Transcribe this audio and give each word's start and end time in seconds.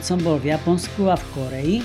keď 0.00 0.16
som 0.16 0.24
bol 0.24 0.40
v 0.40 0.48
Japonsku 0.48 1.12
a 1.12 1.16
v 1.20 1.24
Koreji. 1.36 1.76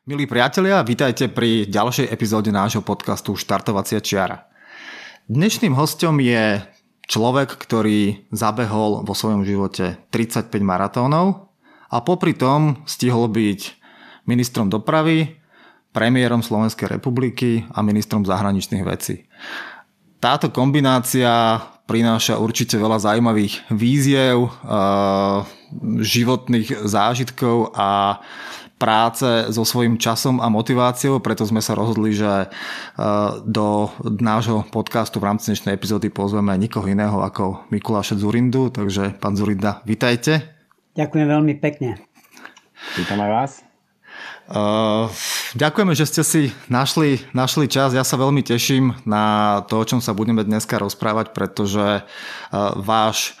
Milí 0.09 0.25
priatelia, 0.25 0.81
vítajte 0.81 1.29
pri 1.29 1.69
ďalšej 1.69 2.09
epizóde 2.09 2.49
nášho 2.49 2.81
podcastu 2.81 3.37
Štartovacia 3.37 4.01
čiara. 4.01 4.49
Dnešným 5.29 5.77
hostom 5.77 6.17
je 6.17 6.65
človek, 7.05 7.53
ktorý 7.53 8.25
zabehol 8.33 9.05
vo 9.05 9.13
svojom 9.13 9.45
živote 9.45 10.01
35 10.09 10.49
maratónov 10.65 11.53
a 11.93 12.01
popri 12.01 12.33
tom 12.33 12.81
stihol 12.89 13.29
byť 13.29 13.77
ministrom 14.25 14.65
dopravy, 14.73 15.37
premiérom 15.93 16.41
Slovenskej 16.41 16.89
republiky 16.89 17.69
a 17.69 17.85
ministrom 17.85 18.25
zahraničných 18.25 18.81
vecí. 18.89 19.29
Táto 20.17 20.49
kombinácia 20.49 21.61
prináša 21.85 22.41
určite 22.41 22.81
veľa 22.81 22.97
zaujímavých 22.97 23.61
víziev, 23.77 24.49
eh, 24.49 25.45
životných 26.01 26.81
zážitkov 26.81 27.77
a 27.77 28.17
práce 28.79 29.51
so 29.51 29.67
svojím 29.67 29.99
časom 29.99 30.39
a 30.39 30.47
motiváciou, 30.47 31.19
preto 31.19 31.43
sme 31.43 31.59
sa 31.59 31.75
rozhodli, 31.75 32.15
že 32.15 32.47
e, 32.47 32.47
do 33.43 33.91
nášho 34.07 34.63
podcastu 34.71 35.19
v 35.19 35.27
rámci 35.27 35.51
dnešnej 35.51 35.75
epizódy 35.75 36.07
pozveme 36.07 36.55
nikoho 36.55 36.87
iného 36.87 37.19
ako 37.19 37.67
Mikuláša 37.75 38.15
Zurindu, 38.15 38.71
takže 38.71 39.19
pán 39.19 39.35
Zurinda, 39.35 39.83
vitajte. 39.83 40.55
Ďakujem 40.95 41.27
veľmi 41.27 41.53
pekne. 41.59 41.99
Vítam 42.95 43.19
aj 43.19 43.29
vás. 43.29 43.51
Uh, 44.49 45.05
ďakujeme, 45.53 45.93
že 45.93 46.09
ste 46.09 46.25
si 46.25 46.41
našli, 46.73 47.21
našli 47.37 47.69
čas. 47.69 47.93
Ja 47.93 48.01
sa 48.01 48.17
veľmi 48.17 48.41
teším 48.41 48.97
na 49.05 49.61
to, 49.69 49.77
o 49.77 49.85
čom 49.85 50.01
sa 50.01 50.17
budeme 50.17 50.41
dneska 50.41 50.81
rozprávať, 50.81 51.37
pretože 51.37 52.01
uh, 52.01 52.73
váš 52.81 53.37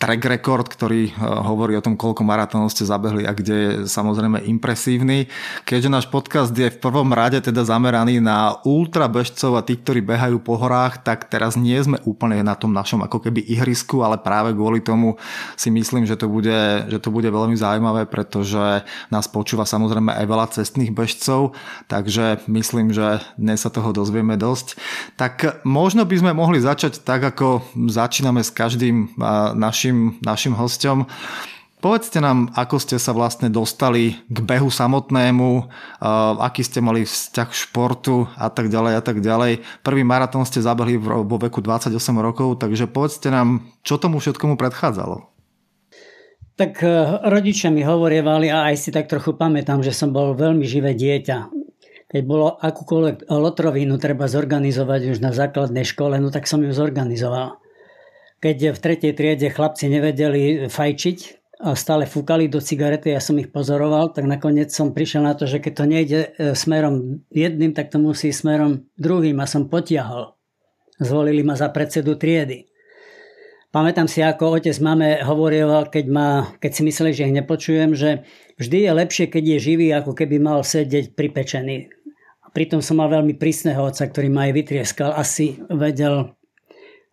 track 0.00 0.22
record, 0.24 0.66
ktorý 0.72 1.12
hovorí 1.20 1.76
o 1.76 1.84
tom, 1.84 1.94
koľko 1.94 2.24
maratónov 2.24 2.72
ste 2.72 2.88
zabehli 2.88 3.28
a 3.28 3.36
kde 3.36 3.54
je 3.54 3.70
samozrejme 3.86 4.40
impresívny. 4.48 5.28
Keďže 5.68 5.92
náš 5.92 6.06
podcast 6.08 6.50
je 6.50 6.72
v 6.72 6.80
prvom 6.80 7.12
rade 7.12 7.38
teda 7.44 7.62
zameraný 7.62 8.24
na 8.24 8.56
ultra 8.64 9.04
bežcov 9.06 9.60
a 9.60 9.64
tých, 9.64 9.84
ktorí 9.84 10.00
behajú 10.00 10.40
po 10.40 10.56
horách, 10.56 11.04
tak 11.04 11.28
teraz 11.28 11.60
nie 11.60 11.76
sme 11.76 12.00
úplne 12.08 12.40
na 12.40 12.56
tom 12.56 12.72
našom 12.72 13.04
ako 13.04 13.20
keby 13.20 13.44
ihrisku, 13.44 14.00
ale 14.00 14.16
práve 14.16 14.56
kvôli 14.56 14.80
tomu 14.80 15.20
si 15.54 15.68
myslím, 15.68 16.08
že 16.08 16.16
to 16.16 16.26
bude, 16.26 16.88
že 16.88 16.98
to 16.98 17.12
bude 17.12 17.28
veľmi 17.28 17.54
zaujímavé, 17.54 18.08
pretože 18.08 18.82
nás 19.12 19.26
počúva 19.28 19.68
samozrejme 19.68 20.12
aj 20.12 20.26
veľa 20.26 20.46
cestných 20.56 20.92
bežcov, 20.92 21.52
takže 21.86 22.42
myslím, 22.48 22.96
že 22.96 23.20
dnes 23.36 23.60
sa 23.60 23.68
toho 23.68 23.92
dozvieme 23.92 24.40
dosť. 24.40 24.80
Tak 25.20 25.64
možno 25.68 26.08
by 26.08 26.16
sme 26.16 26.32
mohli 26.32 26.58
začať 26.64 27.04
tak, 27.04 27.20
ako 27.20 27.62
začíname 27.92 28.40
s 28.40 28.50
každým 28.50 29.12
našim, 29.54 30.18
našim 30.20 30.54
hostom. 30.54 31.06
Povedzte 31.80 32.20
nám, 32.20 32.52
ako 32.52 32.76
ste 32.76 33.00
sa 33.00 33.16
vlastne 33.16 33.48
dostali 33.48 34.12
k 34.28 34.38
behu 34.44 34.68
samotnému, 34.68 35.64
aký 36.36 36.60
ste 36.60 36.84
mali 36.84 37.08
vzťah 37.08 37.48
k 37.48 37.56
športu 37.56 38.28
a 38.36 38.52
tak 38.52 38.68
ďalej 38.68 39.00
a 39.00 39.02
tak 39.02 39.24
ďalej. 39.24 39.64
Prvý 39.80 40.04
maratón 40.04 40.44
ste 40.44 40.60
zabehli 40.60 41.00
vo 41.00 41.36
veku 41.40 41.64
28 41.64 41.96
rokov, 42.20 42.60
takže 42.60 42.84
povedzte 42.84 43.32
nám, 43.32 43.64
čo 43.80 43.96
tomu 43.96 44.20
všetkomu 44.20 44.60
predchádzalo. 44.60 45.24
Tak 46.60 46.84
e, 46.84 46.92
rodičia 47.32 47.72
mi 47.72 47.80
hovorievali 47.80 48.52
a 48.52 48.68
aj 48.68 48.76
si 48.76 48.92
tak 48.92 49.08
trochu 49.08 49.32
pamätám, 49.32 49.80
že 49.80 49.96
som 49.96 50.12
bol 50.12 50.36
veľmi 50.36 50.68
živé 50.68 50.92
dieťa. 50.92 51.48
Keď 52.12 52.22
bolo 52.28 52.60
akúkoľvek 52.60 53.32
lotrovinu 53.32 53.96
treba 53.96 54.28
zorganizovať 54.28 55.16
už 55.16 55.24
na 55.24 55.32
základnej 55.32 55.88
škole, 55.88 56.20
no 56.20 56.28
tak 56.28 56.44
som 56.44 56.60
ju 56.60 56.68
zorganizoval 56.76 57.56
keď 58.40 58.72
v 58.72 58.82
tretej 58.82 59.12
triede 59.12 59.48
chlapci 59.52 59.92
nevedeli 59.92 60.66
fajčiť 60.72 61.18
a 61.60 61.76
stále 61.76 62.08
fúkali 62.08 62.48
do 62.48 62.56
cigarety, 62.56 63.12
ja 63.12 63.20
som 63.20 63.36
ich 63.36 63.52
pozoroval, 63.52 64.16
tak 64.16 64.24
nakoniec 64.24 64.72
som 64.72 64.96
prišiel 64.96 65.28
na 65.28 65.36
to, 65.36 65.44
že 65.44 65.60
keď 65.60 65.72
to 65.76 65.84
nejde 65.84 66.20
e, 66.24 66.28
smerom 66.56 67.20
jedným, 67.28 67.76
tak 67.76 67.92
to 67.92 68.00
musí 68.00 68.32
smerom 68.32 68.88
druhým 68.96 69.36
a 69.44 69.46
som 69.46 69.68
potiahol. 69.68 70.40
Zvolili 70.96 71.44
ma 71.44 71.60
za 71.60 71.68
predsedu 71.68 72.16
triedy. 72.16 72.64
Pamätám 73.70 74.08
si, 74.08 74.24
ako 74.24 74.58
otec 74.58 74.74
mame 74.82 75.20
hovoril, 75.20 75.68
keď, 75.92 76.04
ma, 76.10 76.48
keď 76.58 76.70
si 76.74 76.82
mysleli, 76.82 77.12
že 77.14 77.28
ich 77.28 77.36
nepočujem, 77.36 77.92
že 77.92 78.26
vždy 78.56 78.88
je 78.88 78.92
lepšie, 78.96 79.24
keď 79.28 79.44
je 79.46 79.58
živý, 79.60 79.86
ako 79.94 80.16
keby 80.16 80.42
mal 80.42 80.64
sedieť 80.64 81.14
pripečený. 81.14 81.76
A 82.42 82.46
pritom 82.50 82.82
som 82.82 82.98
mal 82.98 83.12
veľmi 83.12 83.38
prísneho 83.38 83.84
otca, 83.84 84.10
ktorý 84.10 84.26
ma 84.32 84.50
aj 84.50 84.52
vytrieskal. 84.58 85.14
Asi 85.14 85.60
vedel, 85.70 86.34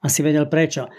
asi 0.03 0.19
vedel 0.21 0.45
prečo. 0.49 0.89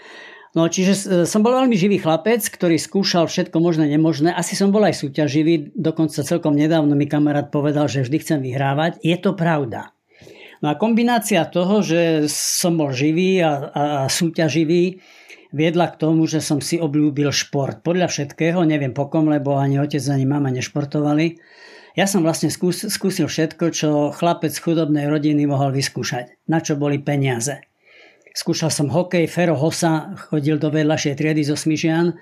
No 0.57 0.65
čiže 0.65 0.93
e, 0.97 1.01
som 1.29 1.45
bol 1.45 1.53
veľmi 1.53 1.77
živý 1.77 2.01
chlapec, 2.01 2.41
ktorý 2.41 2.81
skúšal 2.81 3.29
všetko 3.29 3.61
možné, 3.61 3.85
nemožné. 3.85 4.33
Asi 4.33 4.57
som 4.57 4.73
bol 4.73 4.81
aj 4.81 4.97
súťaživý, 4.97 5.77
dokonca 5.77 6.25
celkom 6.25 6.57
nedávno 6.57 6.97
mi 6.97 7.05
kamarát 7.05 7.53
povedal, 7.53 7.85
že 7.85 8.01
vždy 8.01 8.17
chcem 8.17 8.39
vyhrávať. 8.41 8.97
Je 9.05 9.13
to 9.21 9.37
pravda. 9.37 9.93
No 10.59 10.73
a 10.73 10.75
kombinácia 10.75 11.45
toho, 11.47 11.85
že 11.85 12.27
som 12.27 12.75
bol 12.75 12.91
živý 12.91 13.39
a, 13.39 13.71
a 13.71 13.83
súťaživý, 14.09 14.99
viedla 15.53 15.87
k 15.93 15.99
tomu, 16.01 16.25
že 16.25 16.43
som 16.43 16.59
si 16.59 16.81
obľúbil 16.81 17.29
šport. 17.31 17.79
Podľa 17.85 18.09
všetkého, 18.09 18.65
neviem 18.65 18.91
po 18.91 19.07
kom, 19.07 19.29
lebo 19.29 19.55
ani 19.55 19.79
otec, 19.79 20.01
ani 20.09 20.25
mama 20.25 20.51
nešportovali. 20.51 21.39
Ja 21.97 22.05
som 22.05 22.25
vlastne 22.25 22.53
skús, 22.53 22.85
skúsil 22.85 23.29
všetko, 23.29 23.65
čo 23.73 23.89
chlapec 24.13 24.53
chudobnej 24.53 25.09
rodiny 25.09 25.45
mohol 25.45 25.73
vyskúšať. 25.73 26.41
Na 26.49 26.61
čo 26.61 26.77
boli 26.77 27.01
peniaze. 27.01 27.68
Skúšal 28.39 28.71
som 28.71 28.87
hokej, 28.87 29.27
Fero 29.27 29.51
Hosa 29.59 30.15
chodil 30.31 30.55
do 30.55 30.71
vedľašej 30.71 31.19
triedy 31.19 31.43
zo 31.43 31.59
Smyžian. 31.59 32.15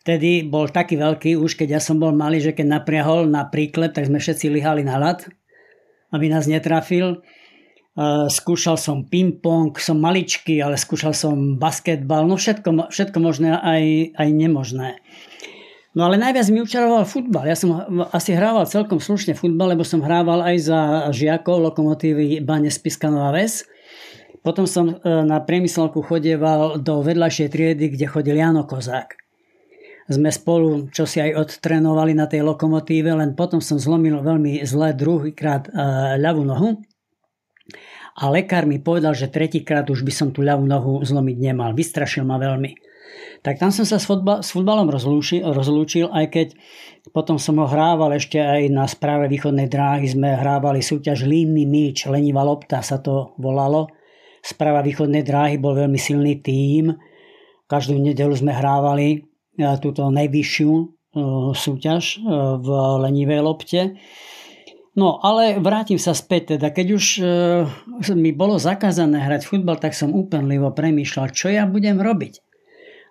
Vtedy 0.00 0.48
bol 0.48 0.72
taký 0.72 0.96
veľký, 0.96 1.36
už 1.36 1.60
keď 1.60 1.76
ja 1.76 1.80
som 1.84 2.00
bol 2.00 2.16
malý, 2.16 2.40
že 2.40 2.56
keď 2.56 2.80
napriahol 2.80 3.28
na 3.28 3.44
príklep, 3.44 3.92
tak 3.92 4.08
sme 4.08 4.16
všetci 4.16 4.48
lihali 4.48 4.80
na 4.88 4.96
lat, 4.96 5.28
aby 6.16 6.32
nás 6.32 6.48
netrafil. 6.48 7.20
Skúšal 8.32 8.80
som 8.80 9.04
ping-pong, 9.04 9.76
som 9.76 10.00
maličký, 10.00 10.64
ale 10.64 10.80
skúšal 10.80 11.12
som 11.12 11.60
basketbal, 11.60 12.24
no 12.24 12.40
všetko, 12.40 12.88
všetko 12.88 13.18
možné 13.20 13.52
aj, 13.60 14.16
aj 14.16 14.28
nemožné. 14.32 14.96
No 15.92 16.08
ale 16.08 16.16
najviac 16.16 16.48
mi 16.48 16.64
učaroval 16.64 17.04
futbal. 17.04 17.44
Ja 17.44 17.58
som 17.58 17.84
asi 18.16 18.32
hrával 18.32 18.64
celkom 18.64 18.96
slušne 18.96 19.36
futbal, 19.36 19.76
lebo 19.76 19.84
som 19.84 20.00
hrával 20.00 20.40
aj 20.40 20.56
za 20.64 20.80
žiakov 21.12 21.60
lokomotívy 21.68 22.40
Bane 22.40 22.72
Spiskanová 22.72 23.36
Ves. 23.36 23.68
Potom 24.40 24.64
som 24.64 24.88
e, 24.88 24.94
na 25.04 25.40
priemyselku 25.40 26.00
chodieval 26.00 26.80
do 26.80 27.04
vedľajšej 27.04 27.48
triedy, 27.52 27.84
kde 27.92 28.06
chodil 28.08 28.36
Jano 28.40 28.64
Kozák. 28.64 29.16
sme 30.10 30.32
spolu 30.32 30.90
čo 30.90 31.06
si 31.06 31.22
aj 31.22 31.36
odtrenovali 31.38 32.16
na 32.16 32.26
tej 32.26 32.42
lokomotíve, 32.42 33.14
len 33.14 33.38
potom 33.38 33.62
som 33.62 33.78
zlomil 33.78 34.18
veľmi 34.18 34.64
zle 34.66 34.96
druhýkrát 34.96 35.70
ľavú 36.18 36.42
nohu. 36.42 36.82
A 38.20 38.26
lekár 38.28 38.66
mi 38.66 38.82
povedal, 38.82 39.14
že 39.14 39.30
tretíkrát 39.30 39.86
už 39.86 40.02
by 40.02 40.12
som 40.12 40.28
tú 40.34 40.42
ľavú 40.42 40.66
nohu 40.66 40.98
zlomiť 41.00 41.36
nemal. 41.38 41.72
Vystrašil 41.72 42.26
ma 42.26 42.42
veľmi. 42.42 42.74
Tak 43.40 43.56
tam 43.56 43.72
som 43.72 43.88
sa 43.88 43.96
s, 43.96 44.04
futbal, 44.04 44.44
s 44.44 44.52
futbalom 44.52 44.92
rozlúčil, 44.92 45.40
rozlúčil, 45.40 46.12
aj 46.12 46.26
keď 46.28 46.48
potom 47.16 47.40
som 47.40 47.56
ho 47.56 47.64
hrával 47.64 48.12
ešte 48.12 48.36
aj 48.36 48.68
na 48.68 48.84
správe 48.84 49.32
východnej 49.32 49.64
dráhy. 49.70 50.04
Sme 50.12 50.36
hrávali 50.36 50.84
súťaž 50.84 51.24
Línny 51.24 51.64
míč, 51.64 52.04
lenivá 52.04 52.44
lopta 52.44 52.84
sa 52.84 53.00
to 53.00 53.32
volalo. 53.40 53.88
Správa 54.40 54.80
východnej 54.80 55.20
dráhy 55.20 55.60
bol 55.60 55.76
veľmi 55.76 56.00
silný 56.00 56.40
tím. 56.40 56.96
Každú 57.68 58.00
nedelu 58.00 58.32
sme 58.32 58.56
hrávali 58.56 59.08
e, 59.14 59.18
túto 59.78 60.08
najvyššiu 60.08 60.72
e, 60.72 60.84
súťaž 61.54 62.02
e, 62.16 62.18
v 62.58 62.68
lenivej 63.04 63.40
lopte. 63.44 64.00
No, 64.96 65.22
ale 65.22 65.60
vrátim 65.62 66.00
sa 66.02 66.16
späť, 66.16 66.58
teda 66.58 66.74
keď 66.74 66.86
už 66.98 67.06
mi 68.18 68.34
bolo 68.34 68.58
zakázané 68.58 69.22
hrať 69.22 69.46
futbal, 69.46 69.78
tak 69.78 69.94
som 69.94 70.10
úplnlivo 70.10 70.74
premýšľal, 70.74 71.30
čo 71.30 71.46
ja 71.46 71.62
budem 71.62 72.02
robiť. 72.02 72.42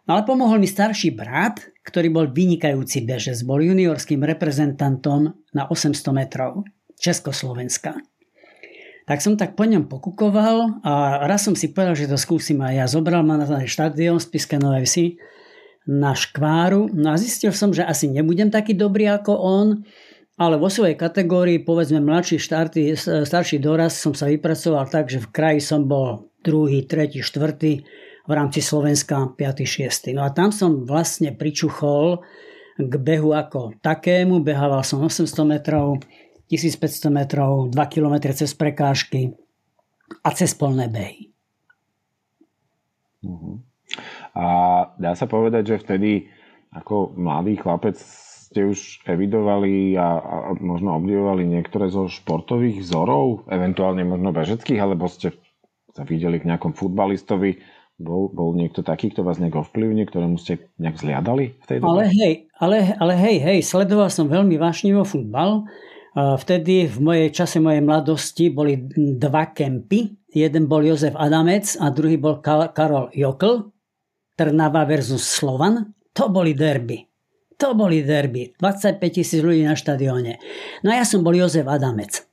No 0.04 0.20
ale 0.20 0.28
pomohol 0.28 0.60
mi 0.60 0.68
starší 0.68 1.16
brat, 1.16 1.62
ktorý 1.88 2.10
bol 2.12 2.26
vynikajúci 2.28 3.08
bežec, 3.08 3.40
bol 3.48 3.64
juniorským 3.64 4.26
reprezentantom 4.26 5.38
na 5.54 5.64
800 5.72 5.96
metrov 6.12 6.68
Československa. 7.00 7.96
Tak 9.10 9.26
som 9.26 9.34
tak 9.34 9.58
po 9.58 9.66
ňom 9.66 9.90
pokukoval 9.90 10.86
a 10.86 11.26
raz 11.26 11.42
som 11.42 11.58
si 11.58 11.74
povedal, 11.74 11.98
že 11.98 12.06
to 12.06 12.14
skúsim 12.14 12.62
aj 12.62 12.74
ja. 12.78 12.86
Zobral 12.86 13.26
ma 13.26 13.42
na 13.42 13.50
ten 13.50 13.66
štadión 13.66 14.22
z 14.22 14.30
Piske 14.30 14.62
Vsi 14.62 15.18
na 15.90 16.14
škváru. 16.14 16.94
No 16.94 17.10
a 17.10 17.18
zistil 17.18 17.50
som, 17.50 17.74
že 17.74 17.82
asi 17.82 18.06
nebudem 18.06 18.54
taký 18.54 18.78
dobrý 18.78 19.10
ako 19.10 19.34
on, 19.34 19.68
ale 20.38 20.62
vo 20.62 20.70
svojej 20.70 20.94
kategórii, 20.94 21.66
povedzme 21.66 21.98
mladší, 21.98 22.38
štarty, 22.38 22.94
starší 23.26 23.58
doraz, 23.58 23.98
som 23.98 24.14
sa 24.14 24.30
vypracoval 24.30 24.86
tak, 24.94 25.10
že 25.10 25.26
v 25.26 25.32
kraji 25.34 25.60
som 25.66 25.90
bol 25.90 26.30
druhý, 26.46 26.86
tretí, 26.86 27.26
štvrtý 27.26 27.82
v 28.30 28.32
rámci 28.32 28.62
Slovenska 28.62 29.34
5. 29.34 29.66
6. 29.66 30.14
No 30.14 30.22
a 30.22 30.30
tam 30.30 30.54
som 30.54 30.86
vlastne 30.86 31.34
pričuchol 31.34 32.22
k 32.78 32.94
behu 32.96 33.34
ako 33.34 33.74
takému. 33.82 34.46
Behával 34.46 34.86
som 34.86 35.02
800 35.02 35.34
metrov, 35.50 35.98
1500 36.50 37.14
metrov, 37.14 37.70
2 37.70 37.94
km 37.94 38.34
cez 38.34 38.52
prekážky 38.58 39.38
a 40.26 40.34
cez 40.34 40.58
polné 40.58 40.90
behy. 40.90 41.30
Uh-huh. 43.22 43.62
A 44.34 44.46
dá 44.98 45.14
sa 45.14 45.30
povedať, 45.30 45.76
že 45.76 45.82
vtedy 45.86 46.12
ako 46.74 47.14
mladý 47.18 47.58
chlapec 47.58 47.98
ste 48.50 48.66
už 48.66 49.06
evidovali 49.06 49.94
a, 49.94 50.18
a 50.18 50.36
možno 50.58 50.98
obdivovali 50.98 51.46
niektoré 51.46 51.94
zo 51.94 52.10
športových 52.10 52.82
vzorov, 52.82 53.46
eventuálne 53.46 54.02
možno 54.02 54.34
bežeckých, 54.34 54.82
alebo 54.82 55.06
ste 55.06 55.38
sa 55.94 56.02
videli 56.02 56.42
k 56.42 56.50
nejakom 56.50 56.74
futbalistovi, 56.74 57.62
bol, 58.00 58.32
bol 58.32 58.56
niekto 58.56 58.82
taký, 58.82 59.12
kto 59.12 59.28
vás 59.28 59.38
nejak 59.38 59.60
ovplyvne, 59.60 60.08
ktorému 60.08 60.40
ste 60.40 60.72
nejak 60.80 60.98
zliadali 60.98 61.60
v 61.60 61.66
tej 61.68 61.78
dobe? 61.84 61.90
Ale 61.94 62.04
hej, 62.10 62.34
ale, 62.58 62.78
ale 62.96 63.14
hej, 63.20 63.38
hej, 63.44 63.60
sledoval 63.62 64.08
som 64.08 64.32
veľmi 64.32 64.56
vášnivo 64.56 65.04
futbal. 65.04 65.68
Vtedy 66.18 66.90
v 66.90 66.98
mojej 67.06 67.30
čase 67.30 67.62
mojej 67.62 67.86
mladosti 67.86 68.50
boli 68.50 68.82
dva 68.96 69.54
kempy. 69.54 70.18
Jeden 70.30 70.66
bol 70.66 70.82
Jozef 70.86 71.14
Adamec 71.14 71.78
a 71.78 71.94
druhý 71.94 72.18
bol 72.18 72.42
Karol 72.42 73.14
Jokl. 73.14 73.70
Trnava 74.34 74.86
versus 74.90 75.22
Slovan. 75.22 75.94
To 76.16 76.34
boli 76.34 76.58
derby. 76.58 77.06
To 77.60 77.76
boli 77.76 78.02
derby. 78.02 78.56
25 78.58 78.98
tisíc 79.12 79.44
ľudí 79.44 79.68
na 79.68 79.76
štadióne. 79.76 80.40
No 80.82 80.96
a 80.96 81.04
ja 81.04 81.06
som 81.06 81.22
bol 81.22 81.36
Jozef 81.36 81.68
Adamec. 81.68 82.26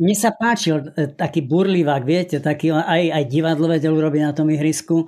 Mne 0.00 0.16
sa 0.16 0.32
páčil 0.32 0.80
e, 0.96 1.12
taký 1.12 1.44
burlivák, 1.44 2.00
viete, 2.08 2.40
taký 2.40 2.72
aj, 2.72 3.20
aj 3.20 3.24
divadlo 3.28 3.68
vedel 3.68 3.92
urobiť 3.92 4.22
na 4.24 4.32
tom 4.32 4.48
ihrisku. 4.48 5.04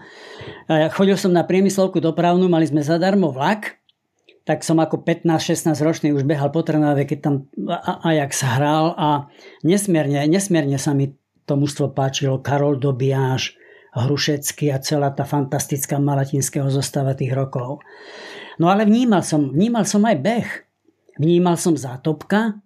Chodil 0.69 1.17
som 1.17 1.33
na 1.33 1.49
priemyslovku 1.49 1.97
dopravnú, 1.97 2.45
mali 2.45 2.69
sme 2.69 2.85
zadarmo 2.85 3.33
vlak, 3.33 3.82
tak 4.43 4.67
som 4.67 4.83
ako 4.83 5.07
15-16 5.07 5.87
ročný 5.87 6.09
už 6.11 6.27
behal 6.27 6.51
po 6.51 6.67
Trnave, 6.67 7.07
keď 7.07 7.19
tam 7.23 7.35
Ajax 8.03 8.43
hral 8.43 8.95
a 8.99 9.31
nesmierne, 9.63 10.27
nesmierne 10.27 10.79
sa 10.79 10.93
mi 10.95 11.15
to 11.47 11.55
mužstvo 11.55 11.95
páčilo. 11.95 12.43
Karol 12.43 12.79
Dobiaš, 12.79 13.55
Hrušecký 13.93 14.73
a 14.73 14.81
celá 14.81 15.13
tá 15.13 15.29
fantastická 15.29 16.01
malatinského 16.01 16.67
zostava 16.73 17.13
tých 17.13 17.37
rokov. 17.37 17.85
No 18.57 18.73
ale 18.73 18.89
vnímal 18.89 19.21
som, 19.21 19.53
vnímal 19.53 19.85
som 19.85 20.03
aj 20.09 20.17
beh. 20.17 20.49
Vnímal 21.21 21.61
som 21.61 21.77
zátopka, 21.77 22.63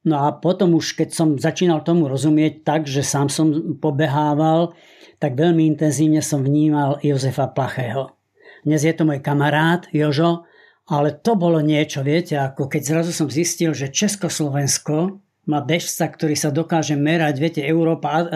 No 0.00 0.24
a 0.24 0.32
potom 0.32 0.80
už, 0.80 0.96
keď 0.96 1.12
som 1.12 1.28
začínal 1.36 1.84
tomu 1.84 2.08
rozumieť 2.08 2.64
tak, 2.64 2.88
že 2.88 3.04
sám 3.04 3.28
som 3.28 3.76
pobehával, 3.76 4.72
tak 5.20 5.36
veľmi 5.36 5.68
intenzívne 5.68 6.24
som 6.24 6.40
vnímal 6.40 6.96
Jozefa 7.04 7.52
Plachého. 7.52 8.16
Dnes 8.64 8.80
je 8.80 8.96
to 8.96 9.04
môj 9.04 9.20
kamarát 9.20 9.84
Jožo, 9.92 10.48
ale 10.90 11.14
to 11.22 11.38
bolo 11.38 11.62
niečo, 11.62 12.02
viete, 12.02 12.34
ako 12.34 12.66
keď 12.66 12.82
zrazu 12.82 13.14
som 13.14 13.30
zistil, 13.30 13.70
že 13.70 13.94
Československo 13.94 15.22
má 15.46 15.62
bežca, 15.62 16.10
ktorý 16.10 16.34
sa 16.34 16.50
dokáže 16.50 16.98
merať, 16.98 17.34
viete, 17.38 17.62
Európa, 17.62 18.26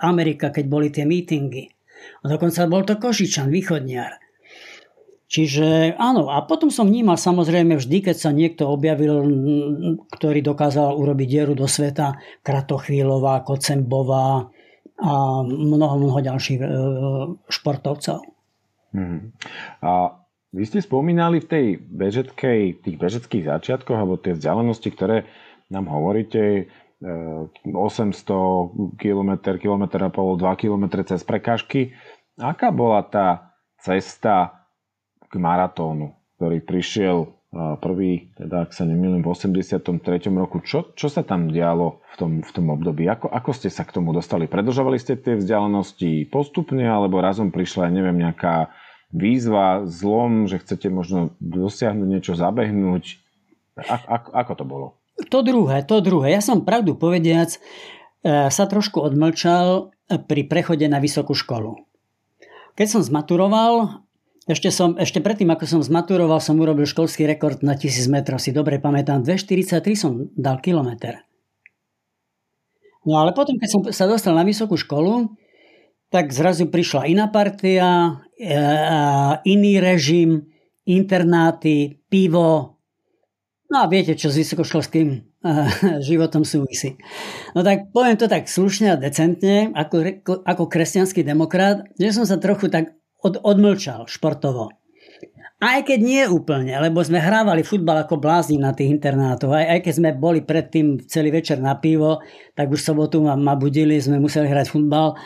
Amerika, 0.00 0.48
keď 0.48 0.64
boli 0.64 0.88
tie 0.88 1.04
mítingy. 1.04 1.68
A 2.24 2.32
dokonca 2.32 2.64
bol 2.64 2.82
to 2.88 2.96
Košičan, 2.96 3.52
východniar. 3.52 4.16
Čiže 5.28 6.00
áno, 6.00 6.32
a 6.32 6.40
potom 6.48 6.72
som 6.72 6.88
vnímal 6.88 7.20
samozrejme 7.20 7.76
vždy, 7.76 8.00
keď 8.00 8.16
sa 8.16 8.32
niekto 8.32 8.64
objavil, 8.64 9.20
ktorý 10.08 10.40
dokázal 10.40 10.96
urobiť 10.96 11.28
dieru 11.28 11.52
do 11.52 11.68
sveta, 11.68 12.16
Kratochvílová, 12.40 13.44
Kocembová 13.44 14.48
a 14.98 15.12
mnoho, 15.44 15.94
mnoho 16.00 16.20
ďalších 16.24 16.60
e, 16.64 16.68
športovcov. 17.44 18.24
Hmm. 18.96 19.36
A 19.84 20.16
vy 20.52 20.64
ste 20.64 20.80
spomínali 20.80 21.44
v 21.44 21.46
tej 21.46 21.66
bežeckej, 21.76 22.80
tých 22.80 22.96
bežeckých 22.96 23.44
začiatkoch, 23.44 23.98
alebo 23.98 24.16
tie 24.16 24.32
vzdialenosti, 24.32 24.88
ktoré 24.92 25.28
nám 25.68 25.92
hovoríte, 25.92 26.72
800 26.98 28.98
km, 28.98 29.30
km 29.38 29.84
a 30.02 30.10
pol, 30.10 30.34
2 30.34 30.50
km 30.58 30.98
cez 31.06 31.22
prekážky. 31.22 31.94
Aká 32.40 32.74
bola 32.74 33.06
tá 33.06 33.54
cesta 33.78 34.66
k 35.30 35.38
maratónu, 35.38 36.16
ktorý 36.40 36.58
prišiel 36.64 37.38
prvý, 37.80 38.28
teda 38.36 38.68
ak 38.68 38.76
sa 38.76 38.84
nemýlim, 38.84 39.24
v 39.24 39.32
83. 39.32 39.80
roku. 40.36 40.60
Čo, 40.60 40.92
čo 40.92 41.08
sa 41.08 41.24
tam 41.24 41.48
dialo 41.48 42.04
v 42.12 42.14
tom, 42.20 42.32
v 42.44 42.50
tom 42.52 42.68
období? 42.68 43.08
Ako, 43.08 43.32
ako 43.32 43.56
ste 43.56 43.72
sa 43.72 43.88
k 43.88 43.94
tomu 43.96 44.12
dostali? 44.12 44.50
Predlžovali 44.50 45.00
ste 45.00 45.16
tie 45.16 45.38
vzdialenosti 45.38 46.28
postupne, 46.28 46.84
alebo 46.84 47.24
razom 47.24 47.48
prišla, 47.48 47.88
neviem, 47.88 48.20
nejaká 48.20 48.68
výzva, 49.12 49.88
zlom, 49.88 50.46
že 50.46 50.60
chcete 50.60 50.92
možno 50.92 51.32
dosiahnuť 51.40 52.08
niečo, 52.08 52.32
zabehnúť? 52.36 53.04
A, 53.78 53.94
ako, 54.20 54.28
ako 54.34 54.52
to 54.54 54.64
bolo? 54.64 54.86
To 55.30 55.42
druhé, 55.42 55.82
to 55.82 55.98
druhé. 55.98 56.38
Ja 56.38 56.42
som 56.42 56.62
pravdu 56.62 56.94
povediac 56.94 57.56
e, 57.56 57.58
sa 58.50 58.64
trošku 58.70 59.02
odmlčal 59.02 59.90
pri 60.08 60.46
prechode 60.46 60.86
na 60.86 61.02
vysokú 61.02 61.34
školu. 61.34 61.84
Keď 62.78 62.86
som 62.86 63.02
zmaturoval, 63.02 64.04
ešte, 64.48 64.72
som, 64.72 64.96
ešte 64.96 65.20
predtým, 65.20 65.50
ako 65.52 65.64
som 65.68 65.80
zmaturoval, 65.84 66.40
som 66.40 66.56
urobil 66.56 66.88
školský 66.88 67.28
rekord 67.28 67.60
na 67.60 67.76
1000 67.76 68.08
metrov, 68.08 68.40
si 68.40 68.54
dobre 68.54 68.80
pamätám. 68.80 69.20
2,43 69.26 69.98
som 69.98 70.12
dal 70.38 70.62
kilometr. 70.62 71.20
No 73.04 73.20
ale 73.20 73.36
potom, 73.36 73.60
keď 73.60 73.68
som 73.68 73.80
sa 73.90 74.08
dostal 74.08 74.32
na 74.32 74.46
vysokú 74.46 74.78
školu, 74.78 75.32
tak 76.08 76.32
zrazu 76.32 76.72
prišla 76.72 77.08
iná 77.08 77.28
partia, 77.28 78.20
e, 78.40 78.56
iný 79.44 79.80
režim, 79.80 80.48
internáty, 80.88 82.00
pivo. 82.08 82.80
No 83.68 83.84
a 83.84 83.86
viete, 83.92 84.16
čo 84.16 84.32
s 84.32 84.40
vysokoškolským 84.40 85.08
e, 85.12 85.18
životom 86.08 86.48
súvisí. 86.48 86.96
No 87.52 87.60
tak 87.60 87.92
poviem 87.92 88.16
to 88.16 88.24
tak 88.24 88.48
slušne 88.48 88.96
a 88.96 89.00
decentne, 89.00 89.68
ako, 89.76 90.24
ako 90.48 90.64
kresťanský 90.64 91.20
demokrat, 91.20 91.84
že 92.00 92.16
som 92.16 92.24
sa 92.24 92.40
trochu 92.40 92.72
tak 92.72 92.96
od, 93.20 93.36
odmlčal 93.44 94.08
športovo. 94.08 94.72
Aj 95.58 95.82
keď 95.82 95.98
nie 95.98 96.22
úplne, 96.30 96.70
lebo 96.78 97.02
sme 97.02 97.18
hrávali 97.18 97.66
futbal 97.66 98.06
ako 98.06 98.22
blázni 98.22 98.62
na 98.62 98.70
tých 98.70 98.94
internátoch. 98.94 99.50
Aj, 99.50 99.66
aj 99.66 99.80
keď 99.82 99.92
sme 99.98 100.10
boli 100.14 100.38
predtým 100.38 101.02
celý 101.10 101.34
večer 101.34 101.58
na 101.58 101.74
pivo, 101.74 102.22
tak 102.54 102.70
už 102.70 102.78
sobotu 102.78 103.18
ma, 103.26 103.34
ma 103.34 103.58
budili, 103.58 103.98
sme 103.98 104.22
museli 104.22 104.46
hrať 104.46 104.70
futbal. 104.70 105.18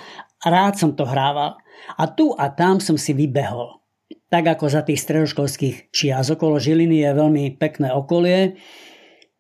Rád 0.43 0.75
som 0.79 0.91
to 0.99 1.07
hrával. 1.07 1.59
A 1.99 2.05
tu 2.11 2.35
a 2.35 2.51
tam 2.51 2.83
som 2.83 2.99
si 2.99 3.15
vybehol. 3.15 3.79
Tak 4.27 4.59
ako 4.59 4.65
za 4.67 4.83
tých 4.83 5.03
stredoškolských 5.03 5.93
čias. 5.95 6.33
Okolo 6.33 6.59
Žiliny 6.59 7.05
je 7.05 7.11
veľmi 7.13 7.45
pekné 7.61 7.93
okolie 7.93 8.59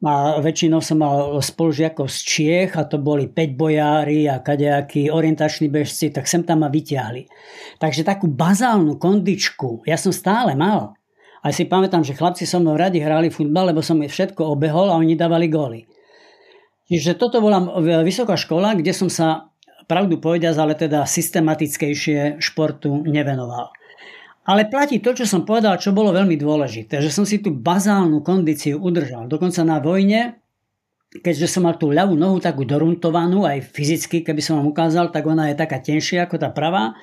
a 0.02 0.42
väčšinou 0.42 0.82
som 0.82 0.99
mal 0.99 1.38
spolužiakov 1.38 2.11
z 2.11 2.18
Čiech 2.26 2.75
a 2.75 2.82
to 2.90 2.99
boli 2.99 3.30
5 3.30 3.54
bojári 3.54 4.26
a 4.26 4.42
kadejakí 4.42 5.06
orientační 5.14 5.71
bežci, 5.71 6.11
tak 6.11 6.26
sem 6.26 6.42
tam 6.42 6.66
ma 6.66 6.68
vyťahli. 6.68 7.30
Takže 7.78 8.02
takú 8.02 8.26
bazálnu 8.26 8.99
kondičku 8.99 9.87
ja 9.87 9.94
som 9.94 10.11
stále 10.11 10.59
mal. 10.59 10.99
A 11.42 11.50
si 11.54 11.66
pamätám, 11.66 12.02
že 12.02 12.18
chlapci 12.18 12.47
so 12.47 12.59
mnou 12.59 12.78
radi 12.78 13.02
hrali 13.02 13.30
futbal, 13.30 13.71
lebo 13.71 13.82
som 13.82 13.99
všetko 13.99 14.59
obehol 14.59 14.90
a 14.90 14.99
oni 14.99 15.18
dávali 15.18 15.47
góly. 15.50 15.87
Čiže 16.90 17.18
toto 17.18 17.38
bola 17.38 17.62
vysoká 18.02 18.35
škola, 18.35 18.75
kde 18.78 18.90
som 18.94 19.06
sa, 19.06 19.51
pravdu 19.92 20.16
povediac, 20.16 20.56
ale 20.56 20.72
teda 20.72 21.04
systematickejšie 21.04 22.40
športu 22.40 23.04
nevenoval. 23.04 23.68
Ale 24.49 24.72
platí 24.72 25.04
to, 25.04 25.12
čo 25.12 25.28
som 25.28 25.44
povedal, 25.44 25.76
čo 25.76 25.92
bolo 25.92 26.16
veľmi 26.16 26.40
dôležité, 26.40 27.04
že 27.04 27.12
som 27.12 27.28
si 27.28 27.44
tú 27.44 27.52
bazálnu 27.52 28.25
kondíciu 28.25 28.80
udržal. 28.80 29.28
Dokonca 29.28 29.61
na 29.62 29.78
vojne, 29.78 30.40
keďže 31.12 31.46
som 31.46 31.68
mal 31.68 31.76
tú 31.76 31.92
ľavú 31.92 32.16
nohu 32.16 32.40
takú 32.40 32.64
doruntovanú, 32.64 33.44
aj 33.44 33.68
fyzicky, 33.68 34.25
keby 34.25 34.40
som 34.40 34.58
vám 34.58 34.72
ukázal, 34.72 35.12
tak 35.12 35.28
ona 35.28 35.52
je 35.52 35.61
taká 35.61 35.78
tenšia 35.78 36.25
ako 36.25 36.40
tá 36.40 36.49
pravá, 36.49 36.96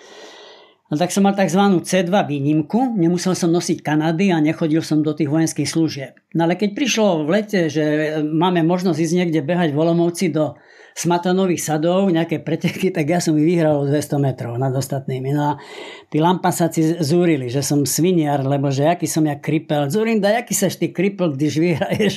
No 0.90 0.98
tak 0.98 1.14
som 1.14 1.22
mal 1.22 1.38
tzv. 1.38 1.62
C2 1.86 2.10
výnimku, 2.10 2.98
nemusel 2.98 3.38
som 3.38 3.54
nosiť 3.54 3.86
Kanady 3.86 4.34
a 4.34 4.42
nechodil 4.42 4.82
som 4.82 5.06
do 5.06 5.14
tých 5.14 5.30
vojenských 5.30 5.70
služieb. 5.70 6.18
No 6.34 6.50
ale 6.50 6.58
keď 6.58 6.74
prišlo 6.74 7.30
v 7.30 7.30
lete, 7.30 7.70
že 7.70 8.18
máme 8.26 8.66
možnosť 8.66 8.98
ísť 8.98 9.14
niekde 9.14 9.46
behať 9.46 9.70
volomovci 9.78 10.34
do 10.34 10.58
smatanových 10.96 11.62
sadov, 11.62 12.10
nejaké 12.10 12.42
preteky, 12.42 12.94
tak 12.96 13.06
ja 13.10 13.20
som 13.20 13.38
ich 13.38 13.46
vyhral 13.46 13.84
o 13.84 13.90
200 13.90 14.20
metrov 14.22 14.56
nad 14.58 14.74
ostatnými. 14.74 15.30
No 15.34 15.54
a 15.56 15.62
tí 16.08 16.18
lampasáci 16.22 17.02
zúrili, 17.04 17.48
že 17.50 17.66
som 17.66 17.86
sviniar, 17.86 18.46
lebo 18.46 18.70
že 18.70 18.90
aký 18.90 19.06
som 19.06 19.26
ja 19.26 19.38
kripel. 19.38 19.90
Zurinda, 19.90 20.34
aký 20.34 20.54
sa 20.54 20.70
ty 20.70 20.94
kripel, 20.94 21.34
když 21.34 21.54
vyhraješ 21.58 22.14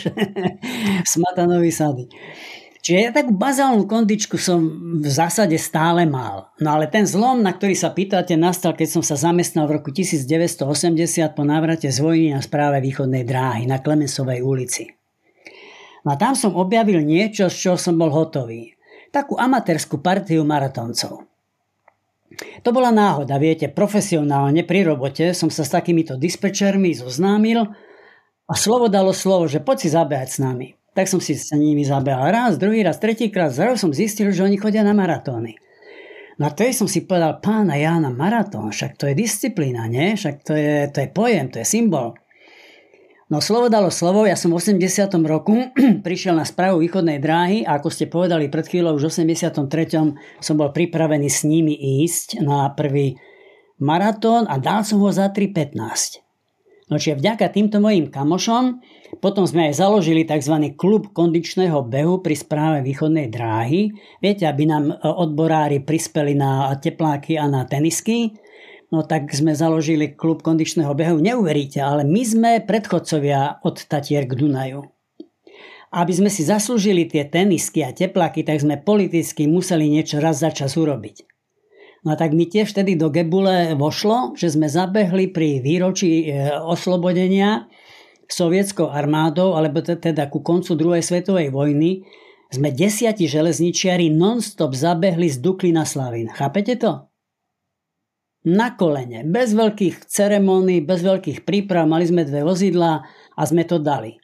smatanový 1.14 1.70
sady. 1.72 2.06
Čiže 2.82 2.98
ja 2.98 3.10
takú 3.14 3.30
bazálnu 3.30 3.86
kondičku 3.86 4.34
som 4.42 4.58
v 4.98 5.06
zásade 5.06 5.54
stále 5.54 6.02
mal. 6.02 6.50
No 6.58 6.74
ale 6.74 6.90
ten 6.90 7.06
zlom, 7.06 7.38
na 7.38 7.54
ktorý 7.54 7.78
sa 7.78 7.94
pýtate, 7.94 8.34
nastal, 8.34 8.74
keď 8.74 8.98
som 8.98 9.02
sa 9.06 9.14
zamestnal 9.14 9.70
v 9.70 9.78
roku 9.78 9.94
1980 9.94 10.66
po 11.30 11.46
návrate 11.46 11.86
z 11.86 11.98
vojny 12.02 12.34
na 12.34 12.42
správe 12.42 12.82
východnej 12.82 13.22
dráhy 13.22 13.70
na 13.70 13.78
Klemensovej 13.78 14.42
ulici. 14.42 15.01
No 16.02 16.14
a 16.14 16.16
tam 16.18 16.34
som 16.34 16.58
objavil 16.58 17.02
niečo, 17.02 17.46
z 17.46 17.56
čoho 17.56 17.78
som 17.78 17.94
bol 17.94 18.10
hotový. 18.10 18.74
Takú 19.14 19.38
amatérskú 19.38 20.02
partiu 20.02 20.42
maratoncov. 20.42 21.26
To 22.64 22.70
bola 22.72 22.88
náhoda, 22.88 23.36
viete, 23.36 23.68
profesionálne 23.68 24.64
pri 24.64 24.88
robote 24.88 25.36
som 25.36 25.52
sa 25.52 25.68
s 25.68 25.74
takýmito 25.74 26.16
dispečermi 26.16 26.96
zoznámil 26.96 27.68
a 28.48 28.54
slovo 28.56 28.88
dalo 28.88 29.12
slovo, 29.12 29.44
že 29.46 29.60
poď 29.60 29.76
si 29.84 29.88
zabehať 29.92 30.28
s 30.32 30.38
nami. 30.40 30.68
Tak 30.92 31.08
som 31.08 31.20
si 31.20 31.36
s 31.36 31.52
nimi 31.52 31.84
zabehal 31.84 32.32
raz, 32.32 32.60
druhý 32.60 32.84
raz, 32.84 33.00
tretí 33.00 33.28
krát, 33.32 33.52
zrazu 33.52 33.88
som 33.88 33.92
zistil, 33.92 34.32
že 34.32 34.44
oni 34.44 34.56
chodia 34.56 34.84
na 34.84 34.96
maratóny. 34.96 35.56
No 36.40 36.48
to 36.52 36.64
som 36.72 36.88
si 36.88 37.04
povedal, 37.04 37.44
pána 37.44 37.76
Jána, 37.76 38.08
maratón, 38.08 38.72
však 38.72 38.96
to 38.96 39.04
je 39.08 39.14
disciplína, 39.14 39.84
nie? 39.88 40.16
Však 40.16 40.36
to 40.40 40.52
je, 40.56 40.88
to 40.88 40.98
je 41.04 41.08
pojem, 41.12 41.52
to 41.52 41.60
je 41.60 41.66
symbol. 41.68 42.16
No 43.32 43.40
slovo 43.40 43.72
dalo 43.72 43.88
slovo, 43.88 44.28
ja 44.28 44.36
som 44.36 44.52
v 44.52 44.60
80. 44.60 45.08
roku 45.24 45.72
prišiel 46.04 46.36
na 46.36 46.44
správu 46.44 46.84
východnej 46.84 47.16
dráhy 47.16 47.64
a 47.64 47.80
ako 47.80 47.88
ste 47.88 48.04
povedali 48.04 48.52
pred 48.52 48.68
chvíľou, 48.68 49.00
už 49.00 49.08
v 49.08 49.32
83. 49.32 50.12
som 50.44 50.54
bol 50.60 50.68
pripravený 50.68 51.32
s 51.32 51.40
nimi 51.48 51.72
ísť 52.04 52.44
na 52.44 52.68
prvý 52.76 53.16
maratón 53.80 54.44
a 54.52 54.60
dal 54.60 54.84
som 54.84 55.00
ho 55.00 55.08
za 55.08 55.32
3.15. 55.32 56.20
No 56.92 57.00
čiže 57.00 57.24
vďaka 57.24 57.48
týmto 57.48 57.80
mojim 57.80 58.12
kamošom 58.12 58.84
potom 59.24 59.48
sme 59.48 59.72
aj 59.72 59.80
založili 59.80 60.28
tzv. 60.28 60.76
klub 60.76 61.16
kondičného 61.16 61.88
behu 61.88 62.20
pri 62.20 62.36
správe 62.36 62.84
východnej 62.84 63.32
dráhy. 63.32 63.96
Viete, 64.20 64.44
aby 64.44 64.68
nám 64.68 64.92
e, 64.92 64.94
odborári 65.08 65.80
prispeli 65.80 66.36
na 66.36 66.68
tepláky 66.76 67.40
a 67.40 67.48
na 67.48 67.64
tenisky. 67.64 68.36
No 68.92 69.00
tak 69.00 69.32
sme 69.32 69.56
založili 69.56 70.12
klub 70.12 70.44
kondičného 70.44 70.92
behu. 70.92 71.16
Neuveríte, 71.16 71.80
ale 71.80 72.04
my 72.04 72.22
sme 72.28 72.50
predchodcovia 72.60 73.64
od 73.64 73.80
Tatier 73.88 74.28
k 74.28 74.36
Dunaju. 74.36 74.84
Aby 75.92 76.12
sme 76.12 76.28
si 76.28 76.44
zaslúžili 76.44 77.08
tie 77.08 77.24
tenisky 77.24 77.80
a 77.80 77.96
tepláky, 77.96 78.44
tak 78.44 78.60
sme 78.60 78.76
politicky 78.76 79.48
museli 79.48 79.88
niečo 79.88 80.20
raz 80.20 80.44
za 80.44 80.52
čas 80.52 80.76
urobiť. 80.76 81.24
No 82.04 82.20
tak 82.20 82.36
mi 82.36 82.44
tiež 82.44 82.68
vtedy 82.68 83.00
do 83.00 83.08
Gebule 83.08 83.72
vošlo, 83.78 84.36
že 84.36 84.52
sme 84.52 84.68
zabehli 84.68 85.32
pri 85.32 85.64
výročí 85.64 86.28
e, 86.28 86.50
oslobodenia 86.60 87.72
sovietskou 88.28 88.88
armádou, 88.88 89.54
alebo 89.54 89.84
teda 89.84 90.26
ku 90.32 90.40
koncu 90.40 90.72
druhej 90.72 91.04
svetovej 91.04 91.52
vojny, 91.52 92.04
sme 92.52 92.72
desiati 92.72 93.28
železničiari 93.28 94.12
non-stop 94.12 94.76
zabehli 94.76 95.28
z 95.28 95.40
Dukly 95.40 95.72
na 95.72 95.84
Slavín. 95.84 96.28
Chápete 96.32 96.76
to? 96.80 97.11
Na 98.42 98.74
kolene, 98.74 99.22
bez 99.22 99.54
veľkých 99.54 100.02
ceremónií, 100.10 100.82
bez 100.82 101.06
veľkých 101.06 101.46
príprav, 101.46 101.86
mali 101.86 102.10
sme 102.10 102.26
dve 102.26 102.42
vozidlá 102.42 103.06
a 103.38 103.42
sme 103.46 103.62
to 103.62 103.78
dali. 103.78 104.18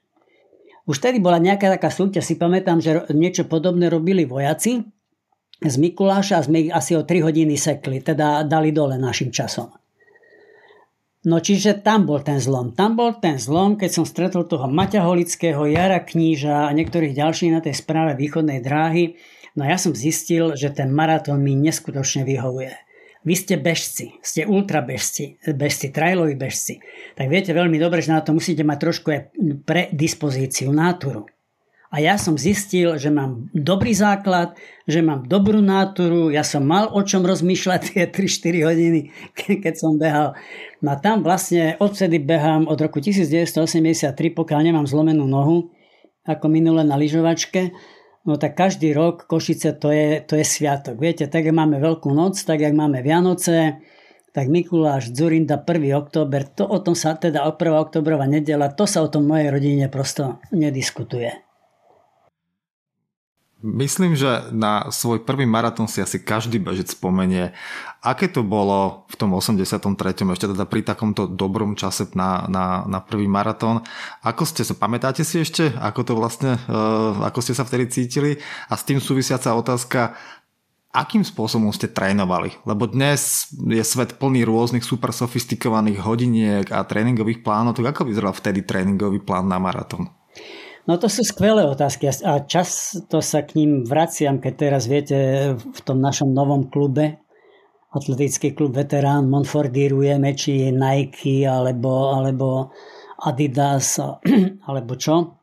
Už 0.91 0.99
tedy 0.99 1.23
bola 1.23 1.39
nejaká 1.39 1.71
taká 1.71 1.93
súťaž, 1.93 2.27
si 2.27 2.35
pamätám, 2.35 2.83
že 2.83 3.07
niečo 3.15 3.47
podobné 3.47 3.87
robili 3.87 4.27
vojaci 4.27 4.83
z 5.63 5.75
Mikuláša 5.79 6.41
a 6.41 6.47
sme 6.47 6.67
ich 6.67 6.73
asi 6.75 6.99
o 6.99 7.07
3 7.07 7.29
hodiny 7.31 7.55
sekli, 7.55 8.03
teda 8.03 8.43
dali 8.43 8.75
dole 8.75 8.99
našim 8.99 9.31
časom. 9.31 9.71
No 11.29 11.45
čiže 11.45 11.85
tam 11.85 12.09
bol 12.09 12.25
ten 12.25 12.41
zlom. 12.41 12.73
Tam 12.73 12.97
bol 12.97 13.21
ten 13.21 13.37
zlom, 13.37 13.77
keď 13.77 13.91
som 13.91 14.09
stretol 14.09 14.49
toho 14.49 14.65
Maťa 14.65 15.05
Holického, 15.05 15.67
Jara 15.69 16.01
Kníža 16.01 16.71
a 16.71 16.75
niektorých 16.75 17.15
ďalších 17.15 17.53
na 17.53 17.61
tej 17.61 17.75
správe 17.77 18.17
východnej 18.17 18.65
dráhy. 18.65 19.19
No 19.59 19.67
ja 19.67 19.77
som 19.77 19.93
zistil, 19.93 20.55
že 20.55 20.71
ten 20.71 20.89
maratón 20.95 21.43
mi 21.43 21.59
neskutočne 21.59 22.23
vyhovuje. 22.23 22.88
Vy 23.27 23.35
ste 23.35 23.55
bežci, 23.59 24.15
ste 24.23 24.47
ultrabežci, 24.47 25.43
bežci, 25.51 25.91
trailoví 25.91 26.39
bežci. 26.39 26.79
Tak 27.19 27.27
viete 27.27 27.51
veľmi 27.51 27.75
dobre, 27.77 27.99
že 27.99 28.15
na 28.15 28.23
to 28.23 28.31
musíte 28.31 28.63
mať 28.63 28.79
trošku 28.79 29.09
aj 29.11 29.21
predispozíciu, 29.67 30.71
náturu. 30.71 31.27
A 31.89 32.05
ja 32.05 32.21
som 32.21 32.37
zistil, 32.37 33.01
že 33.01 33.09
mám 33.09 33.49
dobrý 33.57 33.97
základ, 33.97 34.53
že 34.85 35.01
mám 35.01 35.25
dobrú 35.25 35.65
náturu, 35.65 36.29
ja 36.29 36.45
som 36.45 36.61
mal 36.61 36.93
o 36.93 37.01
čom 37.01 37.25
rozmýšľať 37.25 37.81
tie 37.97 38.05
3-4 38.05 38.69
hodiny, 38.69 39.01
keď 39.65 39.75
som 39.75 39.97
behal. 39.97 40.37
No 40.85 40.93
a 40.93 40.97
tam 41.01 41.25
vlastne 41.25 41.81
odvtedy 41.81 42.21
behám 42.21 42.69
od 42.69 42.77
roku 42.77 43.01
1983, 43.01 44.13
pokiaľ 44.37 44.61
nemám 44.69 44.85
zlomenú 44.85 45.25
nohu, 45.25 45.73
ako 46.29 46.45
minule 46.53 46.85
na 46.85 47.01
lyžovačke, 47.01 47.73
no 48.29 48.37
tak 48.37 48.53
každý 48.53 48.93
rok 48.93 49.25
Košice 49.25 49.73
to 49.81 49.89
je, 49.89 50.21
to 50.21 50.37
je 50.37 50.45
sviatok. 50.45 51.01
Viete, 51.01 51.25
tak 51.33 51.49
jak 51.49 51.57
máme 51.57 51.81
Veľkú 51.81 52.13
noc, 52.13 52.37
tak 52.45 52.61
jak 52.61 52.77
máme 52.77 53.01
Vianoce, 53.01 53.81
tak 54.37 54.53
Mikuláš, 54.53 55.09
Zurinda, 55.17 55.57
1. 55.57 55.97
október, 55.97 56.45
to 56.45 56.69
o 56.69 56.79
tom 56.85 56.93
sa, 56.93 57.17
teda 57.17 57.49
1. 57.49 57.57
oktobrová 57.73 58.29
nedela, 58.29 58.69
to 58.69 58.85
sa 58.85 59.01
o 59.01 59.09
tom 59.09 59.25
mojej 59.25 59.49
rodine 59.49 59.89
prosto 59.89 60.45
nediskutuje. 60.53 61.49
Myslím, 63.59 64.15
že 64.15 64.55
na 64.55 64.87
svoj 64.95 65.27
prvý 65.27 65.43
maratón 65.43 65.91
si 65.91 65.99
asi 65.99 66.23
každý 66.23 66.63
bežec 66.63 66.95
spomenie. 66.95 67.51
Aké 67.99 68.31
to 68.31 68.47
bolo 68.47 69.11
v 69.11 69.15
tom 69.19 69.35
83. 69.35 69.83
ešte 70.23 70.47
teda 70.47 70.71
pri 70.71 70.87
takomto 70.87 71.27
dobrom 71.27 71.75
čase 71.75 72.07
na, 72.15 72.47
na, 72.47 72.87
na 72.87 73.03
prvý 73.03 73.27
maratón? 73.27 73.83
Ako 74.23 74.47
ste 74.47 74.63
sa, 74.63 74.79
pamätáte 74.79 75.27
si 75.27 75.43
ešte, 75.43 75.75
ako 75.75 76.01
to 76.07 76.13
vlastne, 76.15 76.63
uh, 76.71 77.27
ako 77.27 77.43
ste 77.43 77.59
sa 77.59 77.67
vtedy 77.67 77.91
cítili? 77.91 78.39
A 78.71 78.79
s 78.79 78.87
tým 78.87 79.03
súvisiaca 79.03 79.51
otázka, 79.59 80.15
akým 80.95 81.27
spôsobom 81.27 81.75
ste 81.75 81.91
trénovali? 81.91 82.55
Lebo 82.63 82.87
dnes 82.87 83.51
je 83.51 83.83
svet 83.83 84.15
plný 84.15 84.47
rôznych 84.47 84.87
super 84.87 85.11
sofistikovaných 85.11 85.99
hodiniek 85.99 86.67
a 86.71 86.87
tréningových 86.87 87.43
plánov. 87.43 87.75
Tak 87.75 87.99
ako 87.99 88.15
vyzeral 88.15 88.31
vtedy 88.31 88.63
tréningový 88.63 89.19
plán 89.19 89.51
na 89.51 89.59
maratón? 89.59 90.07
No 90.89 90.97
to 90.97 91.11
sú 91.11 91.21
skvelé 91.21 91.69
otázky 91.69 92.09
a 92.09 92.41
často 92.49 93.21
sa 93.21 93.45
k 93.45 93.61
ním 93.61 93.85
vraciam, 93.85 94.41
keď 94.41 94.55
teraz 94.57 94.89
viete 94.89 95.53
v 95.61 95.81
tom 95.85 96.01
našom 96.01 96.33
novom 96.33 96.73
klube, 96.73 97.21
atletický 97.99 98.55
klub 98.55 98.79
Veterán, 98.79 99.27
Monfordírujeme, 99.27 100.33
či 100.39 100.71
Nike 100.71 101.45
alebo, 101.45 102.15
alebo 102.15 102.71
Adidas 103.19 103.99
alebo 104.69 104.95
čo. 104.95 105.39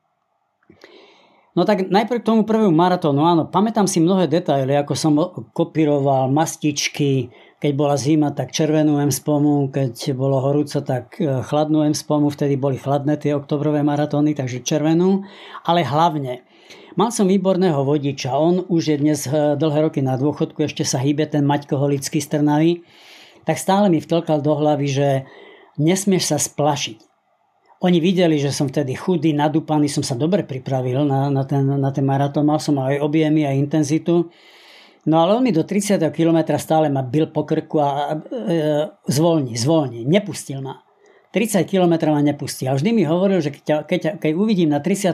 No 1.55 1.63
tak 1.63 1.87
najprv 1.87 2.19
k 2.19 2.27
tomu 2.27 2.43
prvému 2.43 2.75
maratónu, 2.75 3.23
áno, 3.23 3.47
pamätám 3.47 3.87
si 3.87 4.03
mnohé 4.03 4.27
detaily, 4.27 4.75
ako 4.75 4.91
som 4.91 5.15
kopíroval 5.55 6.27
mastičky, 6.27 7.31
keď 7.63 7.71
bola 7.71 7.95
zima, 7.95 8.35
tak 8.35 8.51
červenú 8.51 8.99
spomu, 9.07 9.71
keď 9.71 10.11
bolo 10.19 10.43
horúco, 10.43 10.83
tak 10.83 11.15
e, 11.15 11.39
chladnú 11.47 11.87
spomu, 11.95 12.27
vtedy 12.27 12.59
boli 12.59 12.75
chladné 12.75 13.15
tie 13.15 13.31
oktobrové 13.31 13.87
maratóny, 13.87 14.35
takže 14.35 14.67
červenú, 14.67 15.23
ale 15.63 15.87
hlavne 15.87 16.43
Mal 16.95 17.11
som 17.11 17.27
výborného 17.27 17.83
vodiča, 17.83 18.31
on 18.31 18.63
už 18.71 18.95
je 18.95 18.97
dnes 18.97 19.19
e, 19.27 19.59
dlhé 19.59 19.91
roky 19.91 19.99
na 19.99 20.15
dôchodku, 20.15 20.63
ešte 20.63 20.87
sa 20.87 21.03
hýbe 21.03 21.27
ten 21.27 21.43
Maťko 21.43 21.75
Holický 21.75 22.23
z 22.23 22.39
Trnavy, 22.39 22.87
tak 23.43 23.59
stále 23.59 23.91
mi 23.91 23.99
vtlkal 23.99 24.39
do 24.39 24.55
hlavy, 24.55 24.87
že 24.87 25.07
nesmieš 25.75 26.31
sa 26.31 26.37
splašiť. 26.39 27.03
Oni 27.83 27.99
videli, 27.99 28.39
že 28.39 28.55
som 28.55 28.71
vtedy 28.71 28.95
chudý, 28.95 29.35
nadúpaný, 29.35 29.91
som 29.91 30.07
sa 30.07 30.15
dobre 30.15 30.47
pripravil 30.47 31.03
na, 31.03 31.27
na, 31.27 31.43
ten, 31.43 31.67
na 31.67 31.91
ten 31.91 32.07
maratón, 32.07 32.47
mal 32.47 32.63
som 32.63 32.79
aj 32.79 33.03
objemy 33.03 33.43
a 33.43 33.51
intenzitu 33.51 34.31
No 35.05 35.21
ale 35.21 35.37
on 35.37 35.43
mi 35.45 35.53
do 35.53 35.61
30. 35.61 36.01
kilometra 36.09 36.57
stále 36.57 36.89
ma 36.89 37.05
bil 37.05 37.29
po 37.29 37.45
krku 37.45 37.77
a 37.77 38.17
e, 38.17 38.89
zvolni, 39.05 39.53
zvolni, 39.53 40.01
nepustil 40.01 40.65
ma. 40.65 40.81
30 41.29 41.61
km 41.69 42.09
ma 42.09 42.25
nepustí. 42.25 42.65
A 42.65 42.73
vždy 42.73 42.89
mi 42.89 43.05
hovoril, 43.05 43.37
že 43.37 43.53
keď, 43.53 43.85
keď, 43.85 44.01
keď 44.17 44.31
uvidím 44.33 44.73
na 44.73 44.81
34., 44.81 45.13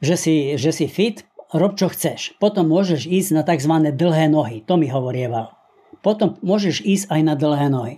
že 0.00 0.16
si, 0.16 0.34
že 0.56 0.72
si 0.72 0.88
fit, 0.88 1.24
rob 1.52 1.76
čo 1.76 1.92
chceš. 1.92 2.36
Potom 2.40 2.68
môžeš 2.68 3.06
ísť 3.06 3.30
na 3.36 3.42
tzv. 3.44 3.72
dlhé 3.92 4.26
nohy. 4.32 4.64
To 4.64 4.80
mi 4.80 4.88
hovorieval. 4.88 5.52
Potom 6.00 6.40
môžeš 6.40 6.80
ísť 6.80 7.06
aj 7.12 7.20
na 7.20 7.34
dlhé 7.36 7.68
nohy. 7.68 7.96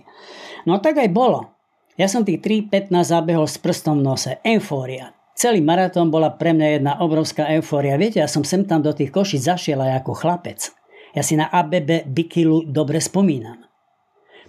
No 0.67 0.79
tak 0.83 0.99
aj 0.99 1.09
bolo. 1.11 1.55
Ja 1.95 2.09
som 2.09 2.25
tých 2.25 2.41
3.15 2.69 2.89
zabehol 3.05 3.45
s 3.47 3.61
prstom 3.61 4.01
v 4.01 4.05
nose. 4.05 4.31
Eufória. 4.41 5.13
Celý 5.33 5.61
maratón 5.61 6.13
bola 6.13 6.33
pre 6.33 6.53
mňa 6.53 6.67
jedna 6.77 6.93
obrovská 7.01 7.49
eufória. 7.57 7.97
Viete, 7.97 8.21
ja 8.21 8.29
som 8.29 8.45
sem 8.45 8.65
tam 8.65 8.85
do 8.85 8.93
tých 8.93 9.09
koší 9.09 9.41
zašiel 9.41 9.81
aj 9.81 10.05
ako 10.05 10.11
chlapec. 10.13 10.73
Ja 11.13 11.21
si 11.21 11.37
na 11.37 11.49
ABB 11.49 12.09
Bikilu 12.09 12.65
dobre 12.65 12.97
spomínam. 12.97 13.65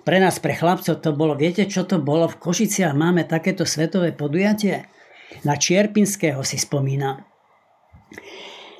Pre 0.04 0.20
nás, 0.20 0.36
pre 0.36 0.52
chlapcov 0.52 1.00
to 1.00 1.16
bolo, 1.16 1.32
viete 1.32 1.64
čo 1.64 1.88
to 1.88 1.96
bolo? 1.96 2.28
V 2.28 2.36
Košiciach 2.36 2.92
máme 2.92 3.24
takéto 3.24 3.64
svetové 3.64 4.12
podujatie. 4.12 4.84
Na 5.48 5.56
Čierpinského 5.56 6.44
si 6.44 6.60
spomínam. 6.60 7.24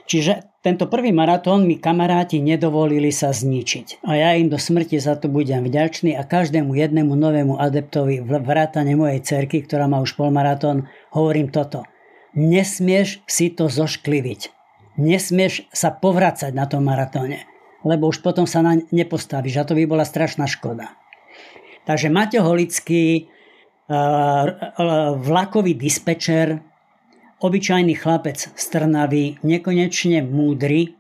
Čiže 0.05 0.61
tento 0.61 0.85
prvý 0.88 1.17
maratón 1.17 1.64
mi 1.64 1.81
kamaráti 1.81 2.41
nedovolili 2.41 3.09
sa 3.09 3.33
zničiť. 3.33 4.05
A 4.05 4.21
ja 4.21 4.37
im 4.37 4.53
do 4.53 4.61
smrti 4.61 5.00
za 5.00 5.17
to 5.17 5.33
budem 5.33 5.64
vďačný 5.64 6.12
a 6.12 6.29
každému 6.29 6.76
jednému 6.76 7.17
novému 7.17 7.57
adeptovi 7.57 8.21
vrátane 8.21 8.93
mojej 8.97 9.25
cerky, 9.25 9.64
ktorá 9.64 9.88
má 9.88 10.05
už 10.05 10.12
polmaratón, 10.17 10.88
hovorím 11.12 11.49
toto. 11.49 11.88
Nesmieš 12.37 13.25
si 13.25 13.49
to 13.49 13.73
zoškliviť. 13.73 14.53
Nesmieš 15.00 15.73
sa 15.73 15.88
povracať 15.91 16.53
na 16.53 16.69
tom 16.69 16.85
maratóne, 16.85 17.49
lebo 17.81 18.12
už 18.12 18.21
potom 18.21 18.45
sa 18.45 18.61
na 18.61 18.76
nepostavíš 18.93 19.57
a 19.57 19.67
to 19.67 19.73
by 19.73 19.88
bola 19.88 20.05
strašná 20.05 20.45
škoda. 20.45 20.93
Takže 21.88 22.12
Maťo 22.12 22.45
Holický, 22.45 23.29
vlakový 25.21 25.76
dispečer, 25.76 26.64
obyčajný 27.45 27.93
chlapec 28.01 28.41
z 28.41 28.65
Trnavy, 28.73 29.37
nekonečne 29.45 30.25
múdry 30.25 30.97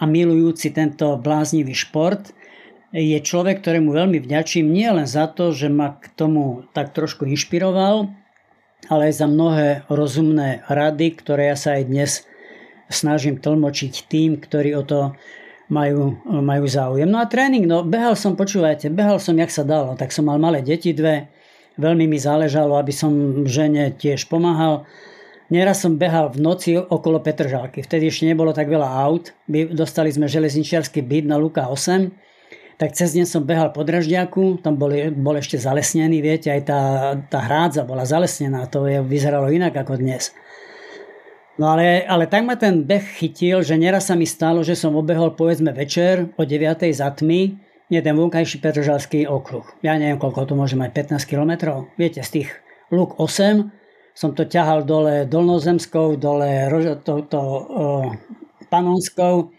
a 0.00 0.08
milujúci 0.08 0.72
tento 0.72 1.20
bláznivý 1.20 1.76
šport, 1.76 2.32
je 2.96 3.18
človek, 3.20 3.60
ktorému 3.60 3.92
veľmi 3.92 4.24
vďačím 4.24 4.72
nie 4.72 4.88
len 4.88 5.04
za 5.04 5.28
to, 5.28 5.52
že 5.52 5.68
ma 5.68 6.00
k 6.00 6.08
tomu 6.16 6.64
tak 6.72 6.96
trošku 6.96 7.28
inšpiroval, 7.28 8.08
ale 8.88 9.12
aj 9.12 9.14
za 9.20 9.26
mnohé 9.28 9.68
rozumné 9.92 10.64
rady, 10.64 11.12
ktoré 11.20 11.52
ja 11.52 11.56
sa 11.60 11.76
aj 11.76 11.82
dnes 11.92 12.10
snažím 12.88 13.36
tlmočiť 13.36 14.08
tým, 14.08 14.40
ktorí 14.40 14.72
o 14.78 14.82
to 14.86 15.12
majú, 15.68 16.16
majú 16.24 16.64
záujem. 16.64 17.10
No 17.10 17.20
a 17.20 17.28
tréning, 17.28 17.68
no 17.68 17.84
behal 17.84 18.16
som, 18.16 18.32
počúvajte, 18.38 18.88
behal 18.88 19.20
som, 19.20 19.36
jak 19.36 19.52
sa 19.52 19.66
dalo, 19.66 19.92
tak 19.98 20.14
som 20.14 20.24
mal 20.24 20.40
malé 20.40 20.64
deti 20.64 20.96
dve, 20.96 21.28
veľmi 21.76 22.08
mi 22.08 22.16
záležalo, 22.16 22.78
aby 22.80 22.94
som 22.94 23.44
žene 23.44 23.92
tiež 23.92 24.30
pomáhal. 24.30 24.88
Neraz 25.46 25.78
som 25.78 25.94
behal 25.94 26.34
v 26.34 26.42
noci 26.42 26.74
okolo 26.74 27.22
Petržalky, 27.22 27.78
vtedy 27.78 28.10
ešte 28.10 28.26
nebolo 28.26 28.50
tak 28.50 28.66
veľa 28.66 28.98
aut, 29.06 29.30
dostali 29.70 30.10
sme 30.10 30.26
železničiarsky 30.26 31.06
byt 31.06 31.30
na 31.30 31.38
Luka 31.38 31.70
8, 31.70 32.10
tak 32.82 32.98
cez 32.98 33.14
deň 33.14 33.30
som 33.30 33.46
behal 33.46 33.70
po 33.70 33.86
Draždiaku, 33.86 34.58
tam 34.58 34.74
bol, 34.74 34.90
bol 35.14 35.38
ešte 35.38 35.54
zalesnený, 35.54 36.18
viete, 36.18 36.50
aj 36.50 36.62
tá, 36.66 36.80
tá 37.30 37.38
hrádza 37.46 37.86
bola 37.86 38.02
zalesnená, 38.02 38.66
to 38.66 38.90
je, 38.90 38.98
vyzeralo 39.06 39.46
inak 39.54 39.72
ako 39.72 40.02
dnes. 40.02 40.34
No 41.56 41.72
ale, 41.72 42.02
ale 42.04 42.26
tak 42.26 42.42
ma 42.42 42.58
ten 42.58 42.82
beh 42.84 43.16
chytil, 43.16 43.62
že 43.62 43.78
neraz 43.78 44.10
sa 44.10 44.18
mi 44.18 44.26
stalo, 44.26 44.60
že 44.66 44.74
som 44.76 44.92
obehol 44.98 45.32
povedzme 45.38 45.70
večer 45.72 46.28
o 46.36 46.42
9. 46.42 46.90
za 46.90 47.08
tmy, 47.14 47.54
nie 47.86 48.00
ten 48.02 48.18
vonkajší 48.18 48.58
Petržalský 48.58 49.30
okruh. 49.30 49.64
Ja 49.80 49.94
neviem, 49.94 50.18
koľko 50.18 50.50
to 50.50 50.58
môže 50.58 50.74
mať, 50.74 50.90
15 51.16 51.22
km. 51.22 51.86
Viete, 51.94 52.20
z 52.20 52.42
tých 52.42 52.48
luk 52.90 53.14
8 53.16 53.85
som 54.16 54.32
to 54.32 54.48
ťahal 54.48 54.88
dole 54.88 55.28
Dolnozemskou, 55.28 56.16
dole 56.16 56.72
to, 57.04 57.20
to, 57.28 57.28
to, 57.28 57.40
Panonskou 58.72 59.52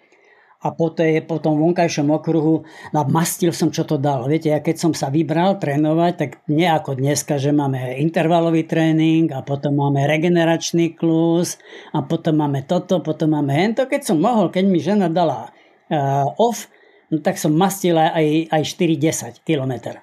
a 0.57 0.73
po, 0.73 0.89
tej, 0.89 1.21
po 1.29 1.37
tom 1.37 1.61
vonkajšom 1.61 2.09
okruhu 2.09 2.65
no, 2.65 2.99
mastil 3.13 3.53
som, 3.53 3.69
čo 3.69 3.85
to 3.85 4.01
dalo. 4.01 4.25
Viete, 4.25 4.49
ja 4.49 4.57
keď 4.57 4.75
som 4.81 4.91
sa 4.97 5.13
vybral 5.13 5.61
trénovať, 5.61 6.13
tak 6.17 6.29
nie 6.49 6.65
ako 6.65 6.97
dneska, 6.97 7.37
že 7.37 7.53
máme 7.53 8.01
intervalový 8.01 8.65
tréning 8.65 9.29
a 9.29 9.45
potom 9.45 9.77
máme 9.77 10.09
regeneračný 10.09 10.97
klus 10.97 11.61
a 11.93 12.01
potom 12.01 12.41
máme 12.41 12.65
toto, 12.65 13.05
potom 13.05 13.37
máme 13.37 13.53
hento. 13.53 13.85
Keď 13.85 14.01
som 14.01 14.17
mohol, 14.17 14.49
keď 14.49 14.65
mi 14.65 14.81
žena 14.81 15.07
dala 15.13 15.53
uh, 15.93 16.25
off, 16.41 16.65
no, 17.13 17.21
tak 17.21 17.37
som 17.37 17.53
mastil 17.53 17.93
aj, 17.93 18.49
aj 18.49 18.61
4-10 18.65 19.45
km. 19.45 20.01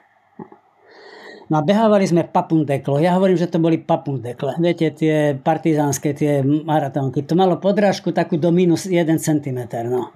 No 1.53 1.61
a 1.61 1.63
behávali 1.63 2.09
sme 2.09 2.25
papundeklo. 2.25 2.97
Ja 3.05 3.17
hovorím, 3.21 3.37
že 3.37 3.53
to 3.53 3.61
boli 3.61 3.77
papundekle. 3.77 4.57
Viete, 4.57 4.89
tie 4.97 5.37
partizánske, 5.37 6.17
tie 6.17 6.41
maratónky. 6.41 7.21
To 7.29 7.37
malo 7.37 7.61
podrážku 7.61 8.17
takú 8.17 8.41
do 8.41 8.49
minus 8.49 8.89
1 8.89 9.05
cm. 9.21 9.61
No. 9.93 10.09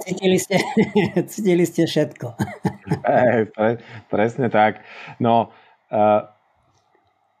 Cítili 0.00 0.38
ste, 0.40 0.56
cítili 1.30 1.64
ste 1.66 1.84
všetko. 1.84 2.26
Hey, 3.04 3.50
pre, 3.50 3.82
presne 4.08 4.48
tak. 4.48 4.80
No, 5.18 5.52
uh, 5.92 6.24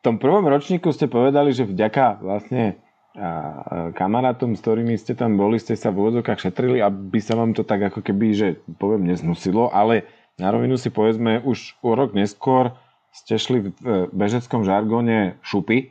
tom 0.02 0.20
prvom 0.20 0.44
ročníku 0.44 0.92
ste 0.92 1.08
povedali, 1.08 1.54
že 1.56 1.64
vďaka 1.64 2.20
vlastne 2.20 2.76
uh, 3.16 3.94
kamarátom, 3.96 4.58
s 4.58 4.60
ktorými 4.60 4.98
ste 4.98 5.16
tam 5.16 5.40
boli, 5.40 5.56
ste 5.56 5.78
sa 5.78 5.88
v 5.88 6.04
úvodzokách 6.04 6.50
šetrili, 6.50 6.84
aby 6.84 7.20
sa 7.22 7.38
vám 7.38 7.56
to 7.56 7.64
tak 7.64 7.80
ako 7.80 8.04
keby, 8.04 8.26
že 8.36 8.48
poviem, 8.76 9.08
neznusilo, 9.08 9.72
ale 9.72 10.04
na 10.36 10.52
rovinu 10.52 10.76
si 10.76 10.92
povedzme, 10.92 11.40
už 11.44 11.80
o 11.80 11.92
rok 11.96 12.12
neskôr 12.12 12.76
ste 13.10 13.38
šli 13.38 13.74
v 13.74 14.06
bežeckom 14.14 14.62
žargóne 14.62 15.42
šupy, 15.42 15.90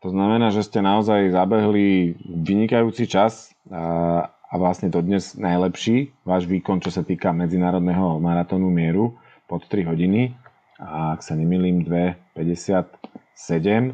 to 0.00 0.08
znamená, 0.08 0.48
že 0.48 0.64
ste 0.64 0.80
naozaj 0.80 1.28
zabehli 1.28 2.16
vynikajúci 2.24 3.04
čas 3.04 3.52
a 3.70 4.54
vlastne 4.56 4.88
dodnes 4.88 5.36
najlepší 5.36 6.24
váš 6.24 6.48
výkon, 6.48 6.80
čo 6.80 6.88
sa 6.88 7.04
týka 7.04 7.36
medzinárodného 7.36 8.16
maratónu 8.16 8.72
mieru 8.72 9.20
pod 9.44 9.68
3 9.68 9.92
hodiny 9.92 10.32
a 10.80 11.12
ak 11.14 11.20
sa 11.20 11.36
nemýlim 11.36 11.84
2.57 11.84 13.92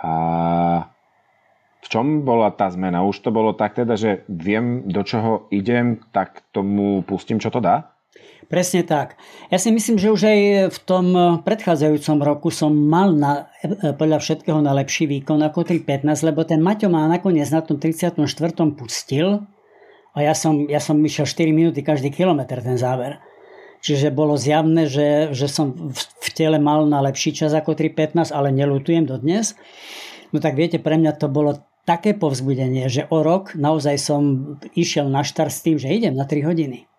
a 0.00 0.12
v 1.80 1.86
čom 1.88 2.24
bola 2.24 2.48
tá 2.56 2.72
zmena? 2.72 3.04
Už 3.04 3.20
to 3.20 3.28
bolo 3.28 3.52
tak 3.52 3.76
teda, 3.76 4.00
že 4.00 4.24
viem, 4.28 4.88
do 4.88 5.04
čoho 5.04 5.48
idem, 5.52 6.00
tak 6.16 6.40
tomu 6.52 7.04
pustím, 7.04 7.40
čo 7.40 7.52
to 7.52 7.60
dá? 7.60 7.92
Presne 8.50 8.82
tak. 8.82 9.14
Ja 9.54 9.62
si 9.62 9.70
myslím, 9.70 9.94
že 9.94 10.10
už 10.10 10.22
aj 10.26 10.40
v 10.74 10.78
tom 10.82 11.14
predchádzajúcom 11.46 12.18
roku 12.18 12.50
som 12.50 12.74
mal 12.74 13.14
na, 13.14 13.46
podľa 13.94 14.18
všetkého 14.18 14.58
na 14.58 14.74
lepší 14.74 15.06
výkon 15.06 15.38
ako 15.46 15.62
3.15, 15.62 16.26
lebo 16.26 16.42
ten 16.42 16.58
Maťo 16.58 16.90
ma 16.90 17.06
nakoniec 17.06 17.46
na 17.54 17.62
tom 17.62 17.78
34. 17.78 18.18
pustil 18.74 19.46
a 20.10 20.18
ja 20.26 20.34
som, 20.34 20.66
ja 20.66 20.82
som 20.82 20.98
išiel 20.98 21.30
4 21.30 21.54
minúty 21.54 21.86
každý 21.86 22.10
kilometr 22.10 22.58
ten 22.58 22.74
záver. 22.74 23.22
Čiže 23.80 24.10
bolo 24.10 24.34
zjavné, 24.34 24.90
že, 24.90 25.30
že 25.30 25.46
som 25.46 25.70
v, 25.72 25.94
v 26.02 26.28
tele 26.34 26.58
mal 26.58 26.84
na 26.90 26.98
lepší 27.06 27.30
čas 27.32 27.54
ako 27.54 27.78
3.15, 27.78 28.34
ale 28.34 28.50
nelutujem 28.50 29.06
dodnes. 29.06 29.54
No 30.34 30.42
tak 30.42 30.58
viete, 30.58 30.82
pre 30.82 30.98
mňa 30.98 31.16
to 31.16 31.30
bolo 31.30 31.62
také 31.86 32.18
povzbudenie, 32.18 32.90
že 32.90 33.06
o 33.08 33.22
rok 33.22 33.54
naozaj 33.54 33.96
som 33.96 34.22
išiel 34.74 35.06
na 35.06 35.22
štart 35.22 35.54
s 35.54 35.62
tým, 35.62 35.78
že 35.78 35.86
idem 35.86 36.18
na 36.18 36.26
3 36.26 36.50
hodiny. 36.50 36.89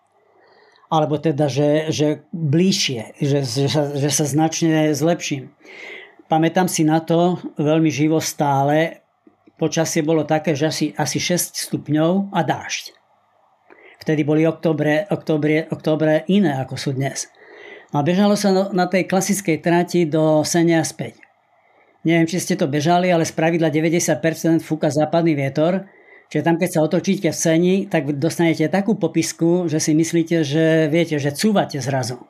Alebo 0.92 1.16
teda, 1.16 1.48
že, 1.48 1.88
že 1.88 2.28
bližšie, 2.36 3.16
že, 3.16 3.48
že, 3.48 3.66
sa, 3.72 3.88
že 3.96 4.10
sa 4.12 4.28
značne 4.28 4.92
zlepším. 4.92 5.48
Pamätám 6.28 6.68
si 6.68 6.84
na 6.84 7.00
to 7.00 7.40
veľmi 7.56 7.88
živo 7.88 8.20
stále. 8.20 9.00
Počasie 9.56 10.04
bolo 10.04 10.28
také, 10.28 10.52
že 10.52 10.68
asi, 10.68 10.86
asi 10.92 11.16
6 11.16 11.56
stupňov 11.72 12.28
a 12.36 12.44
dážď. 12.44 12.92
Vtedy 14.04 14.20
boli 14.26 14.44
oktobre, 14.44 15.08
oktobre, 15.08 15.64
oktobre 15.72 16.28
iné 16.28 16.60
ako 16.60 16.76
sú 16.76 16.90
dnes. 16.92 17.32
No 17.94 18.00
a 18.00 18.06
bežalo 18.06 18.36
sa 18.36 18.50
na 18.52 18.84
tej 18.90 19.06
klasickej 19.08 19.62
trati 19.62 20.04
do 20.04 20.44
Senia 20.44 20.82
späť. 20.82 21.22
Neviem, 22.02 22.26
či 22.26 22.42
ste 22.42 22.58
to 22.58 22.66
bežali, 22.66 23.14
ale 23.14 23.22
z 23.22 23.30
pravidla 23.30 23.70
90% 23.70 24.58
fúka 24.58 24.90
západný 24.90 25.38
vietor, 25.38 25.86
čiže 26.32 26.46
tam 26.48 26.56
keď 26.56 26.70
sa 26.72 26.80
otočíte 26.80 27.28
v 27.28 27.36
Seni, 27.36 27.74
tak 27.84 28.16
dostanete 28.16 28.72
takú 28.72 28.96
popisku, 28.96 29.68
že 29.68 29.76
si 29.76 29.92
myslíte, 29.92 30.40
že 30.40 30.88
viete, 30.88 31.20
že 31.20 31.36
cúvate 31.36 31.76
zrazu. 31.84 32.24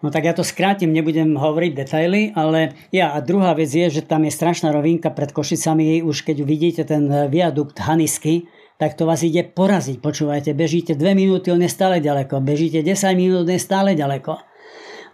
No 0.00 0.12
tak 0.12 0.24
ja 0.24 0.36
to 0.36 0.44
skrátim, 0.44 0.92
nebudem 0.92 1.36
hovoriť 1.36 1.72
detaily, 1.76 2.32
ale 2.36 2.76
ja 2.92 3.16
a 3.16 3.24
druhá 3.24 3.56
vec 3.56 3.72
je, 3.72 3.88
že 3.88 4.02
tam 4.04 4.28
je 4.28 4.32
strašná 4.32 4.68
rovinka 4.68 5.08
pred 5.12 5.32
Košicami, 5.32 6.04
už 6.04 6.28
keď 6.28 6.36
vidíte 6.44 6.82
ten 6.84 7.08
viadukt 7.28 7.80
Hanisky, 7.80 8.48
tak 8.76 9.00
to 9.00 9.08
vás 9.08 9.24
ide 9.24 9.46
poraziť. 9.48 10.04
Počúvajte, 10.04 10.52
bežíte 10.52 10.92
2 10.92 11.16
minúty, 11.16 11.48
on 11.48 11.62
je 11.62 11.72
stále 11.72 12.04
ďaleko. 12.04 12.42
Bežíte 12.44 12.84
10 12.84 13.16
minút, 13.16 13.48
on 13.48 13.54
je 13.54 13.62
stále 13.62 13.96
ďaleko. 13.96 14.36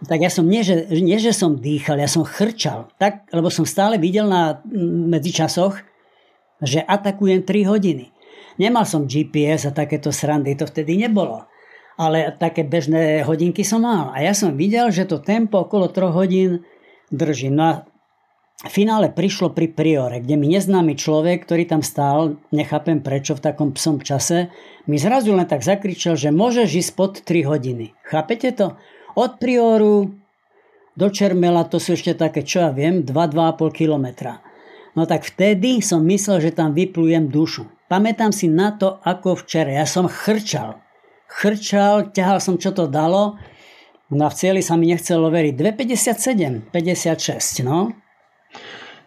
Tak 0.01 0.17
ja 0.17 0.33
som, 0.33 0.49
nie 0.49 0.65
že, 0.65 0.89
nie, 0.97 1.21
že 1.21 1.29
som 1.29 1.61
dýchal, 1.61 2.01
ja 2.01 2.09
som 2.09 2.25
chrčal. 2.25 2.89
Tak, 2.97 3.29
lebo 3.31 3.53
som 3.53 3.69
stále 3.69 4.01
videl 4.01 4.25
na 4.25 4.59
medzičasoch, 5.07 5.77
že 6.61 6.79
atakujem 6.85 7.43
3 7.43 7.65
hodiny. 7.67 8.13
Nemal 8.61 8.85
som 8.85 9.09
GPS 9.09 9.67
a 9.69 9.75
takéto 9.75 10.13
srandy, 10.13 10.53
to 10.53 10.69
vtedy 10.69 10.95
nebolo. 10.95 11.49
Ale 11.97 12.33
také 12.37 12.65
bežné 12.65 13.25
hodinky 13.25 13.65
som 13.65 13.83
mal. 13.83 14.13
A 14.13 14.21
ja 14.21 14.33
som 14.33 14.55
videl, 14.57 14.89
že 14.93 15.09
to 15.09 15.21
tempo 15.21 15.65
okolo 15.65 15.89
3 15.89 16.13
hodín 16.13 16.51
držím. 17.11 17.57
No 17.57 17.63
a 17.65 17.73
finále 18.69 19.09
prišlo 19.09 19.53
pri 19.57 19.73
Priore, 19.73 20.21
kde 20.21 20.37
mi 20.37 20.45
neznámy 20.53 20.93
človek, 20.93 21.45
ktorý 21.45 21.65
tam 21.65 21.81
stál, 21.81 22.37
nechápem 22.53 23.01
prečo 23.01 23.33
v 23.33 23.43
takom 23.43 23.73
psom 23.73 23.97
čase, 24.01 24.53
mi 24.85 25.01
zrazu 25.01 25.33
len 25.33 25.49
tak 25.49 25.65
zakričal, 25.65 26.13
že 26.13 26.29
môžeš 26.29 26.69
ísť 26.69 26.91
pod 26.93 27.11
3 27.25 27.49
hodiny. 27.49 27.97
Chápete 28.05 28.53
to? 28.53 28.77
Od 29.17 29.41
Prioru 29.41 30.13
do 30.95 31.07
Čermela 31.09 31.65
to 31.65 31.79
sú 31.79 31.97
ešte 31.97 32.13
také, 32.13 32.43
čo 32.45 32.67
ja 32.67 32.71
viem, 32.71 33.01
2-2,5 33.01 33.71
kilometra. 33.73 34.43
No 34.95 35.07
tak 35.07 35.23
vtedy 35.23 35.79
som 35.79 36.03
myslel, 36.03 36.43
že 36.43 36.51
tam 36.55 36.75
vyplujem 36.75 37.31
dušu. 37.31 37.67
Pamätám 37.87 38.35
si 38.35 38.51
na 38.51 38.75
to, 38.75 38.99
ako 39.03 39.43
včera. 39.43 39.71
Ja 39.71 39.87
som 39.87 40.07
chrčal. 40.07 40.79
Chrčal, 41.31 42.11
ťahal 42.11 42.43
som, 42.43 42.59
čo 42.59 42.75
to 42.75 42.91
dalo. 42.91 43.39
No 44.11 44.27
a 44.27 44.31
v 44.31 44.35
cieli 44.35 44.59
sa 44.59 44.75
mi 44.75 44.91
nechcelo 44.91 45.31
veriť. 45.31 45.55
2,57, 45.55 46.71
56, 46.75 47.63
no 47.63 47.95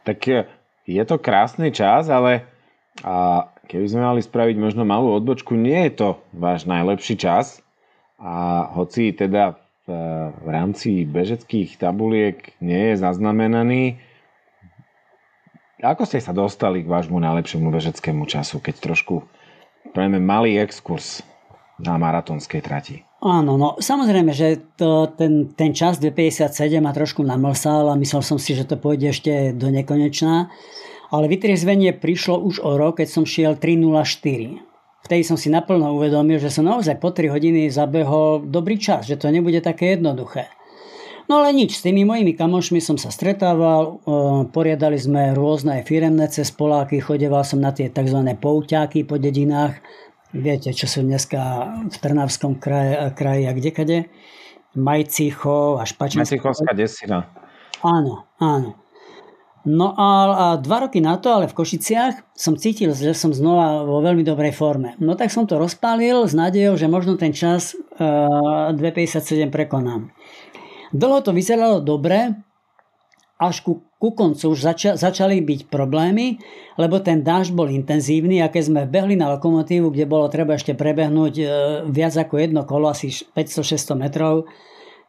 tak 0.05 0.29
je 0.85 1.03
to 1.09 1.17
krásny 1.17 1.73
čas, 1.73 2.13
ale 2.13 2.45
a 3.03 3.49
keby 3.67 3.87
sme 3.89 4.03
mali 4.05 4.21
spraviť 4.23 4.57
možno 4.61 4.85
malú 4.87 5.17
odbočku, 5.17 5.57
nie 5.57 5.89
je 5.89 5.93
to 5.99 6.09
váš 6.31 6.69
najlepší 6.69 7.19
čas. 7.19 7.65
A 8.21 8.69
hoci 8.71 9.11
teda 9.11 9.59
v, 9.89 9.89
v 10.39 10.49
rámci 10.49 11.03
bežeckých 11.09 11.81
tabuliek 11.81 12.55
nie 12.63 12.95
je 12.95 13.01
zaznamenaný, 13.01 13.99
ako 15.85 16.09
ste 16.09 16.25
sa 16.25 16.33
dostali 16.33 16.81
k 16.81 16.89
vášmu 16.89 17.21
najlepšiemu 17.21 17.69
bežeckému 17.69 18.25
času, 18.25 18.65
keď 18.65 18.81
trošku 18.81 19.21
prejme 19.93 20.17
malý 20.17 20.57
exkurs 20.57 21.21
na 21.77 22.01
maratónskej 22.01 22.65
trati? 22.65 23.05
Áno, 23.25 23.57
no 23.57 23.77
samozrejme, 23.81 24.33
že 24.37 24.77
to, 24.77 25.09
ten, 25.17 25.53
ten 25.57 25.73
čas 25.73 25.97
2.57 26.01 26.81
ma 26.81 26.93
trošku 26.93 27.25
namlsal 27.25 27.93
a 27.93 27.97
myslel 27.97 28.21
som 28.21 28.37
si, 28.37 28.53
že 28.53 28.69
to 28.69 28.77
pôjde 28.77 29.13
ešte 29.13 29.33
do 29.57 29.73
nekonečná. 29.73 30.53
Ale 31.09 31.31
vytriezvenie 31.31 31.97
prišlo 31.97 32.41
už 32.41 32.61
o 32.65 32.77
rok, 32.77 33.01
keď 33.01 33.09
som 33.09 33.25
šiel 33.25 33.57
3.04. 33.57 34.61
Vtedy 35.05 35.23
som 35.25 35.37
si 35.37 35.53
naplno 35.53 35.97
uvedomil, 36.01 36.41
že 36.41 36.49
som 36.49 36.65
naozaj 36.65 36.97
po 36.97 37.13
3 37.13 37.29
hodiny 37.29 37.69
zabehol 37.69 38.45
dobrý 38.45 38.81
čas, 38.81 39.05
že 39.05 39.21
to 39.21 39.29
nebude 39.29 39.61
také 39.61 39.97
jednoduché. 39.97 40.49
No 41.25 41.41
ale 41.41 41.57
nič, 41.57 41.81
s 41.81 41.85
tými 41.85 42.05
mojimi 42.05 42.37
kamošmi 42.37 42.85
som 42.85 43.01
sa 43.01 43.09
stretával, 43.09 44.05
poriadali 44.53 45.01
sme 45.01 45.33
rôzne 45.33 45.81
firemné 45.81 46.29
cez 46.29 46.53
Poláky, 46.53 47.01
chodeval 47.01 47.49
som 47.49 47.65
na 47.65 47.73
tie 47.73 47.89
tzv. 47.89 48.21
pouťáky 48.37 49.09
po 49.09 49.17
dedinách, 49.17 49.81
viete, 50.37 50.75
čo 50.77 50.85
sú 50.85 51.01
dneska 51.01 51.41
v 51.89 51.97
Trnavskom 51.97 52.61
kraji, 52.61 53.15
kraji 53.17 53.45
a 53.49 53.53
kdekade. 53.57 53.97
Majcicho 54.75 55.79
a 55.79 55.87
Špačenská. 55.87 56.35
Majcichovská 56.35 56.73
desina. 56.75 57.31
Áno, 57.81 58.27
áno. 58.43 58.75
No 59.65 59.97
a, 59.97 60.09
a 60.29 60.47
dva 60.61 60.85
roky 60.85 61.01
na 61.01 61.17
to, 61.17 61.33
ale 61.33 61.49
v 61.49 61.57
Košiciach, 61.57 62.37
som 62.37 62.53
cítil, 62.53 62.93
že 62.93 63.17
som 63.17 63.33
znova 63.33 63.81
vo 63.89 64.05
veľmi 64.05 64.21
dobrej 64.21 64.53
forme. 64.53 64.93
No 65.01 65.17
tak 65.17 65.33
som 65.33 65.49
to 65.49 65.57
rozpálil 65.57 66.29
s 66.29 66.37
nádejou, 66.37 66.77
že 66.77 66.85
možno 66.85 67.17
ten 67.17 67.33
čas 67.33 67.73
uh, 67.73 68.77
2,57 68.77 69.49
prekonám. 69.49 70.13
Dlho 70.95 71.19
to 71.27 71.35
vyzeralo 71.35 71.83
dobre, 71.83 72.39
až 73.35 73.67
ku, 73.67 73.83
ku 73.99 74.15
koncu 74.15 74.55
už 74.55 74.59
zača, 74.63 74.91
začali 74.95 75.43
byť 75.43 75.67
problémy, 75.67 76.39
lebo 76.79 77.03
ten 77.03 77.27
dáž 77.27 77.51
bol 77.51 77.67
intenzívny 77.67 78.39
a 78.39 78.47
keď 78.47 78.63
sme 78.63 78.81
behli 78.87 79.19
na 79.19 79.35
lokomotívu, 79.35 79.91
kde 79.91 80.07
bolo 80.07 80.31
treba 80.31 80.55
ešte 80.55 80.79
prebehnúť 80.79 81.35
e, 81.35 81.45
viac 81.91 82.15
ako 82.15 82.39
jedno 82.39 82.63
kolo, 82.63 82.95
asi 82.95 83.11
500-600 83.11 83.99
metrov, 83.99 84.47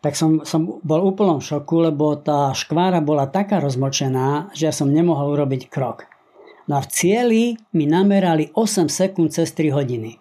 tak 0.02 0.18
som, 0.18 0.42
som 0.42 0.82
bol 0.82 1.06
v 1.06 1.10
úplnom 1.14 1.38
šoku, 1.38 1.86
lebo 1.86 2.18
tá 2.18 2.50
škvára 2.54 3.02
bola 3.06 3.30
taká 3.30 3.62
rozmočená, 3.62 4.54
že 4.58 4.70
ja 4.70 4.74
som 4.74 4.90
nemohol 4.90 5.38
urobiť 5.38 5.70
krok. 5.70 6.10
No 6.66 6.78
a 6.78 6.82
v 6.82 6.90
cieli 6.90 7.44
mi 7.78 7.86
namerali 7.86 8.50
8 8.58 8.90
sekúnd 8.90 9.30
cez 9.30 9.54
3 9.54 9.70
hodiny. 9.70 10.18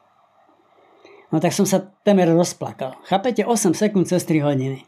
No 1.33 1.41
tak 1.41 1.57
som 1.57 1.65
sa 1.65 1.83
temer 2.05 2.31
rozplakal. 2.31 3.01
Chápete? 3.09 3.49
8 3.49 3.73
sekúnd 3.73 4.05
cez 4.05 4.23
3 4.29 4.45
hodiny. 4.45 4.85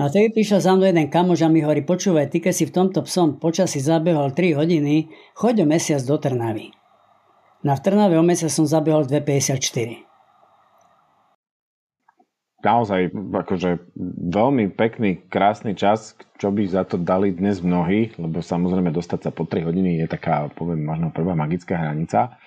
A 0.00 0.08
tedy 0.08 0.32
prišiel 0.32 0.64
za 0.64 0.72
mnou 0.72 0.88
jeden 0.88 1.12
kamož 1.12 1.44
a 1.44 1.52
mi 1.52 1.60
hovorí, 1.60 1.84
počúvaj, 1.84 2.32
ty 2.32 2.40
keď 2.40 2.54
si 2.56 2.64
v 2.64 2.72
tomto 2.72 3.04
psom 3.04 3.36
počasí 3.36 3.76
zabehol 3.76 4.32
3 4.32 4.56
hodiny, 4.56 5.12
choď 5.36 5.62
o 5.62 5.66
mesiac 5.68 6.00
do 6.00 6.16
Trnavy. 6.16 6.72
Na 7.60 7.76
v 7.76 7.84
Trnave 7.84 8.16
o 8.16 8.24
mesiac 8.24 8.48
som 8.48 8.64
zabehol 8.64 9.04
2,54. 9.04 10.08
Naozaj, 12.62 13.10
akože 13.12 13.70
veľmi 14.32 14.70
pekný, 14.78 15.26
krásny 15.26 15.74
čas, 15.74 16.14
čo 16.38 16.54
by 16.54 16.62
za 16.70 16.86
to 16.86 16.94
dali 16.94 17.34
dnes 17.34 17.58
mnohí, 17.58 18.14
lebo 18.16 18.38
samozrejme 18.38 18.94
dostať 18.94 19.28
sa 19.28 19.30
po 19.34 19.44
3 19.44 19.66
hodiny 19.66 19.98
je 20.00 20.06
taká, 20.08 20.48
poviem, 20.54 20.88
možno 20.88 21.10
prvá 21.10 21.34
magická 21.34 21.74
hranica. 21.76 22.38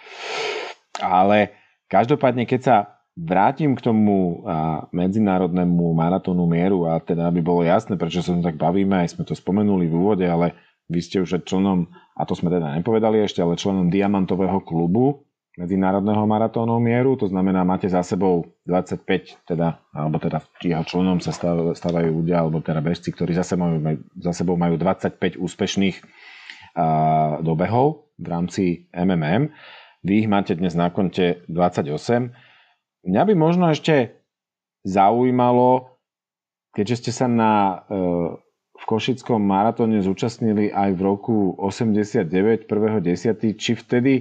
Ale 0.98 1.54
každopádne, 1.92 2.48
keď 2.48 2.62
sa 2.64 2.95
vrátim 3.16 3.80
k 3.80 3.82
tomu 3.82 4.44
medzinárodnému 4.92 5.96
maratónu 5.96 6.44
mieru 6.44 6.84
a 6.84 7.00
teda 7.00 7.32
aby 7.32 7.40
bolo 7.40 7.64
jasné, 7.64 7.96
prečo 7.96 8.20
sa 8.20 8.36
tak 8.44 8.60
bavíme, 8.60 9.02
aj 9.02 9.16
sme 9.16 9.24
to 9.24 9.32
spomenuli 9.32 9.88
v 9.88 9.96
úvode, 9.96 10.28
ale 10.28 10.52
vy 10.92 11.00
ste 11.00 11.24
už 11.24 11.48
členom, 11.48 11.88
a 12.14 12.28
to 12.28 12.36
sme 12.36 12.52
teda 12.52 12.76
nepovedali 12.78 13.24
ešte, 13.24 13.40
ale 13.40 13.58
členom 13.58 13.88
diamantového 13.90 14.62
klubu 14.62 15.26
medzinárodného 15.56 16.28
maratónu 16.28 16.76
mieru, 16.84 17.16
to 17.16 17.32
znamená, 17.32 17.64
máte 17.64 17.88
za 17.88 18.04
sebou 18.04 18.44
25, 18.68 19.48
teda, 19.48 19.80
alebo 19.96 20.20
teda 20.20 20.44
jeho 20.60 20.84
členom 20.84 21.24
sa 21.24 21.32
stávajú 21.72 22.12
ľudia, 22.12 22.44
alebo 22.44 22.60
teda 22.60 22.84
bežci, 22.84 23.16
ktorí 23.16 23.32
za 23.32 23.48
sebou, 23.48 23.72
majú, 23.72 24.04
za 24.20 24.36
sebou 24.36 24.60
majú 24.60 24.76
25 24.76 25.40
úspešných 25.40 25.96
a, 26.76 27.40
dobehov 27.40 28.12
v 28.20 28.28
rámci 28.28 28.64
MMM. 28.92 29.56
Vy 30.04 30.28
ich 30.28 30.30
máte 30.30 30.60
dnes 30.60 30.76
na 30.76 30.92
konte 30.92 31.48
28 31.48 32.45
Mňa 33.06 33.22
by 33.22 33.34
možno 33.38 33.70
ešte 33.70 34.18
zaujímalo, 34.82 36.02
keďže 36.74 36.96
ste 37.06 37.12
sa 37.14 37.30
na, 37.30 37.86
e, 37.86 38.02
v 38.76 38.84
Košickom 38.90 39.38
maratóne 39.38 40.02
zúčastnili 40.02 40.74
aj 40.74 40.90
v 40.98 41.02
roku 41.06 41.36
89, 41.62 42.66
1.10., 42.66 43.62
či 43.62 43.72
vtedy 43.78 44.14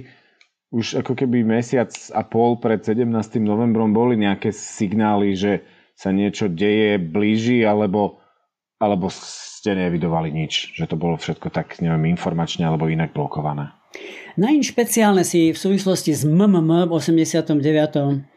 už 0.69 1.01
ako 1.01 1.17
keby 1.17 1.41
mesiac 1.41 1.89
a 2.13 2.21
pol 2.25 2.61
pred 2.61 2.81
17. 2.81 3.09
novembrom 3.41 3.89
boli 3.89 4.21
nejaké 4.21 4.53
signály, 4.53 5.33
že 5.33 5.65
sa 5.95 6.11
niečo 6.11 6.51
deje, 6.51 6.99
blíži, 6.99 7.63
alebo, 7.63 8.19
alebo 8.77 9.07
ste 9.09 9.73
nevidovali 9.73 10.29
nič, 10.29 10.75
že 10.75 10.85
to 10.85 10.99
bolo 10.99 11.15
všetko 11.15 11.47
tak, 11.49 11.79
neviem, 11.79 12.11
informačne 12.11 12.67
alebo 12.67 12.91
inak 12.91 13.15
blokované? 13.15 13.71
Na 14.35 14.51
špeciálne 14.51 15.23
si 15.23 15.55
v 15.55 15.57
súvislosti 15.57 16.11
s 16.11 16.27
MMM 16.27 16.91
v 16.91 16.91
89 16.91 18.34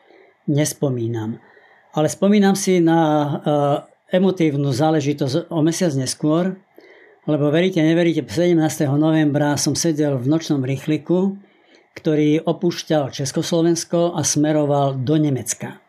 nespomínam. 0.49 1.39
Ale 1.93 2.09
spomínam 2.09 2.57
si 2.57 2.81
na 2.81 3.01
uh, 3.01 3.35
emotívnu 4.09 4.73
záležitosť 4.73 5.53
o 5.53 5.61
mesiac 5.61 5.93
neskôr, 5.95 6.57
lebo 7.29 7.53
veríte, 7.53 7.85
neveríte, 7.85 8.25
17. 8.25 8.57
novembra 8.97 9.61
som 9.61 9.77
sedel 9.77 10.17
v 10.17 10.27
nočnom 10.33 10.65
rýchliku, 10.65 11.37
ktorý 11.93 12.41
opúšťal 12.41 13.13
Československo 13.13 14.17
a 14.17 14.25
smeroval 14.25 14.97
do 14.97 15.21
Nemecka. 15.21 15.83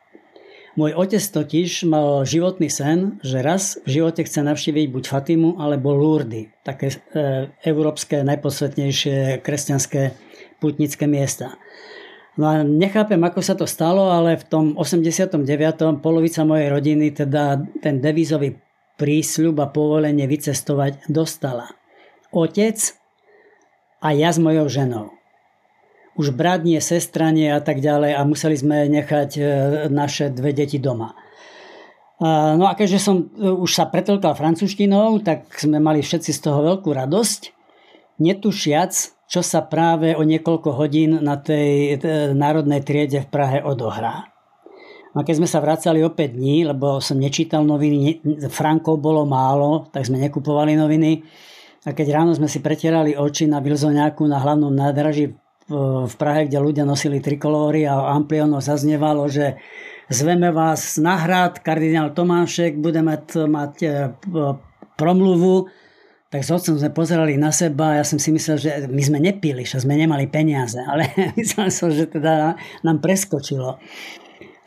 Môj 0.79 0.95
otec 0.95 1.19
totiž 1.19 1.87
mal 1.91 2.23
životný 2.23 2.71
sen, 2.71 3.19
že 3.19 3.43
raz 3.43 3.79
v 3.83 3.99
živote 3.99 4.23
chce 4.23 4.47
navštíviť 4.47 4.85
buď 4.91 5.03
Fatimu 5.11 5.49
alebo 5.59 5.91
Lourdes, 5.91 6.51
také 6.63 6.93
e, 6.93 7.51
európske 7.67 8.23
najposvetnejšie 8.23 9.43
kresťanské 9.43 10.15
putnické 10.63 11.03
miesta. 11.03 11.59
No 12.39 12.47
a 12.47 12.63
nechápem, 12.63 13.19
ako 13.19 13.43
sa 13.43 13.51
to 13.59 13.67
stalo, 13.67 14.15
ale 14.15 14.39
v 14.39 14.47
tom 14.47 14.65
89. 14.79 15.43
polovica 15.99 16.47
mojej 16.47 16.71
rodiny 16.71 17.11
teda 17.11 17.59
ten 17.83 17.99
devízový 17.99 18.55
prísľub 18.95 19.59
a 19.59 19.67
povolenie 19.67 20.23
vycestovať 20.23 21.11
dostala. 21.11 21.67
Otec 22.31 22.95
a 23.99 24.15
ja 24.15 24.31
s 24.31 24.39
mojou 24.39 24.71
ženou. 24.71 25.11
Už 26.15 26.31
brat 26.31 26.63
nie, 26.63 26.79
sestra 26.79 27.27
nie 27.35 27.51
a 27.51 27.59
tak 27.59 27.83
ďalej 27.83 28.15
a 28.15 28.23
museli 28.23 28.55
sme 28.55 28.87
nechať 28.87 29.29
e, 29.35 29.41
naše 29.91 30.31
dve 30.31 30.55
deti 30.55 30.79
doma. 30.79 31.19
No 32.19 32.67
a 32.67 32.75
keďže 32.75 32.99
som 33.03 33.31
e, 33.35 33.51
už 33.51 33.71
sa 33.71 33.87
pretlkal 33.87 34.35
francúzštinou, 34.35 35.19
tak 35.27 35.47
sme 35.59 35.79
mali 35.83 35.99
všetci 35.99 36.31
z 36.31 36.39
toho 36.39 36.63
veľkú 36.63 36.87
radosť, 36.91 37.51
netušiac, 38.19 39.18
čo 39.29 39.45
sa 39.45 39.61
práve 39.61 40.17
o 40.17 40.25
niekoľko 40.25 40.73
hodín 40.73 41.21
na 41.21 41.37
tej 41.37 42.01
národnej 42.33 42.81
triede 42.81 43.21
v 43.21 43.29
Prahe 43.29 43.61
odohrá. 43.61 44.25
A 45.13 45.21
keď 45.21 45.41
sme 45.41 45.49
sa 45.49 45.61
vracali 45.61 46.01
o 46.01 46.09
5 46.09 46.37
dní, 46.37 46.65
lebo 46.65 46.97
som 46.97 47.17
nečítal 47.17 47.61
noviny, 47.61 48.25
frankov 48.49 48.97
bolo 48.97 49.25
málo, 49.29 49.89
tak 49.93 50.05
sme 50.05 50.21
nekupovali 50.21 50.73
noviny. 50.73 51.21
A 51.85 51.93
keď 51.93 52.07
ráno 52.13 52.33
sme 52.33 52.49
si 52.49 52.61
pretierali 52.61 53.13
oči 53.13 53.45
na 53.45 53.61
Bilzoniaku 53.61 54.25
na 54.25 54.41
hlavnom 54.41 54.73
nádraží 54.73 55.33
v 56.09 56.15
Prahe, 56.17 56.49
kde 56.49 56.57
ľudia 56.57 56.85
nosili 56.85 57.21
trikolóry 57.21 57.85
a 57.85 58.09
ampliono 58.17 58.57
zaznievalo, 58.57 59.29
že 59.29 59.61
zveme 60.09 60.49
vás 60.49 60.97
na 60.97 61.21
hrad, 61.21 61.61
kardinál 61.61 62.17
Tomášek 62.17 62.81
bude 62.81 63.05
mať, 63.05 63.45
mať 63.45 63.73
e, 63.85 63.89
promluvu, 64.97 65.69
tak 66.29 66.45
s 66.45 66.53
otcom 66.53 66.77
sme 66.77 66.93
pozerali 66.93 67.41
na 67.41 67.49
seba 67.49 67.97
a 67.97 67.97
ja 68.01 68.05
som 68.05 68.21
si 68.21 68.29
myslel, 68.29 68.57
že 68.61 68.69
my 68.85 69.01
sme 69.01 69.17
nepili, 69.17 69.65
že 69.65 69.81
sme 69.81 69.97
nemali 69.97 70.29
peniaze, 70.29 70.77
ale 70.77 71.09
myslel 71.41 71.73
som, 71.73 71.89
že 71.89 72.05
teda 72.05 72.53
nám 72.85 73.01
preskočilo. 73.01 73.81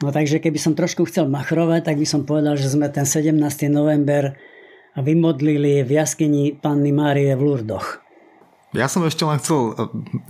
No 0.02 0.10
takže 0.10 0.42
keby 0.42 0.58
som 0.58 0.74
trošku 0.74 1.06
chcel 1.06 1.30
machrovať, 1.30 1.86
tak 1.86 1.96
by 2.02 2.06
som 2.06 2.26
povedal, 2.26 2.58
že 2.58 2.66
sme 2.66 2.90
ten 2.90 3.06
17. 3.06 3.38
november 3.70 4.34
vymodlili 4.98 5.86
v 5.86 5.90
jaskyni 5.94 6.58
Panny 6.58 6.90
Márie 6.90 7.30
v 7.38 7.42
Lurdoch. 7.46 8.02
Ja 8.72 8.88
som 8.88 9.04
ešte 9.04 9.22
len 9.28 9.38
chcel 9.38 9.76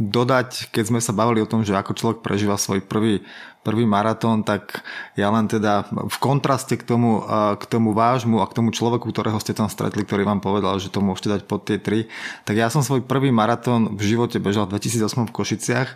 dodať, 0.03 0.75
keď 0.75 0.85
sme 0.91 1.01
sa 1.01 1.15
bavili 1.15 1.41
o 1.41 1.49
tom, 1.49 1.63
že 1.63 1.79
ako 1.79 1.95
človek 1.95 2.19
prežíva 2.27 2.59
svoj 2.59 2.83
prvý, 2.83 3.23
prvý 3.63 3.87
maratón, 3.87 4.43
tak 4.43 4.83
ja 5.15 5.31
len 5.31 5.47
teda 5.47 5.87
v 5.91 6.17
kontraste 6.19 6.75
k 6.75 6.83
tomu, 6.83 7.23
k 7.57 7.65
tomu 7.71 7.95
vášmu 7.95 8.43
a 8.43 8.51
k 8.51 8.57
tomu 8.59 8.75
človeku, 8.75 9.09
ktorého 9.09 9.39
ste 9.39 9.55
tam 9.55 9.71
stretli, 9.71 10.03
ktorý 10.03 10.27
vám 10.27 10.43
povedal, 10.43 10.77
že 10.83 10.91
to 10.91 10.99
môžete 10.99 11.39
dať 11.39 11.43
pod 11.47 11.67
tie 11.67 11.79
tri, 11.79 12.11
tak 12.43 12.59
ja 12.59 12.67
som 12.69 12.83
svoj 12.83 13.07
prvý 13.07 13.31
maratón 13.31 13.95
v 13.95 14.15
živote 14.15 14.43
bežal 14.43 14.67
v 14.67 14.79
2008 14.79 15.31
v 15.31 15.35
Košiciach 15.35 15.89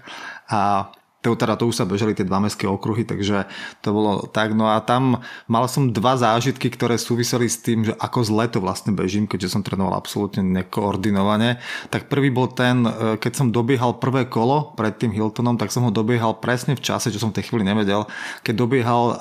a 0.51 0.95
to, 1.27 1.35
teda 1.35 1.59
to 1.59 1.67
už 1.67 1.83
sa 1.83 1.91
bežali 1.91 2.15
tie 2.15 2.23
dva 2.23 2.39
mestské 2.39 2.71
okruhy, 2.71 3.03
takže 3.03 3.51
to 3.83 3.91
bolo 3.91 4.31
tak. 4.31 4.55
No 4.55 4.71
a 4.71 4.79
tam 4.79 5.27
mal 5.51 5.67
som 5.67 5.91
dva 5.91 6.15
zážitky, 6.15 6.71
ktoré 6.71 6.95
súviseli 6.95 7.51
s 7.51 7.59
tým, 7.59 7.83
že 7.83 7.99
ako 7.99 8.23
zle 8.23 8.47
to 8.47 8.63
vlastne 8.63 8.95
bežím, 8.95 9.27
keďže 9.27 9.59
som 9.59 9.67
trénoval 9.67 9.99
absolútne 9.99 10.47
nekoordinovane. 10.47 11.59
Tak 11.91 12.07
prvý 12.07 12.31
bol 12.31 12.47
ten, 12.55 12.87
e, 12.87 13.19
keď 13.19 13.33
som 13.35 13.47
dobiehal 13.51 13.99
prvé 13.99 14.31
kolo 14.31 14.71
pred 14.79 14.95
tým 14.95 15.11
Hiltonom, 15.11 15.59
tak 15.59 15.75
som 15.75 15.83
ho 15.83 15.91
dobiehal 15.91 16.39
presne 16.39 16.79
v 16.79 16.85
čase, 16.85 17.11
čo 17.11 17.19
som 17.19 17.35
v 17.35 17.43
tej 17.43 17.51
chvíli 17.51 17.67
nevedel, 17.67 18.07
keď 18.47 18.55
dobiehal 18.55 19.03
e, 19.11 19.15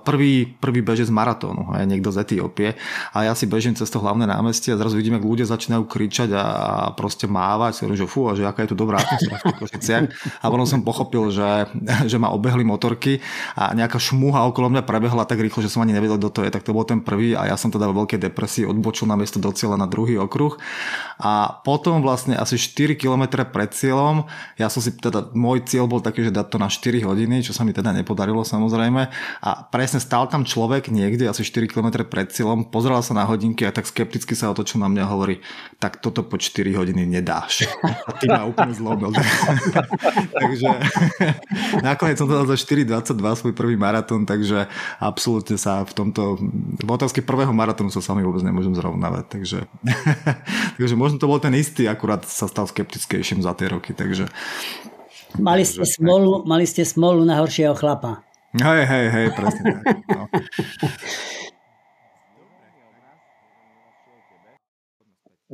prvý, 0.00 0.48
prvý 0.48 0.80
bežec 0.80 1.12
maratónu, 1.12 1.76
aj 1.76 1.84
niekto 1.84 2.08
z 2.08 2.24
Etiópie. 2.24 2.72
A 3.12 3.28
ja 3.28 3.36
si 3.36 3.44
bežím 3.44 3.76
cez 3.76 3.92
to 3.92 4.00
hlavné 4.00 4.24
námestie 4.24 4.72
a 4.72 4.80
zrazu 4.80 4.96
vidím, 4.96 5.20
ako 5.20 5.28
ľudia 5.28 5.44
začínajú 5.44 5.84
kričať 5.84 6.32
a, 6.32 6.44
proste 6.96 7.28
mávať. 7.28 7.84
Že 7.90 8.06
fú, 8.06 8.30
že 8.32 8.46
aká 8.46 8.64
je 8.64 8.72
tu 8.72 8.78
dobrá 8.78 9.02
atmosféra 9.02 9.42
v 9.42 9.74
tých 9.74 9.90
A 10.40 10.46
potom 10.46 10.64
som 10.64 10.80
pochopil, 10.86 11.34
že 11.34 11.49
že 12.10 12.16
ma 12.16 12.32
obehli 12.32 12.62
motorky 12.66 13.18
a 13.56 13.72
nejaká 13.76 13.98
šmúha 14.00 14.46
okolo 14.50 14.72
mňa 14.72 14.82
prebehla 14.84 15.24
tak 15.26 15.40
rýchlo, 15.42 15.64
že 15.64 15.72
som 15.72 15.82
ani 15.84 15.94
nevedel, 15.94 16.18
kto 16.18 16.30
to 16.30 16.40
je, 16.46 16.50
tak 16.50 16.64
to 16.64 16.74
bol 16.74 16.84
ten 16.86 17.00
prvý 17.02 17.34
a 17.36 17.50
ja 17.50 17.56
som 17.56 17.70
teda 17.72 17.90
vo 17.90 18.04
veľkej 18.04 18.20
depresii 18.20 18.64
odbočil 18.66 19.06
na 19.08 19.16
miesto 19.18 19.38
do 19.38 19.50
cieľa 19.54 19.80
na 19.80 19.86
druhý 19.86 20.16
okruh 20.18 20.56
a 21.20 21.60
potom 21.62 22.00
vlastne 22.00 22.34
asi 22.36 22.56
4 22.56 22.96
km 22.96 23.44
pred 23.48 23.70
cieľom, 23.72 24.26
ja 24.56 24.72
som 24.72 24.80
si 24.80 24.94
teda, 24.94 25.32
môj 25.36 25.66
cieľ 25.68 25.90
bol 25.90 26.00
taký, 26.00 26.26
že 26.26 26.32
dať 26.32 26.46
to 26.50 26.56
na 26.58 26.68
4 26.68 27.06
hodiny, 27.06 27.42
čo 27.44 27.52
sa 27.52 27.66
mi 27.66 27.76
teda 27.76 27.92
nepodarilo 27.92 28.42
samozrejme 28.46 29.02
a 29.44 29.50
presne 29.68 30.00
stál 30.00 30.26
tam 30.26 30.42
človek 30.42 30.88
niekde 30.90 31.28
asi 31.28 31.44
4 31.44 31.70
km 31.70 32.02
pred 32.06 32.32
cieľom, 32.32 32.68
pozeral 32.68 33.04
sa 33.04 33.12
na 33.16 33.24
hodinky 33.28 33.64
a 33.68 33.74
tak 33.74 33.86
skepticky 33.86 34.32
sa 34.34 34.50
otočil 34.50 34.80
na 34.80 34.88
mňa 34.88 35.02
a 35.04 35.12
hovorí, 35.12 35.36
tak 35.80 36.00
toto 36.00 36.24
po 36.26 36.36
4 36.36 36.76
hodiny 36.76 37.04
nedáš. 37.06 37.66
A 38.08 38.12
ty 38.16 38.26
ma 38.28 38.44
úplne 38.44 38.72
zlobil. 38.72 39.12
Takže 40.40 40.68
Nakoniec 41.86 42.20
som 42.20 42.28
to 42.28 42.36
dal 42.36 42.48
za 42.48 42.58
4.22 42.58 43.16
svoj 43.16 43.54
prvý 43.56 43.74
maratón, 43.78 44.24
takže 44.28 44.66
absolútne 44.98 45.56
sa 45.56 45.82
v 45.86 45.92
tomto, 45.92 46.38
v 46.80 46.90
otázke 46.90 47.24
prvého 47.24 47.50
maratónu 47.50 47.88
sa 47.88 48.04
sami 48.04 48.24
vôbec 48.24 48.44
nemôžem 48.44 48.74
zrovnávať, 48.76 49.24
takže, 49.28 49.58
takže 50.78 50.94
možno 50.94 51.16
to 51.16 51.30
bol 51.30 51.42
ten 51.42 51.54
istý, 51.56 51.86
akurát 51.90 52.22
sa 52.26 52.50
stal 52.50 52.68
skeptickejším 52.68 53.44
za 53.44 53.54
tie 53.54 53.70
roky, 53.70 53.96
takže 53.96 54.28
Mali 55.38 55.62
ste, 55.62 55.86
smolu, 55.86 56.42
mali 56.42 56.66
ste 56.66 56.82
smolu 56.82 57.22
na 57.22 57.38
horšieho 57.38 57.78
chlapa. 57.78 58.26
Hej, 58.50 58.82
hej, 58.82 59.06
hej, 59.14 59.26
presne 59.30 59.62
tak. 59.78 59.84
No. 60.10 60.26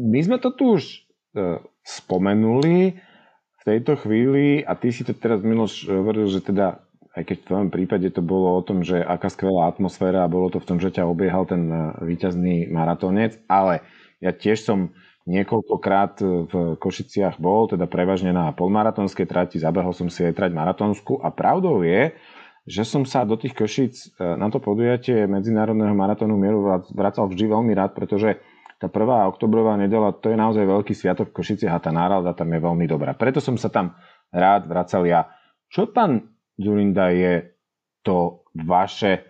My 0.01 0.20
sme 0.25 0.37
to 0.40 0.49
tu 0.57 0.81
už 0.81 1.05
uh, 1.37 1.61
spomenuli, 1.85 2.96
tejto 3.66 3.98
chvíli, 3.98 4.62
a 4.62 4.79
ty 4.79 4.94
si 4.94 5.02
to 5.02 5.11
teraz 5.11 5.42
Miloš 5.42 5.90
hovoril, 5.90 6.31
že 6.31 6.38
teda 6.38 6.87
aj 7.16 7.22
keď 7.24 7.37
v 7.42 7.46
tvojom 7.48 7.68
prípade 7.72 8.09
to 8.12 8.20
bolo 8.20 8.55
o 8.55 8.62
tom, 8.62 8.85
že 8.85 9.00
aká 9.00 9.33
skvelá 9.33 9.72
atmosféra 9.72 10.22
a 10.22 10.31
bolo 10.31 10.52
to 10.52 10.61
v 10.61 10.68
tom, 10.68 10.79
že 10.79 10.92
ťa 10.92 11.09
obiehal 11.09 11.48
ten 11.48 11.66
e, 11.66 11.76
víťazný 12.05 12.68
maratónec, 12.68 13.40
ale 13.48 13.81
ja 14.20 14.37
tiež 14.37 14.62
som 14.62 14.92
niekoľkokrát 15.26 16.22
v 16.22 16.79
Košiciach 16.79 17.42
bol, 17.42 17.66
teda 17.66 17.90
prevažne 17.90 18.31
na 18.31 18.55
polmaratónskej 18.55 19.26
trati, 19.26 19.59
zabehol 19.59 19.90
som 19.90 20.07
si 20.07 20.22
aj 20.22 20.38
trať 20.38 20.55
maratónsku 20.55 21.18
a 21.18 21.35
pravdou 21.35 21.83
je, 21.83 22.14
že 22.62 22.87
som 22.87 23.02
sa 23.02 23.26
do 23.26 23.35
tých 23.35 23.59
Košic 23.59 24.22
na 24.22 24.46
to 24.55 24.62
podujatie 24.62 25.26
Medzinárodného 25.26 25.98
maratónu 25.98 26.38
mieru 26.38 26.62
vracal 26.94 27.26
vždy 27.26 27.42
veľmi 27.42 27.74
rád, 27.74 27.98
pretože 27.98 28.38
tá 28.76 28.92
prvá 28.92 29.24
oktobrová 29.24 29.76
nedela, 29.80 30.12
to 30.12 30.28
je 30.28 30.36
naozaj 30.36 30.64
veľký 30.68 30.92
sviatok 30.92 31.32
v 31.32 31.36
Košiciach 31.40 31.74
a 31.76 31.80
tá 31.80 31.90
nálada 31.92 32.36
tam 32.36 32.52
je 32.52 32.60
veľmi 32.60 32.84
dobrá. 32.84 33.16
Preto 33.16 33.40
som 33.40 33.56
sa 33.56 33.72
tam 33.72 33.96
rád 34.28 34.68
vracal 34.68 35.08
ja. 35.08 35.32
Čo 35.72 35.88
pán 35.88 36.36
Zurinda 36.60 37.08
je 37.08 37.56
to 38.04 38.44
vaše 38.52 39.24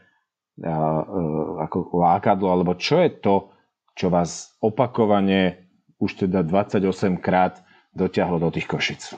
uh, 0.61 0.66
uh, 0.66 1.62
ako 1.62 1.94
lákadlo, 1.94 2.50
alebo 2.50 2.74
čo 2.74 2.98
je 3.02 3.11
to, 3.22 3.54
čo 3.94 4.11
vás 4.11 4.59
opakovane 4.59 5.70
už 6.02 6.26
teda 6.26 6.42
28 6.42 7.22
krát 7.22 7.62
dotiahlo 7.94 8.42
do 8.42 8.50
tých 8.50 8.66
Košic? 8.66 9.16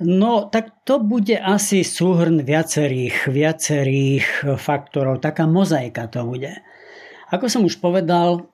No, 0.00 0.48
tak 0.48 0.84
to 0.88 0.98
bude 1.00 1.36
asi 1.36 1.84
súhrn 1.84 2.40
viacerých, 2.40 3.28
viacerých 3.28 4.56
faktorov. 4.56 5.20
Taká 5.20 5.44
mozaika 5.44 6.08
to 6.08 6.24
bude. 6.24 6.50
Ako 7.30 7.46
som 7.46 7.62
už 7.62 7.78
povedal, 7.78 8.49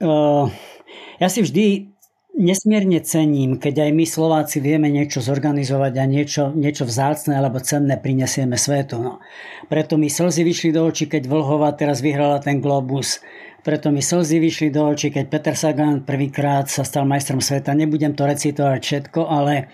ja 0.00 1.28
si 1.32 1.40
vždy 1.40 1.96
nesmierne 2.36 3.00
cením, 3.00 3.56
keď 3.56 3.88
aj 3.88 3.90
my 3.96 4.04
Slováci 4.04 4.60
vieme 4.60 4.92
niečo 4.92 5.24
zorganizovať 5.24 5.92
a 5.96 6.04
niečo, 6.04 6.44
niečo 6.52 6.84
vzácne 6.84 7.40
alebo 7.40 7.64
cenné 7.64 7.96
prinesieme 7.96 8.60
svetu. 8.60 9.00
No. 9.00 9.24
Preto 9.72 9.96
mi 9.96 10.12
slzy 10.12 10.44
vyšli 10.44 10.70
do 10.76 10.84
očí, 10.84 11.08
keď 11.08 11.24
Vlhova 11.26 11.72
teraz 11.72 12.04
vyhrala 12.04 12.38
ten 12.44 12.60
Globus. 12.60 13.24
Preto 13.64 13.88
mi 13.88 14.04
slzy 14.04 14.38
vyšli 14.38 14.68
do 14.68 14.84
očí, 14.84 15.08
keď 15.08 15.24
Peter 15.32 15.56
Sagan 15.56 16.04
prvýkrát 16.04 16.68
sa 16.68 16.84
stal 16.84 17.08
majstrom 17.08 17.40
sveta. 17.40 17.72
Nebudem 17.72 18.12
to 18.12 18.28
recitovať 18.28 18.80
všetko, 18.84 19.20
ale, 19.26 19.72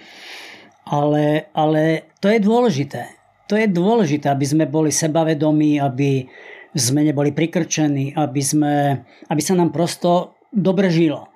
ale, 0.86 1.50
ale 1.52 2.14
to 2.22 2.30
je 2.30 2.38
dôležité. 2.38 3.02
To 3.50 3.58
je 3.58 3.68
dôležité, 3.68 4.32
aby 4.32 4.46
sme 4.48 4.64
boli 4.70 4.94
sebavedomí, 4.94 5.76
aby, 5.82 6.24
sme 6.72 7.04
neboli 7.04 7.32
prikrčení, 7.32 8.16
aby, 8.16 8.42
sme, 8.42 9.04
aby 9.28 9.42
sa 9.44 9.54
nám 9.56 9.72
prosto 9.72 10.40
dobre 10.52 10.88
žilo. 10.88 11.28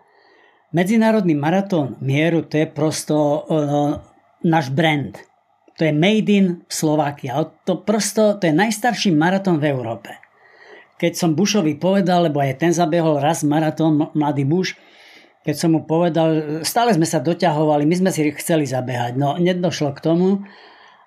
Medzinárodný 0.72 1.36
maratón 1.36 1.96
mieru 2.04 2.44
to 2.44 2.60
je 2.60 2.66
prosto 2.68 3.16
uh, 3.16 4.00
náš 4.44 4.72
brand. 4.72 5.16
To 5.76 5.84
je 5.84 5.92
made 5.92 6.32
in 6.32 6.64
Slovakia. 6.68 7.36
To 7.68 7.84
prosto, 7.84 8.36
to 8.40 8.48
je 8.48 8.54
najstarší 8.56 9.12
maratón 9.12 9.60
v 9.60 9.68
Európe. 9.72 10.10
Keď 10.96 11.12
som 11.12 11.36
Bushovi 11.36 11.76
povedal, 11.76 12.32
lebo 12.32 12.40
aj 12.40 12.56
ten 12.56 12.72
zabehol 12.72 13.20
raz 13.20 13.44
maratón, 13.44 14.08
mladý 14.16 14.48
Bush, 14.48 14.72
keď 15.44 15.54
som 15.54 15.76
mu 15.76 15.84
povedal, 15.84 16.60
stále 16.64 16.96
sme 16.96 17.04
sa 17.04 17.20
doťahovali, 17.20 17.84
my 17.86 17.96
sme 18.02 18.10
si 18.10 18.32
chceli 18.34 18.66
zabehať, 18.66 19.14
no 19.14 19.36
nedošlo 19.36 19.94
k 19.94 20.02
tomu, 20.02 20.42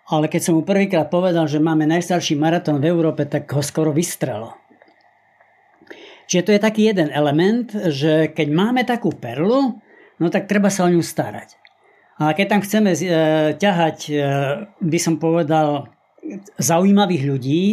ale 0.10 0.26
keď 0.26 0.42
som 0.42 0.54
mu 0.58 0.66
prvýkrát 0.66 1.06
povedal, 1.08 1.46
že 1.46 1.62
máme 1.62 1.86
najstarší 1.86 2.34
maratón 2.34 2.82
v 2.82 2.90
Európe, 2.90 3.30
tak 3.30 3.46
ho 3.54 3.62
skoro 3.62 3.94
vystrelo. 3.94 4.58
Čiže 6.30 6.46
to 6.46 6.54
je 6.54 6.62
taký 6.62 6.82
jeden 6.90 7.10
element, 7.14 7.70
že 7.90 8.30
keď 8.34 8.48
máme 8.50 8.82
takú 8.86 9.14
perlu, 9.14 9.82
no 10.18 10.28
tak 10.30 10.50
treba 10.50 10.74
sa 10.74 10.86
o 10.86 10.94
ňu 10.94 11.02
starať. 11.02 11.58
A 12.20 12.34
keď 12.34 12.46
tam 12.58 12.62
chceme 12.62 12.92
e, 12.94 13.00
ťahať, 13.56 13.98
e, 14.10 14.14
by 14.78 15.00
som 15.00 15.18
povedal, 15.18 15.90
zaujímavých 16.60 17.24
ľudí, 17.26 17.64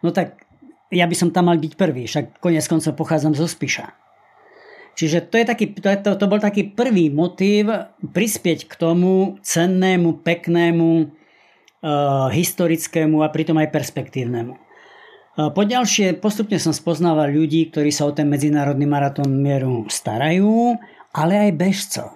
no 0.00 0.14
tak 0.14 0.46
ja 0.94 1.04
by 1.04 1.16
som 1.18 1.34
tam 1.34 1.50
mal 1.50 1.58
byť 1.58 1.72
prvý, 1.74 2.06
však 2.06 2.38
konec 2.38 2.64
koncov 2.64 2.94
pochádzam 2.94 3.34
zo 3.34 3.50
Spiša. 3.50 3.90
Čiže 4.96 5.28
to, 5.28 5.36
je 5.36 5.44
taký, 5.44 5.64
to, 5.76 5.88
to, 6.00 6.10
to 6.16 6.24
bol 6.24 6.40
taký 6.40 6.72
prvý 6.72 7.12
motív 7.12 7.68
prispieť 8.00 8.64
k 8.64 8.74
tomu 8.80 9.36
cennému, 9.44 10.24
peknému, 10.24 11.12
historickému 12.32 13.20
a 13.20 13.28
pritom 13.28 13.60
aj 13.60 13.68
perspektívnemu. 13.72 14.66
Eh, 15.36 15.52
Poďalšie, 15.52 16.16
postupne 16.16 16.56
som 16.56 16.72
spoznával 16.72 17.28
ľudí, 17.28 17.68
ktorí 17.68 17.92
sa 17.92 18.08
o 18.08 18.16
ten 18.16 18.24
medzinárodný 18.24 18.88
maratón 18.88 19.36
mieru 19.36 19.84
starajú, 19.92 20.80
ale 21.12 21.48
aj 21.48 21.50
bežcov. 21.60 22.08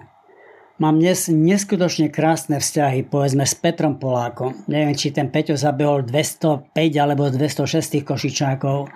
Mám 0.81 0.97
dnes 0.97 1.29
neskutočne 1.29 2.09
krásne 2.09 2.57
vzťahy, 2.57 3.05
povedzme 3.05 3.45
s 3.45 3.53
Petrom 3.53 4.01
Polákom. 4.01 4.65
Neviem, 4.65 4.97
či 4.97 5.13
ten 5.13 5.29
Peťo 5.29 5.53
zabehol 5.53 6.01
205 6.09 6.73
alebo 6.97 7.29
206 7.29 8.01
košičákov 8.01 8.89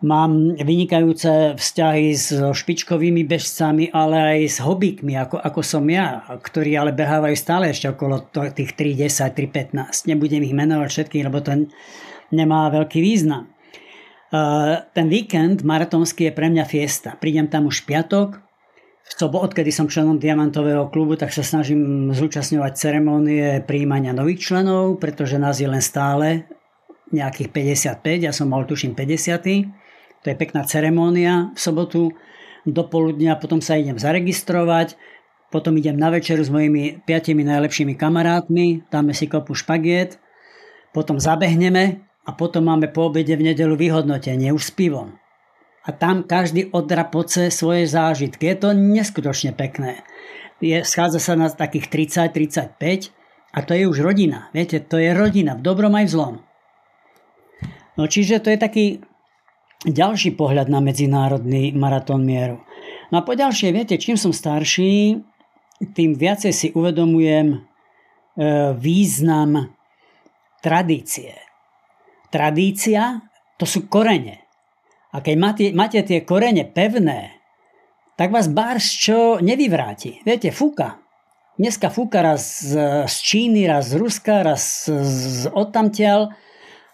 Mám 0.00 0.56
vynikajúce 0.56 1.60
vzťahy 1.60 2.16
s 2.16 2.32
špičkovými 2.32 3.20
bežcami, 3.28 3.92
ale 3.92 4.16
aj 4.16 4.38
s 4.48 4.58
hobíkmi, 4.64 5.12
ako, 5.12 5.36
ako 5.36 5.60
som 5.60 5.84
ja, 5.92 6.24
ktorí 6.24 6.72
ale 6.72 6.96
behávajú 6.96 7.36
stále 7.36 7.68
ešte 7.68 7.92
okolo 7.92 8.32
tých 8.32 8.72
3, 8.80 8.96
10, 8.96 9.36
3, 9.36 9.76
15. 9.76 10.08
Nebudem 10.08 10.40
ich 10.40 10.56
menovať 10.56 10.88
všetkých, 10.88 11.26
lebo 11.28 11.44
to 11.44 11.68
nemá 12.32 12.72
veľký 12.72 12.96
význam. 12.96 13.52
ten 14.96 15.06
víkend 15.12 15.68
maratónsky 15.68 16.30
je 16.30 16.32
pre 16.32 16.48
mňa 16.48 16.64
fiesta. 16.64 17.20
Prídem 17.20 17.52
tam 17.52 17.68
už 17.68 17.84
piatok, 17.84 18.40
v 19.10 19.36
odkedy 19.36 19.74
som 19.74 19.90
členom 19.90 20.22
Diamantového 20.22 20.86
klubu, 20.88 21.18
tak 21.18 21.34
sa 21.34 21.42
snažím 21.42 22.14
zúčastňovať 22.14 22.72
ceremónie 22.78 23.60
príjmania 23.66 24.14
nových 24.14 24.48
členov, 24.48 25.02
pretože 25.02 25.34
nás 25.34 25.58
je 25.58 25.66
len 25.66 25.82
stále 25.82 26.46
nejakých 27.10 27.50
55, 27.50 28.26
ja 28.30 28.30
som 28.30 28.46
mal 28.48 28.62
tuším 28.62 28.94
50. 28.94 29.79
To 30.24 30.26
je 30.28 30.36
pekná 30.36 30.68
ceremónia 30.68 31.54
v 31.56 31.58
sobotu 31.58 32.02
do 32.68 32.82
poludnia, 32.84 33.40
potom 33.40 33.64
sa 33.64 33.80
idem 33.80 33.96
zaregistrovať, 33.96 34.96
potom 35.48 35.74
idem 35.80 35.96
na 35.96 36.12
večeru 36.12 36.44
s 36.44 36.52
mojimi 36.52 37.00
piatimi 37.02 37.40
najlepšími 37.42 37.96
kamarátmi, 37.96 38.84
dáme 38.92 39.16
si 39.16 39.26
kopu 39.26 39.56
špagiet, 39.56 40.20
potom 40.92 41.16
zabehneme 41.16 42.04
a 42.28 42.30
potom 42.36 42.68
máme 42.68 42.92
po 42.92 43.08
obede 43.08 43.32
v 43.34 43.50
nedelu 43.50 43.74
vyhodnotenie 43.74 44.52
už 44.52 44.68
s 44.68 44.72
pivom 44.76 45.20
a 45.84 45.90
tam 45.92 46.22
každý 46.28 46.68
odrapoce 46.70 47.48
svoje 47.48 47.88
zážitky. 47.88 48.52
Je 48.52 48.56
to 48.56 48.68
neskutočne 48.76 49.56
pekné. 49.56 50.04
Je, 50.60 50.84
schádza 50.84 51.18
sa 51.18 51.34
na 51.34 51.48
takých 51.48 51.88
30-35 51.88 53.10
a 53.56 53.58
to 53.64 53.72
je 53.72 53.88
už 53.88 54.04
rodina. 54.04 54.52
Viete, 54.52 54.84
to 54.84 55.00
je 55.00 55.16
rodina 55.16 55.56
v 55.56 55.64
dobrom 55.64 55.96
aj 55.96 56.06
v 56.06 56.12
zlom. 56.12 56.34
No 57.96 58.04
čiže 58.06 58.44
to 58.44 58.52
je 58.52 58.58
taký 58.60 58.84
ďalší 59.86 60.36
pohľad 60.36 60.68
na 60.68 60.84
medzinárodný 60.84 61.72
maratón 61.72 62.24
mieru. 62.24 62.60
No 63.08 63.20
a 63.20 63.26
poďalšie, 63.26 63.72
viete, 63.72 63.96
čím 63.96 64.20
som 64.20 64.30
starší, 64.30 65.20
tým 65.96 66.10
viacej 66.12 66.52
si 66.52 66.68
uvedomujem 66.76 67.56
e, 67.56 67.58
význam 68.76 69.72
tradície. 70.60 71.32
Tradícia 72.28 73.24
to 73.56 73.64
sú 73.64 73.88
korene. 73.88 74.44
A 75.10 75.24
keď 75.24 75.36
máte, 75.40 75.64
máte 75.74 75.98
tie 76.06 76.22
korene 76.22 76.68
pevné, 76.68 77.40
tak 78.14 78.30
vás 78.30 78.52
bárs 78.52 78.84
čo 78.84 79.40
nevyvráti. 79.40 80.20
Viete, 80.22 80.52
fúka. 80.52 81.00
Dneska 81.56 81.88
fúka 81.88 82.20
raz 82.20 82.60
z, 82.60 82.76
z 83.08 83.16
Číny, 83.20 83.64
raz 83.64 83.92
z 83.92 84.00
Ruska, 84.00 84.44
raz 84.44 84.88
z 84.88 85.48
odtamtiaľ. 85.50 86.32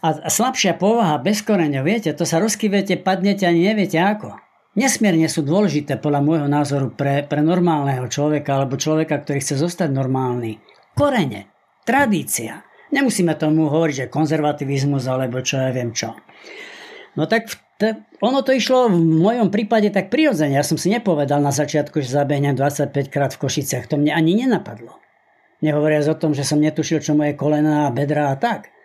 A 0.05 0.29
slabšia 0.29 0.77
povaha 0.77 1.17
bez 1.17 1.41
koreňov, 1.41 1.85
viete, 1.85 2.13
to 2.13 2.29
sa 2.29 2.37
rozkyvete, 2.37 3.01
padnete 3.01 3.49
ani 3.49 3.73
neviete 3.73 3.97
ako. 3.97 4.37
Nesmierne 4.77 5.25
sú 5.25 5.41
dôležité 5.41 5.97
podľa 5.97 6.21
môjho 6.21 6.49
názoru 6.53 6.93
pre, 6.93 7.25
pre 7.25 7.41
normálneho 7.41 8.05
človeka 8.13 8.61
alebo 8.61 8.77
človeka, 8.77 9.25
ktorý 9.25 9.41
chce 9.41 9.57
zostať 9.57 9.89
normálny. 9.89 10.61
Korene, 10.93 11.49
tradícia. 11.89 12.61
Nemusíme 12.93 13.33
tomu 13.41 13.73
hovoriť, 13.73 13.95
že 14.05 14.13
konzervativizmus 14.13 15.09
alebo 15.09 15.41
čo 15.41 15.65
ja 15.65 15.73
viem 15.73 15.97
čo. 15.97 16.13
No 17.17 17.25
tak 17.25 17.57
to, 17.81 17.97
ono 18.21 18.45
to 18.45 18.53
išlo 18.53 18.93
v 18.93 19.01
mojom 19.01 19.49
prípade 19.49 19.89
tak 19.89 20.13
prirodzene. 20.13 20.61
Ja 20.61 20.65
som 20.65 20.77
si 20.77 20.93
nepovedal 20.93 21.41
na 21.41 21.57
začiatku, 21.57 22.05
že 22.05 22.13
zabehnem 22.13 22.53
25 22.53 22.93
krát 23.09 23.33
v 23.33 23.49
Košiciach. 23.49 23.89
To 23.89 23.97
mne 23.97 24.13
ani 24.13 24.45
nenapadlo. 24.45 25.01
Nehovoriac 25.65 26.05
o 26.13 26.21
tom, 26.21 26.37
že 26.37 26.45
som 26.45 26.61
netušil, 26.61 27.01
čo 27.01 27.17
moje 27.17 27.33
kolena 27.33 27.89
a 27.89 27.93
bedra 27.93 28.29
a 28.33 28.37
tak. 28.37 28.76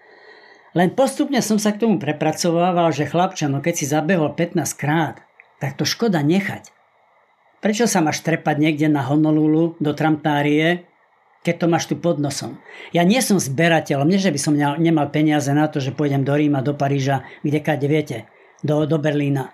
Len 0.71 0.95
postupne 0.95 1.43
som 1.43 1.59
sa 1.59 1.75
k 1.75 1.83
tomu 1.83 1.99
prepracovával, 1.99 2.95
že 2.95 3.09
chlapča, 3.09 3.51
no 3.51 3.59
keď 3.59 3.73
si 3.75 3.85
zabehol 3.87 4.31
15 4.31 4.55
krát, 4.79 5.19
tak 5.59 5.75
to 5.75 5.83
škoda 5.83 6.23
nechať. 6.23 6.71
Prečo 7.61 7.85
sa 7.85 8.01
máš 8.01 8.25
trepať 8.25 8.57
niekde 8.57 8.87
na 8.89 9.05
Honolulu 9.05 9.77
do 9.77 9.91
tramtárie, 9.93 10.87
keď 11.45 11.55
to 11.61 11.65
máš 11.69 11.85
tu 11.85 11.95
pod 11.99 12.17
nosom? 12.17 12.57
Ja 12.95 13.05
nie 13.05 13.21
som 13.21 13.37
zberateľom, 13.37 14.09
nie 14.09 14.17
že 14.17 14.33
by 14.33 14.39
som 14.41 14.57
nemal 14.57 15.13
peniaze 15.13 15.51
na 15.53 15.69
to, 15.69 15.77
že 15.77 15.93
pôjdem 15.93 16.25
do 16.25 16.33
Ríma, 16.33 16.65
do 16.65 16.73
Paríža, 16.73 17.27
kde 17.45 17.59
kade 17.61 17.85
viete 17.85 18.17
do, 18.65 18.87
do 18.89 18.97
Berlína. 18.97 19.53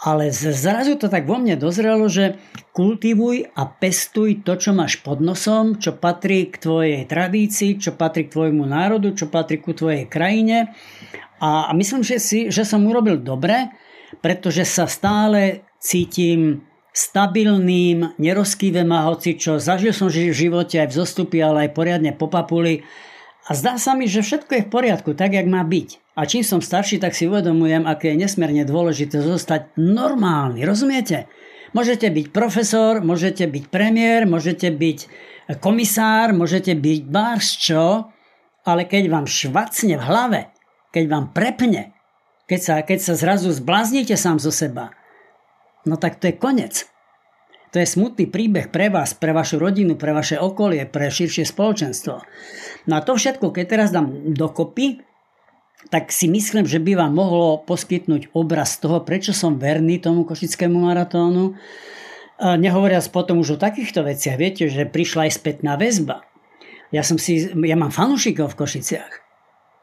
Ale 0.00 0.32
zrazu 0.32 0.96
to 0.96 1.12
tak 1.12 1.28
vo 1.28 1.36
mne 1.36 1.60
dozrelo, 1.60 2.08
že 2.08 2.40
kultivuj 2.72 3.52
a 3.52 3.68
pestuj 3.68 4.40
to, 4.40 4.56
čo 4.56 4.72
máš 4.72 4.96
pod 5.04 5.20
nosom, 5.20 5.76
čo 5.76 5.92
patrí 5.92 6.48
k 6.48 6.56
tvojej 6.56 7.00
tradícii, 7.04 7.76
čo 7.76 7.92
patrí 7.92 8.24
k 8.24 8.32
tvojmu 8.32 8.64
národu, 8.64 9.12
čo 9.12 9.28
patrí 9.28 9.60
ku 9.60 9.76
tvojej 9.76 10.08
krajine. 10.08 10.72
A, 11.36 11.68
myslím, 11.76 12.00
že, 12.00 12.16
si, 12.16 12.48
že 12.48 12.64
som 12.64 12.80
urobil 12.88 13.20
dobre, 13.20 13.68
pretože 14.24 14.64
sa 14.64 14.88
stále 14.88 15.68
cítim 15.76 16.64
stabilným, 16.96 18.16
nerozkývem 18.16 18.88
a 18.96 19.04
hoci 19.06 19.36
čo. 19.36 19.60
Zažil 19.60 19.92
som 19.92 20.08
v 20.08 20.32
živote 20.32 20.80
aj 20.80 20.90
v 20.90 20.96
zostupy, 20.96 21.38
ale 21.44 21.68
aj 21.68 21.76
poriadne 21.76 22.12
po 22.16 22.26
papuli. 22.26 22.82
A 23.48 23.56
zdá 23.56 23.80
sa 23.80 23.96
mi, 23.96 24.04
že 24.04 24.20
všetko 24.20 24.52
je 24.52 24.66
v 24.68 24.72
poriadku, 24.72 25.16
tak, 25.16 25.32
jak 25.32 25.48
má 25.48 25.64
byť. 25.64 26.12
A 26.18 26.28
čím 26.28 26.44
som 26.44 26.60
starší, 26.60 27.00
tak 27.00 27.16
si 27.16 27.24
uvedomujem, 27.24 27.88
aké 27.88 28.12
je 28.12 28.20
nesmierne 28.20 28.68
dôležité 28.68 29.24
zostať 29.24 29.72
normálny. 29.80 30.60
Rozumiete? 30.68 31.24
Môžete 31.72 32.10
byť 32.10 32.26
profesor, 32.34 33.00
môžete 33.00 33.46
byť 33.46 33.64
premiér, 33.70 34.26
môžete 34.26 34.74
byť 34.74 34.98
komisár, 35.62 36.34
môžete 36.34 36.74
byť 36.74 37.00
bárs 37.06 37.56
čo, 37.56 38.10
ale 38.66 38.84
keď 38.84 39.08
vám 39.08 39.26
švacne 39.30 39.96
v 39.96 40.04
hlave, 40.04 40.40
keď 40.90 41.04
vám 41.06 41.24
prepne, 41.30 41.94
keď 42.50 42.60
sa, 42.60 42.74
keď 42.82 42.98
sa 42.98 43.14
zrazu 43.14 43.54
zbláznite 43.54 44.18
sám 44.18 44.42
zo 44.42 44.50
seba, 44.50 44.90
no 45.86 45.94
tak 45.94 46.18
to 46.18 46.28
je 46.28 46.34
konec. 46.34 46.90
To 47.70 47.78
je 47.78 47.86
smutný 47.86 48.26
príbeh 48.26 48.74
pre 48.74 48.90
vás, 48.90 49.14
pre 49.14 49.30
vašu 49.30 49.62
rodinu, 49.62 49.94
pre 49.94 50.10
vaše 50.10 50.34
okolie, 50.42 50.90
pre 50.90 51.06
širšie 51.06 51.46
spoločenstvo. 51.46 52.14
No 52.90 52.92
a 52.98 53.04
to 53.06 53.14
všetko, 53.14 53.54
keď 53.54 53.64
teraz 53.70 53.94
dám 53.94 54.34
dokopy, 54.34 55.06
tak 55.88 56.10
si 56.10 56.26
myslím, 56.26 56.66
že 56.66 56.82
by 56.82 56.98
vám 56.98 57.14
mohlo 57.14 57.62
poskytnúť 57.62 58.34
obraz 58.34 58.76
toho, 58.82 59.00
prečo 59.06 59.30
som 59.30 59.56
verný 59.56 60.02
tomu 60.02 60.26
košickému 60.26 60.76
maratónu. 60.76 61.54
Nehovoriac 62.40 63.06
potom 63.08 63.40
už 63.40 63.56
o 63.56 63.62
takýchto 63.62 64.04
veciach, 64.04 64.36
viete, 64.36 64.68
že 64.68 64.84
prišla 64.88 65.30
aj 65.30 65.32
spätná 65.40 65.80
väzba. 65.80 66.26
Ja, 66.90 67.06
som 67.06 67.22
si, 67.22 67.48
ja 67.48 67.76
mám 67.78 67.94
fanúšikov 67.94 68.52
v 68.52 68.66
Košiciach. 68.66 69.12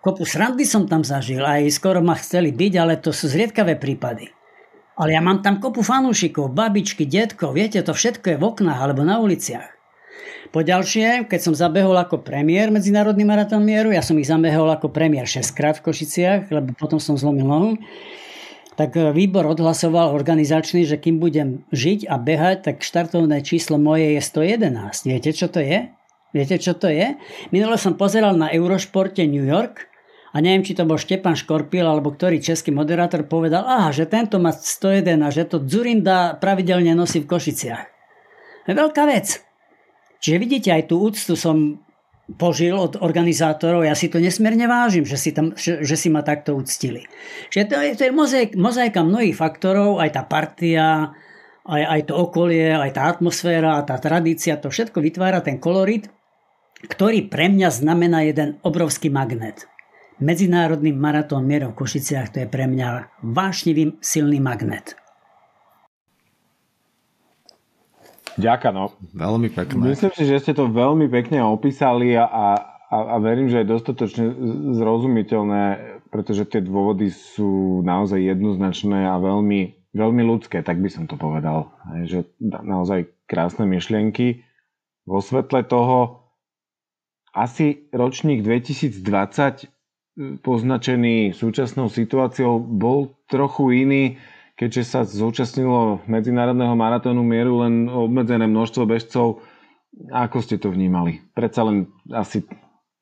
Kopu 0.04 0.28
srandy 0.28 0.68
som 0.68 0.86
tam 0.86 1.08
zažil, 1.08 1.40
aj 1.40 1.72
skoro 1.72 2.04
ma 2.04 2.20
chceli 2.20 2.52
byť, 2.52 2.74
ale 2.78 3.00
to 3.00 3.16
sú 3.16 3.32
zriedkavé 3.32 3.80
prípady. 3.80 4.37
Ale 4.98 5.14
ja 5.14 5.22
mám 5.22 5.46
tam 5.46 5.62
kopu 5.62 5.86
fanúšikov, 5.86 6.58
babičky, 6.58 7.06
detkov, 7.06 7.54
viete, 7.54 7.78
to 7.86 7.94
všetko 7.94 8.34
je 8.34 8.38
v 8.42 8.44
oknách 8.50 8.82
alebo 8.82 9.06
na 9.06 9.22
uliciach. 9.22 9.78
Po 10.50 10.64
ďalšie, 10.64 11.28
keď 11.28 11.40
som 11.44 11.54
zabehol 11.54 11.94
ako 11.94 12.24
premiér 12.24 12.72
Medzinárodný 12.72 13.28
maratón 13.28 13.68
mieru, 13.68 13.92
ja 13.92 14.02
som 14.02 14.16
ich 14.18 14.32
zabehol 14.32 14.72
ako 14.72 14.90
premiér 14.90 15.28
6 15.28 15.54
krát 15.54 15.76
v 15.78 15.92
Košiciach, 15.92 16.50
lebo 16.50 16.72
potom 16.74 16.98
som 16.98 17.20
zlomil 17.20 17.46
nohu, 17.46 17.72
tak 18.80 18.96
e, 18.96 19.12
výbor 19.12 19.44
odhlasoval 19.44 20.16
organizačný, 20.16 20.88
že 20.88 20.96
kým 20.96 21.20
budem 21.20 21.68
žiť 21.76 22.08
a 22.08 22.16
behať, 22.16 22.58
tak 22.64 22.76
štartovné 22.86 23.44
číslo 23.44 23.76
moje 23.76 24.16
je 24.16 24.22
111. 24.24 25.10
Viete, 25.10 25.30
čo 25.36 25.52
to 25.52 25.60
je? 25.60 25.92
Viete, 26.32 26.56
čo 26.62 26.74
to 26.78 26.88
je? 26.88 27.18
Minule 27.52 27.76
som 27.76 28.00
pozeral 28.00 28.38
na 28.40 28.48
Eurošporte 28.48 29.26
New 29.28 29.44
York 29.44 29.90
a 30.34 30.38
neviem, 30.44 30.64
či 30.66 30.76
to 30.76 30.84
bol 30.84 31.00
Štepan 31.00 31.40
Škorpil 31.40 31.88
alebo 31.88 32.12
ktorý 32.12 32.44
český 32.44 32.76
moderátor 32.76 33.24
povedal, 33.24 33.64
aha, 33.64 33.96
že 33.96 34.10
tento 34.10 34.42
má 34.42 34.52
101 34.52 35.24
a 35.24 35.30
že 35.32 35.48
to 35.48 35.64
Zurinda 35.64 36.36
pravidelne 36.36 36.92
nosí 36.92 37.24
v 37.24 37.30
Košiciach. 37.32 37.84
Veľká 38.68 39.08
vec. 39.08 39.40
Čiže 40.20 40.38
vidíte, 40.42 40.70
aj 40.76 40.92
tú 40.92 41.00
úctu 41.00 41.40
som 41.40 41.80
požil 42.36 42.76
od 42.76 43.00
organizátorov, 43.00 43.88
ja 43.88 43.96
si 43.96 44.12
to 44.12 44.20
nesmierne 44.20 44.68
vážim, 44.68 45.08
že 45.08 45.16
si, 45.16 45.32
tam, 45.32 45.56
že, 45.56 45.80
že 45.88 45.96
si 45.96 46.12
ma 46.12 46.20
takto 46.28 46.60
uctili. 46.60 47.08
Čiže 47.48 47.66
to 47.72 47.76
je, 47.80 47.90
to 47.96 48.04
je 48.04 48.12
mozaik, 48.12 48.52
mozaika 48.60 49.00
mnohých 49.00 49.40
faktorov, 49.40 50.04
aj 50.04 50.12
tá 50.12 50.28
partia, 50.28 51.16
aj, 51.64 51.84
aj 51.88 52.02
to 52.12 52.14
okolie, 52.20 52.76
aj 52.76 52.92
tá 53.00 53.08
atmosféra, 53.08 53.80
tá 53.88 53.96
tradícia, 53.96 54.60
to 54.60 54.68
všetko 54.68 55.00
vytvára 55.00 55.40
ten 55.40 55.56
kolorit, 55.56 56.12
ktorý 56.84 57.32
pre 57.32 57.48
mňa 57.48 57.72
znamená 57.72 58.28
jeden 58.28 58.60
obrovský 58.60 59.08
magnet. 59.08 59.64
Medzinárodný 60.18 60.98
maratón 60.98 61.46
mierov 61.46 61.78
v 61.78 61.86
Košiciach 61.86 62.34
to 62.34 62.42
je 62.42 62.48
pre 62.50 62.66
mňa 62.66 63.22
vášnivý 63.22 64.02
silný 64.02 64.42
magnet. 64.42 64.98
Ďakujem. 68.38 68.74
No. 68.74 68.98
Veľmi 69.14 69.50
pekné. 69.54 69.94
Myslím 69.94 70.14
si, 70.14 70.26
že 70.26 70.42
ste 70.42 70.54
to 70.58 70.70
veľmi 70.70 71.06
pekne 71.10 71.46
opísali 71.46 72.18
a, 72.18 72.26
a, 72.26 72.46
a 72.90 73.16
verím, 73.22 73.50
že 73.50 73.62
je 73.62 73.74
dostatočne 73.74 74.26
zrozumiteľné, 74.78 75.64
pretože 76.10 76.50
tie 76.50 76.62
dôvody 76.66 77.14
sú 77.14 77.82
naozaj 77.86 78.18
jednoznačné 78.18 79.10
a 79.10 79.22
veľmi, 79.22 79.94
veľmi 79.94 80.22
ľudské, 80.26 80.66
tak 80.66 80.82
by 80.82 80.90
som 80.90 81.06
to 81.06 81.14
povedal. 81.18 81.74
Že 82.06 82.26
naozaj 82.42 83.10
krásne 83.30 83.70
myšlienky. 83.70 84.46
Vo 85.06 85.22
svetle 85.22 85.62
toho 85.66 86.26
asi 87.38 87.90
ročník 87.94 88.42
2020 88.42 89.77
poznačený 90.18 91.38
súčasnou 91.38 91.94
situáciou 91.94 92.58
bol 92.58 93.14
trochu 93.30 93.86
iný 93.86 94.04
keďže 94.58 94.84
sa 94.84 95.00
zúčastnilo 95.06 96.02
medzinárodného 96.10 96.74
maratónu 96.74 97.22
mieru 97.22 97.62
len 97.62 97.86
obmedzené 97.88 98.50
množstvo 98.50 98.84
bežcov. 98.90 99.46
Ako 100.10 100.42
ste 100.42 100.58
to 100.58 100.74
vnímali? 100.74 101.22
Predsa 101.38 101.62
len 101.70 101.94
asi 102.10 102.42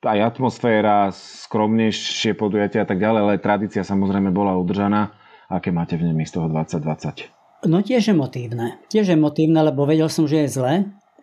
aj 0.04 0.36
atmosféra, 0.36 1.10
skromnejšie 1.16 2.38
podujatia 2.38 2.84
a 2.84 2.88
tak 2.88 3.02
ďalej, 3.02 3.20
ale 3.24 3.42
tradícia 3.42 3.82
samozrejme 3.82 4.30
bola 4.30 4.54
udržaná. 4.60 5.16
Aké 5.50 5.72
máte 5.72 5.96
v 5.96 6.12
nej 6.12 6.28
z 6.28 6.38
toho 6.38 6.52
2020? 6.52 7.66
No 7.66 7.82
tiež 7.82 8.14
emotívne. 8.14 8.78
Tiež 8.92 9.16
emotívne, 9.16 9.66
lebo 9.66 9.88
vedel 9.88 10.12
som, 10.12 10.30
že 10.30 10.46
je 10.46 10.62
zle. 10.62 10.74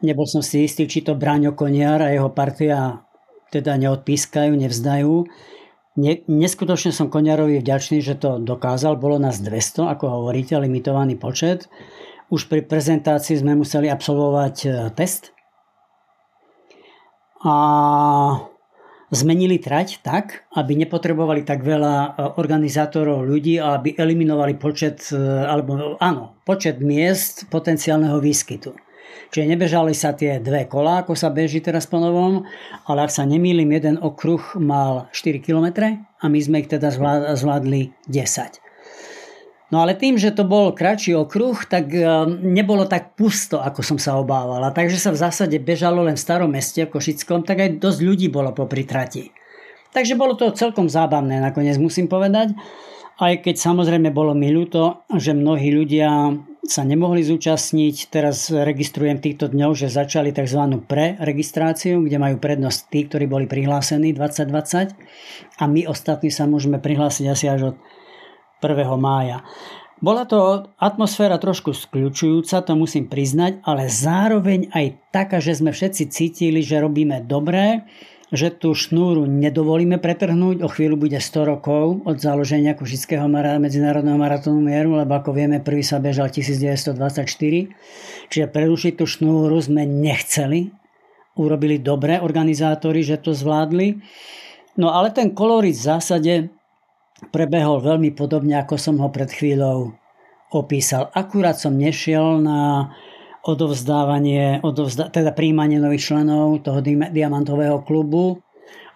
Nebol 0.03 0.27
som 0.27 0.43
si 0.43 0.67
istý, 0.67 0.91
či 0.91 1.07
to 1.07 1.15
Braňo 1.15 1.55
Koniar 1.55 2.03
a 2.03 2.11
jeho 2.11 2.33
partia 2.35 3.07
teda 3.55 3.79
neodpískajú, 3.79 4.51
nevzdajú. 4.59 5.29
Ne, 5.93 6.25
neskutočne 6.25 6.89
som 6.89 7.13
Koniarovi 7.13 7.61
vďačný, 7.61 8.01
že 8.01 8.17
to 8.17 8.41
dokázal. 8.41 8.97
Bolo 8.97 9.21
nás 9.21 9.45
200, 9.45 9.93
ako 9.93 10.25
hovoríte, 10.25 10.57
limitovaný 10.57 11.21
počet. 11.21 11.69
Už 12.33 12.49
pri 12.49 12.65
prezentácii 12.65 13.37
sme 13.37 13.53
museli 13.53 13.93
absolvovať 13.93 14.57
e, 14.65 14.69
test. 14.97 15.37
A 17.45 17.55
zmenili 19.13 19.61
trať 19.61 20.01
tak, 20.01 20.49
aby 20.57 20.81
nepotrebovali 20.81 21.45
tak 21.45 21.61
veľa 21.61 21.93
e, 21.93 22.09
organizátorov 22.41 23.29
ľudí 23.29 23.61
a 23.61 23.77
aby 23.77 23.93
eliminovali 23.93 24.57
počet, 24.57 25.13
e, 25.13 25.21
alebo 25.45 26.01
áno, 26.01 26.41
počet 26.49 26.81
miest 26.81 27.53
potenciálneho 27.53 28.17
výskytu. 28.17 28.73
Čiže 29.33 29.49
nebežali 29.49 29.97
sa 29.97 30.13
tie 30.13 30.43
dve 30.43 30.69
kolá, 30.69 31.03
ako 31.03 31.17
sa 31.17 31.33
beží 31.33 31.65
teraz 31.65 31.89
po 31.89 31.97
novom, 31.97 32.45
ale 32.85 33.09
ak 33.09 33.13
sa 33.13 33.25
nemýlim, 33.25 33.73
jeden 33.73 33.97
okruh 33.97 34.61
mal 34.61 35.09
4 35.17 35.41
km 35.41 35.97
a 36.21 36.25
my 36.29 36.39
sme 36.39 36.61
ich 36.61 36.69
teda 36.69 36.93
zvládli 37.33 37.97
10. 38.07 38.63
No 39.73 39.81
ale 39.81 39.97
tým, 39.97 40.21
že 40.21 40.37
to 40.37 40.45
bol 40.45 40.77
kratší 40.77 41.17
okruh, 41.17 41.57
tak 41.65 41.89
e, 41.97 42.05
nebolo 42.45 42.85
tak 42.85 43.17
pusto, 43.17 43.57
ako 43.57 43.81
som 43.81 43.97
sa 43.97 44.21
obávala. 44.21 44.69
Takže 44.69 45.01
sa 45.01 45.17
v 45.17 45.23
zásade 45.25 45.57
bežalo 45.57 46.05
len 46.05 46.13
v 46.13 46.21
starom 46.21 46.53
meste, 46.53 46.85
v 46.85 46.93
Košickom, 46.93 47.41
tak 47.49 47.65
aj 47.65 47.81
dosť 47.81 48.01
ľudí 48.05 48.29
bolo 48.29 48.53
po 48.53 48.69
trati. 48.69 49.33
Takže 49.97 50.21
bolo 50.21 50.37
to 50.37 50.53
celkom 50.53 50.93
zábavné, 50.93 51.41
nakoniec 51.41 51.81
musím 51.81 52.05
povedať. 52.05 52.53
Aj 53.17 53.33
keď 53.33 53.57
samozrejme 53.57 54.13
bolo 54.13 54.37
mi 54.37 54.53
ľúto, 54.53 55.09
že 55.17 55.33
mnohí 55.33 55.73
ľudia 55.73 56.37
sa 56.63 56.87
nemohli 56.87 57.27
zúčastniť. 57.27 58.09
Teraz 58.09 58.47
registrujem 58.47 59.19
týchto 59.19 59.51
dňov, 59.51 59.75
že 59.75 59.91
začali 59.91 60.31
tzv. 60.31 60.79
preregistráciu, 60.87 62.07
kde 62.07 62.23
majú 62.23 62.37
prednosť 62.39 62.79
tí, 62.87 63.01
ktorí 63.11 63.27
boli 63.27 63.51
prihlásení 63.51 64.15
2020 64.15 64.95
a 65.59 65.65
my 65.67 65.91
ostatní 65.91 66.31
sa 66.31 66.47
môžeme 66.47 66.79
prihlásiť 66.79 67.27
asi 67.27 67.47
až 67.51 67.75
od 67.75 67.77
1. 68.63 68.79
mája. 68.95 69.43
Bola 70.03 70.27
to 70.27 70.67
atmosféra 70.83 71.39
trošku 71.39 71.71
skľúčujúca, 71.79 72.67
to 72.67 72.75
musím 72.75 73.07
priznať, 73.07 73.63
ale 73.63 73.87
zároveň 73.87 74.75
aj 74.75 74.99
taká, 75.15 75.39
že 75.39 75.63
sme 75.63 75.71
všetci 75.71 76.11
cítili, 76.11 76.59
že 76.59 76.83
robíme 76.83 77.23
dobré, 77.23 77.87
že 78.33 78.49
tú 78.49 78.73
šnúru 78.73 79.29
nedovolíme 79.29 80.01
pretrhnúť. 80.01 80.65
O 80.65 80.69
chvíľu 80.73 80.97
bude 81.05 81.21
100 81.21 81.53
rokov 81.53 82.01
od 82.09 82.17
založenia 82.17 82.73
Košického 82.73 83.29
medzinárodného 83.61 84.17
maratónu 84.17 84.65
mieru, 84.65 84.97
lebo 84.97 85.13
ako 85.13 85.37
vieme, 85.37 85.61
prvý 85.61 85.85
sa 85.85 86.01
bežal 86.01 86.33
1924. 86.33 87.29
Čiže 88.33 88.47
prerušiť 88.49 88.93
tú 88.97 89.05
šnúru 89.05 89.61
sme 89.61 89.85
nechceli. 89.85 90.73
Urobili 91.37 91.77
dobre 91.77 92.25
organizátori, 92.25 93.05
že 93.05 93.21
to 93.21 93.37
zvládli. 93.37 94.01
No 94.81 94.97
ale 94.97 95.13
ten 95.13 95.37
kolorit 95.37 95.77
v 95.77 95.87
zásade 95.93 96.33
prebehol 97.29 97.85
veľmi 97.85 98.17
podobne, 98.17 98.57
ako 98.57 98.81
som 98.81 98.97
ho 98.97 99.13
pred 99.13 99.29
chvíľou 99.29 99.93
opísal. 100.53 101.13
Akurát 101.13 101.61
som 101.61 101.77
nešiel 101.77 102.41
na 102.41 102.93
odovzdávanie, 103.43 104.63
odovzda, 104.63 105.11
teda 105.11 105.35
príjmanie 105.35 105.83
nových 105.83 106.15
členov 106.15 106.63
toho 106.63 106.79
diamantového 107.11 107.83
klubu. 107.83 108.39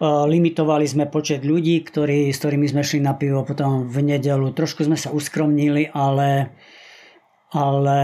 Limitovali 0.03 0.85
sme 0.85 1.09
počet 1.09 1.43
ľudí, 1.43 1.81
ktorí, 1.83 2.29
s 2.31 2.37
ktorými 2.39 2.69
sme 2.69 2.85
šli 2.85 3.01
na 3.01 3.17
pivo 3.17 3.43
potom 3.43 3.89
v 3.89 4.15
nedelu. 4.15 4.53
Trošku 4.53 4.85
sme 4.85 4.95
sa 4.95 5.11
uskromnili, 5.11 5.89
ale, 5.91 6.53
ale 7.51 7.99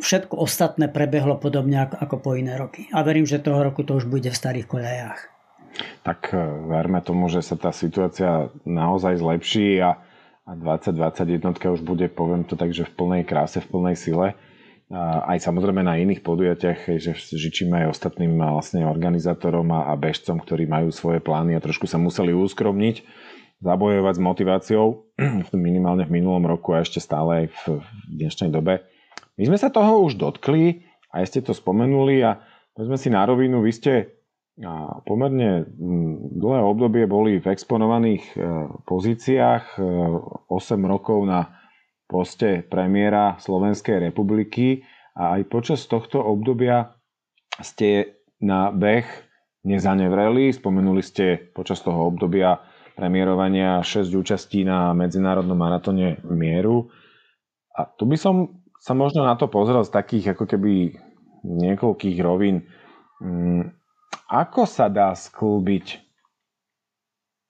všetko 0.00 0.38
ostatné 0.38 0.88
prebehlo 0.88 1.36
podobne 1.36 1.82
ako 1.82 2.16
po 2.22 2.30
iné 2.38 2.56
roky. 2.56 2.86
A 2.94 3.02
verím, 3.02 3.26
že 3.26 3.42
toho 3.42 3.60
roku 3.60 3.82
to 3.82 3.98
už 3.98 4.06
bude 4.06 4.30
v 4.30 4.38
starých 4.38 4.70
kolejách 4.70 5.38
tak 6.02 6.32
e, 6.34 6.40
verme 6.66 7.00
tomu, 7.04 7.30
že 7.30 7.44
sa 7.44 7.54
tá 7.54 7.70
situácia 7.70 8.50
naozaj 8.66 9.20
zlepší 9.20 9.78
a, 9.82 10.00
a 10.48 10.52
2021 10.56 11.52
už 11.54 11.82
bude, 11.84 12.06
poviem 12.10 12.42
to 12.42 12.56
tak, 12.56 12.72
že 12.72 12.88
v 12.88 12.92
plnej 12.96 13.22
kráse, 13.28 13.60
v 13.62 13.68
plnej 13.68 13.96
sile. 13.98 14.28
Aj 14.94 15.36
samozrejme 15.36 15.84
na 15.84 16.00
iných 16.00 16.24
podujatiach, 16.24 16.96
že 16.96 17.12
žičíme 17.12 17.84
aj 17.84 17.92
ostatným 17.92 18.40
vlastne 18.40 18.88
organizátorom 18.88 19.68
a, 19.68 19.92
bežcom, 20.00 20.40
ktorí 20.40 20.64
majú 20.64 20.88
svoje 20.88 21.20
plány 21.20 21.52
a 21.52 21.60
trošku 21.60 21.84
sa 21.84 22.00
museli 22.00 22.32
uskromniť, 22.32 23.04
zabojovať 23.60 24.14
s 24.16 24.24
motiváciou, 24.24 24.86
minimálne 25.52 26.08
v 26.08 26.14
minulom 26.16 26.48
roku 26.48 26.72
a 26.72 26.80
ešte 26.80 27.04
stále 27.04 27.44
aj 27.44 27.46
v, 27.52 27.84
dnešnej 28.16 28.48
dobe. 28.48 28.80
My 29.36 29.44
sme 29.52 29.60
sa 29.60 29.68
toho 29.68 30.08
už 30.08 30.16
dotkli, 30.16 30.88
a 31.12 31.20
ste 31.24 31.44
to 31.44 31.52
spomenuli 31.52 32.24
a 32.24 32.40
sme 32.76 32.96
si 32.96 33.12
na 33.12 33.28
rovinu, 33.28 33.60
vy 33.60 33.72
ste 33.76 33.92
a 34.58 34.98
pomerne 35.06 35.70
dlhé 36.34 36.60
obdobie 36.66 37.06
boli 37.06 37.38
v 37.38 37.46
exponovaných 37.46 38.24
e, 38.34 38.38
pozíciách 38.90 39.78
8 39.78 40.50
e, 40.50 40.86
rokov 40.90 41.22
na 41.22 41.57
poste 42.08 42.64
premiéra 42.64 43.36
Slovenskej 43.36 44.10
republiky 44.10 44.82
a 45.12 45.36
aj 45.36 45.42
počas 45.52 45.84
tohto 45.84 46.18
obdobia 46.24 46.96
ste 47.60 48.18
na 48.40 48.72
beh 48.72 49.04
nezanevreli. 49.68 50.48
Spomenuli 50.50 51.04
ste 51.04 51.36
počas 51.52 51.84
toho 51.84 52.08
obdobia 52.08 52.56
premiérovania 52.96 53.84
6 53.84 54.08
účastí 54.16 54.64
na 54.64 54.96
Medzinárodnom 54.96 55.54
maratóne 55.54 56.18
mieru. 56.24 56.88
A 57.76 57.86
tu 57.86 58.08
by 58.08 58.16
som 58.16 58.64
sa 58.80 58.96
možno 58.96 59.22
na 59.22 59.36
to 59.36 59.46
pozrel 59.46 59.84
z 59.84 59.92
takých 59.92 60.34
ako 60.34 60.48
keby 60.48 60.96
niekoľkých 61.44 62.18
rovín. 62.24 62.66
Mm, 63.20 63.70
ako 64.32 64.66
sa 64.66 64.88
dá 64.88 65.12
sklbiť 65.14 66.08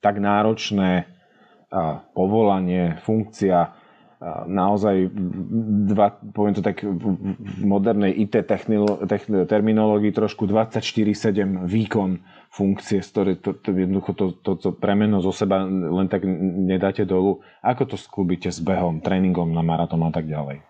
tak 0.03 0.19
náročné 0.19 1.19
povolanie, 2.17 2.97
funkcia, 3.05 3.77
naozaj, 4.51 5.15
dva, 5.87 6.19
poviem 6.35 6.55
to 6.59 6.63
tak 6.63 6.83
v 6.83 7.63
modernej 7.63 8.11
IT 8.19 8.35
terminológii 9.47 10.11
trošku 10.11 10.51
24-7 10.51 11.71
výkon 11.71 12.19
funkcie, 12.51 12.99
z 12.99 13.09
ktoré 13.15 13.33
to, 13.39 13.55
to, 13.55 13.71
jednoducho 13.71 14.19
to, 14.19 14.27
to, 14.43 14.59
to 14.59 14.69
premeno 14.75 15.23
zo 15.23 15.31
seba 15.31 15.63
len 15.69 16.11
tak 16.11 16.27
nedáte 16.67 17.07
dolu. 17.07 17.47
Ako 17.63 17.95
to 17.95 17.95
sklubíte 17.95 18.51
s 18.51 18.59
behom, 18.59 18.99
tréningom 18.99 19.55
na 19.55 19.63
maratón 19.63 20.03
a 20.03 20.11
tak 20.11 20.27
ďalej? 20.27 20.67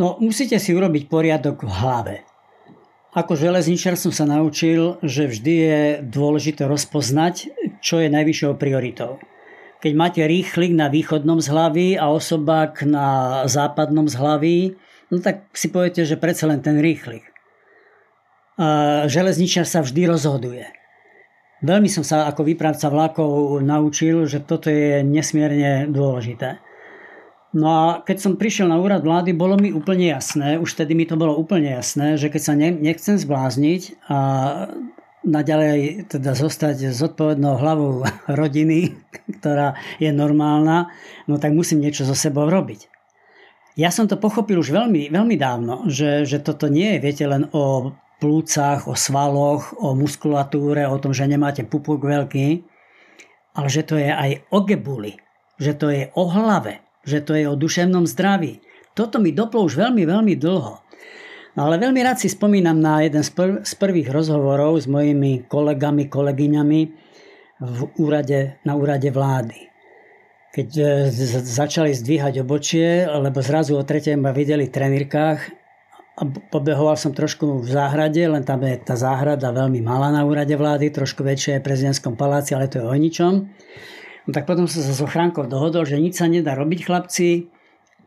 No, 0.00 0.16
musíte 0.24 0.56
si 0.56 0.72
urobiť 0.72 1.12
poriadok 1.12 1.68
v 1.68 1.72
hlave. 1.76 2.14
Ako 3.12 3.36
železničar 3.36 4.00
som 4.00 4.08
sa 4.08 4.24
naučil, 4.24 4.96
že 5.04 5.28
vždy 5.28 5.54
je 5.60 5.80
dôležité 6.00 6.64
rozpoznať, 6.64 7.52
čo 7.84 8.00
je 8.00 8.08
najvyššou 8.08 8.56
prioritou. 8.56 9.20
Keď 9.82 9.92
máte 9.98 10.22
rýchlik 10.22 10.78
na 10.78 10.86
východnom 10.86 11.42
zhlaví 11.42 11.98
a 11.98 12.06
osobák 12.14 12.86
na 12.86 13.06
západnom 13.50 14.06
zhlaví, 14.06 14.78
no 15.10 15.18
tak 15.18 15.50
si 15.50 15.74
poviete, 15.74 16.06
že 16.06 16.14
predsa 16.14 16.46
len 16.46 16.62
ten 16.62 16.78
rýchlik. 16.78 17.26
Železničar 19.10 19.66
sa 19.66 19.82
vždy 19.82 20.06
rozhoduje. 20.06 20.70
Veľmi 21.66 21.90
som 21.90 22.06
sa 22.06 22.30
ako 22.30 22.46
výpravca 22.46 22.86
vlákov 22.90 23.58
naučil, 23.62 24.30
že 24.30 24.42
toto 24.46 24.70
je 24.70 25.02
nesmierne 25.02 25.90
dôležité. 25.90 26.62
No 27.52 27.66
a 27.68 27.82
keď 28.06 28.16
som 28.22 28.38
prišiel 28.38 28.70
na 28.70 28.78
úrad 28.78 29.02
vlády, 29.02 29.34
bolo 29.34 29.58
mi 29.58 29.74
úplne 29.74 30.14
jasné, 30.14 30.62
už 30.62 30.78
vtedy 30.78 30.94
mi 30.94 31.04
to 31.04 31.18
bolo 31.18 31.34
úplne 31.34 31.74
jasné, 31.74 32.16
že 32.16 32.30
keď 32.30 32.42
sa 32.42 32.54
ne, 32.54 32.72
nechcem 32.72 33.18
zblázniť 33.18 34.08
a 34.08 34.18
naďalej 35.22 36.10
teda 36.10 36.34
zostať 36.34 36.90
zodpovednou 36.90 37.58
hlavou 37.58 38.02
rodiny, 38.40 38.94
ktorá 39.40 39.78
je 40.02 40.10
normálna, 40.10 40.90
no 41.30 41.38
tak 41.38 41.54
musím 41.54 41.82
niečo 41.82 42.06
so 42.06 42.14
sebou 42.14 42.50
robiť. 42.50 42.90
Ja 43.72 43.88
som 43.88 44.04
to 44.04 44.20
pochopil 44.20 44.60
už 44.60 44.68
veľmi, 44.68 45.08
veľmi 45.08 45.36
dávno, 45.40 45.88
že, 45.88 46.28
že 46.28 46.44
toto 46.44 46.68
nie 46.68 46.98
je, 46.98 47.02
viete, 47.08 47.24
len 47.24 47.48
o 47.56 47.96
plúcach, 48.20 48.84
o 48.84 48.92
svaloch, 48.92 49.72
o 49.80 49.96
muskulatúre, 49.96 50.84
o 50.84 51.00
tom, 51.00 51.16
že 51.16 51.24
nemáte 51.24 51.64
pupuk 51.64 52.04
veľký, 52.04 52.68
ale 53.56 53.68
že 53.72 53.82
to 53.82 53.96
je 53.96 54.12
aj 54.12 54.44
o 54.52 54.60
gebuli, 54.68 55.16
že 55.56 55.72
to 55.72 55.88
je 55.88 56.12
o 56.12 56.24
hlave, 56.28 56.84
že 57.08 57.24
to 57.24 57.32
je 57.32 57.48
o 57.48 57.56
duševnom 57.56 58.04
zdraví. 58.04 58.60
Toto 58.92 59.16
mi 59.16 59.32
doplo 59.32 59.64
už 59.64 59.80
veľmi, 59.80 60.04
veľmi 60.04 60.36
dlho. 60.36 60.81
No 61.52 61.68
ale 61.68 61.76
veľmi 61.76 62.00
rád 62.00 62.16
si 62.16 62.32
spomínam 62.32 62.80
na 62.80 63.04
jeden 63.04 63.20
z, 63.20 63.28
prv, 63.28 63.52
z 63.60 63.72
prvých 63.76 64.08
rozhovorov 64.08 64.80
s 64.80 64.88
mojimi 64.88 65.44
kolegami, 65.44 66.08
kolegyňami 66.08 66.80
v 67.60 67.80
úrade, 68.00 68.56
na 68.64 68.72
úrade 68.72 69.12
vlády. 69.12 69.68
Keď 70.52 70.68
e, 70.80 70.84
začali 71.44 71.92
zdvíhať 71.92 72.40
obočie, 72.40 73.04
lebo 73.04 73.44
zrazu 73.44 73.76
o 73.76 73.84
tretej 73.84 74.16
ma 74.16 74.32
videli 74.32 74.64
v 74.68 74.74
trenírkách 74.74 75.38
a 76.12 76.22
pobehoval 76.48 76.96
som 76.96 77.12
trošku 77.12 77.60
v 77.60 77.68
záhrade, 77.68 78.20
len 78.24 78.44
tam 78.48 78.64
je 78.64 78.80
tá 78.80 78.96
záhrada 78.96 79.52
veľmi 79.52 79.84
malá 79.84 80.08
na 80.08 80.24
úrade 80.24 80.56
vlády, 80.56 80.88
trošku 80.88 81.20
väčšie 81.20 81.56
je 81.56 81.60
v 81.60 81.66
prezidentskom 81.68 82.16
paláci, 82.16 82.56
ale 82.56 82.68
to 82.68 82.80
je 82.80 82.88
o 82.88 82.96
ničom. 82.96 83.32
No 84.24 84.30
tak 84.32 84.48
potom 84.48 84.64
som 84.64 84.80
sa 84.80 84.92
s 84.92 85.04
ochránkou 85.04 85.44
dohodol, 85.44 85.84
že 85.84 86.00
nič 86.00 86.16
sa 86.16 86.28
nedá 86.28 86.56
robiť 86.56 86.80
chlapci, 86.88 87.51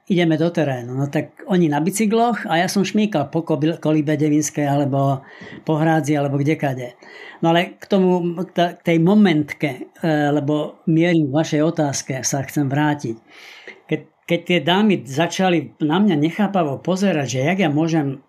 ideme 0.05 0.37
do 0.37 0.49
terénu. 0.53 0.93
No 0.93 1.09
tak 1.09 1.41
oni 1.49 1.65
na 1.65 1.81
bicykloch 1.81 2.45
a 2.45 2.61
ja 2.61 2.67
som 2.69 2.85
šmíkal 2.85 3.33
po 3.33 3.41
kolíbe 3.81 4.13
Devinskej 4.13 4.65
alebo 4.69 5.25
po 5.65 5.73
Hrádzi 5.81 6.13
alebo 6.13 6.37
kdekade. 6.37 6.93
No 7.41 7.49
ale 7.49 7.81
k 7.81 7.85
tomu, 7.89 8.21
k 8.45 8.77
tej 8.85 8.97
momentke, 9.01 9.89
e, 9.97 10.09
lebo 10.29 10.85
mierim 10.85 11.29
v 11.29 11.35
vašej 11.35 11.61
otázke, 11.65 12.13
sa 12.21 12.45
chcem 12.45 12.69
vrátiť. 12.69 13.17
Keď, 13.89 13.99
keď 14.29 14.39
tie 14.45 14.59
dámy 14.61 14.95
začali 15.09 15.73
na 15.81 15.97
mňa 15.97 16.15
nechápavo 16.21 16.77
pozerať, 16.85 17.41
že 17.41 17.49
jak 17.49 17.59
ja 17.65 17.69
môžem 17.73 18.21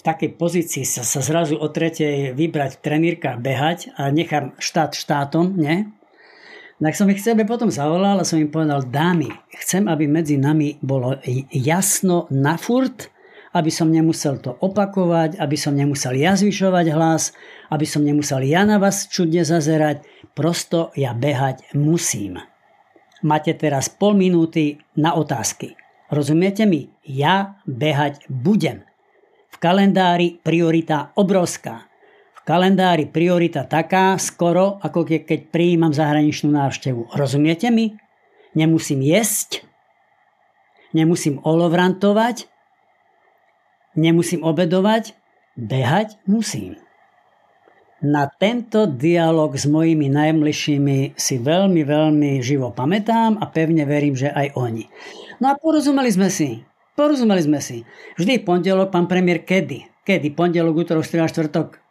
v 0.00 0.02
takej 0.02 0.30
pozícii 0.34 0.84
sa, 0.88 1.06
sa 1.06 1.20
zrazu 1.22 1.60
o 1.60 1.68
tretej 1.70 2.32
vybrať 2.34 2.80
v 2.80 2.82
trenírkach 2.82 3.38
behať 3.38 3.94
a 3.94 4.08
nechám 4.10 4.56
štát 4.58 4.96
štátom, 4.96 5.54
ne? 5.54 5.92
Tak 6.80 6.96
som 6.96 7.12
ich 7.12 7.20
sebe 7.20 7.44
potom 7.44 7.68
zavolal 7.68 8.16
a 8.16 8.24
som 8.24 8.40
im 8.40 8.48
povedal, 8.48 8.88
dámy, 8.88 9.28
chcem, 9.60 9.84
aby 9.84 10.08
medzi 10.08 10.40
nami 10.40 10.80
bolo 10.80 11.20
jasno 11.52 12.24
na 12.32 12.56
furt, 12.56 13.12
aby 13.52 13.68
som 13.68 13.92
nemusel 13.92 14.40
to 14.40 14.56
opakovať, 14.56 15.36
aby 15.36 15.60
som 15.60 15.76
nemusel 15.76 16.16
ja 16.16 16.32
zvyšovať 16.32 16.86
hlas, 16.96 17.36
aby 17.68 17.84
som 17.84 18.00
nemusel 18.00 18.40
ja 18.48 18.64
na 18.64 18.80
vás 18.80 19.12
čudne 19.12 19.44
zazerať, 19.44 20.08
prosto 20.32 20.88
ja 20.96 21.12
behať 21.12 21.76
musím. 21.76 22.40
Máte 23.20 23.52
teraz 23.60 23.92
pol 23.92 24.16
minúty 24.16 24.80
na 24.96 25.12
otázky. 25.12 25.76
Rozumiete 26.08 26.64
mi? 26.64 26.88
Ja 27.04 27.60
behať 27.68 28.24
budem. 28.32 28.88
V 29.52 29.56
kalendári 29.60 30.40
priorita 30.40 31.12
obrovská 31.12 31.89
kalendári 32.50 33.06
priorita 33.06 33.62
taká 33.62 34.18
skoro, 34.18 34.82
ako 34.82 35.06
ke, 35.06 35.22
keď 35.22 35.54
prijímam 35.54 35.94
zahraničnú 35.94 36.50
návštevu. 36.50 37.14
Rozumiete 37.14 37.70
mi? 37.70 37.94
Nemusím 38.58 39.06
jesť, 39.06 39.62
nemusím 40.90 41.38
olovrantovať, 41.46 42.50
nemusím 43.94 44.42
obedovať, 44.42 45.14
behať 45.54 46.18
musím. 46.26 46.74
Na 48.02 48.26
tento 48.26 48.90
dialog 48.90 49.54
s 49.54 49.70
mojimi 49.70 50.10
najbližšími 50.10 51.14
si 51.14 51.34
veľmi, 51.38 51.86
veľmi 51.86 52.42
živo 52.42 52.74
pamätám 52.74 53.38
a 53.38 53.46
pevne 53.46 53.86
verím, 53.86 54.18
že 54.18 54.26
aj 54.26 54.58
oni. 54.58 54.90
No 55.38 55.52
a 55.52 55.54
porozumeli 55.54 56.10
sme 56.10 56.26
si. 56.26 56.66
Porozumeli 56.98 57.46
sme 57.46 57.62
si. 57.62 57.86
Vždy 58.18 58.42
pondelok, 58.42 58.90
pán 58.90 59.06
premiér, 59.06 59.46
kedy? 59.46 60.02
Kedy? 60.02 60.34
Pondelok, 60.34 60.82
útorok, 60.82 61.06
streda, 61.06 61.30
štvrtok? 61.30 61.89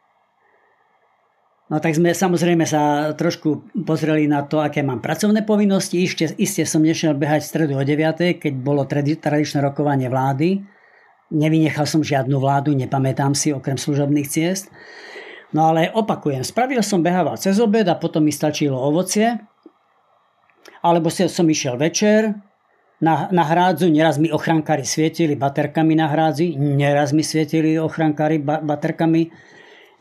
No 1.70 1.78
tak 1.78 1.94
sme 1.94 2.18
samozrejme 2.18 2.66
sa 2.66 3.14
trošku 3.14 3.70
pozreli 3.86 4.26
na 4.26 4.42
to, 4.42 4.58
aké 4.58 4.82
mám 4.82 5.06
pracovné 5.06 5.46
povinnosti. 5.46 6.02
Ište, 6.02 6.34
iste 6.42 6.66
som 6.66 6.82
nešiel 6.82 7.14
behať 7.14 7.46
v 7.46 7.50
stredu 7.54 7.74
o 7.78 7.84
9, 7.86 8.42
keď 8.42 8.54
bolo 8.58 8.90
tradičné 8.90 9.62
rokovanie 9.62 10.10
vlády. 10.10 10.66
Nevynechal 11.30 11.86
som 11.86 12.02
žiadnu 12.02 12.42
vládu, 12.42 12.74
nepamätám 12.74 13.38
si, 13.38 13.54
okrem 13.54 13.78
služobných 13.78 14.26
ciest. 14.26 14.74
No 15.54 15.70
ale 15.70 15.94
opakujem, 15.94 16.42
spravil 16.42 16.82
som 16.82 17.06
behával 17.06 17.38
cez 17.38 17.62
obed 17.62 17.86
a 17.86 17.98
potom 17.98 18.26
mi 18.26 18.34
stačilo 18.34 18.74
ovocie. 18.74 19.38
Alebo 20.82 21.14
som 21.14 21.46
išiel 21.46 21.78
večer 21.78 22.34
na, 22.98 23.30
na 23.30 23.46
hrádzu, 23.46 23.94
neraz 23.94 24.18
mi 24.18 24.34
ochrankári 24.34 24.84
svietili 24.84 25.38
baterkami 25.38 25.94
na 25.94 26.10
hrádzi, 26.10 26.58
neraz 26.58 27.14
mi 27.16 27.22
svietili 27.22 27.78
ochrankári 27.78 28.42
ba, 28.42 28.58
baterkami 28.58 29.30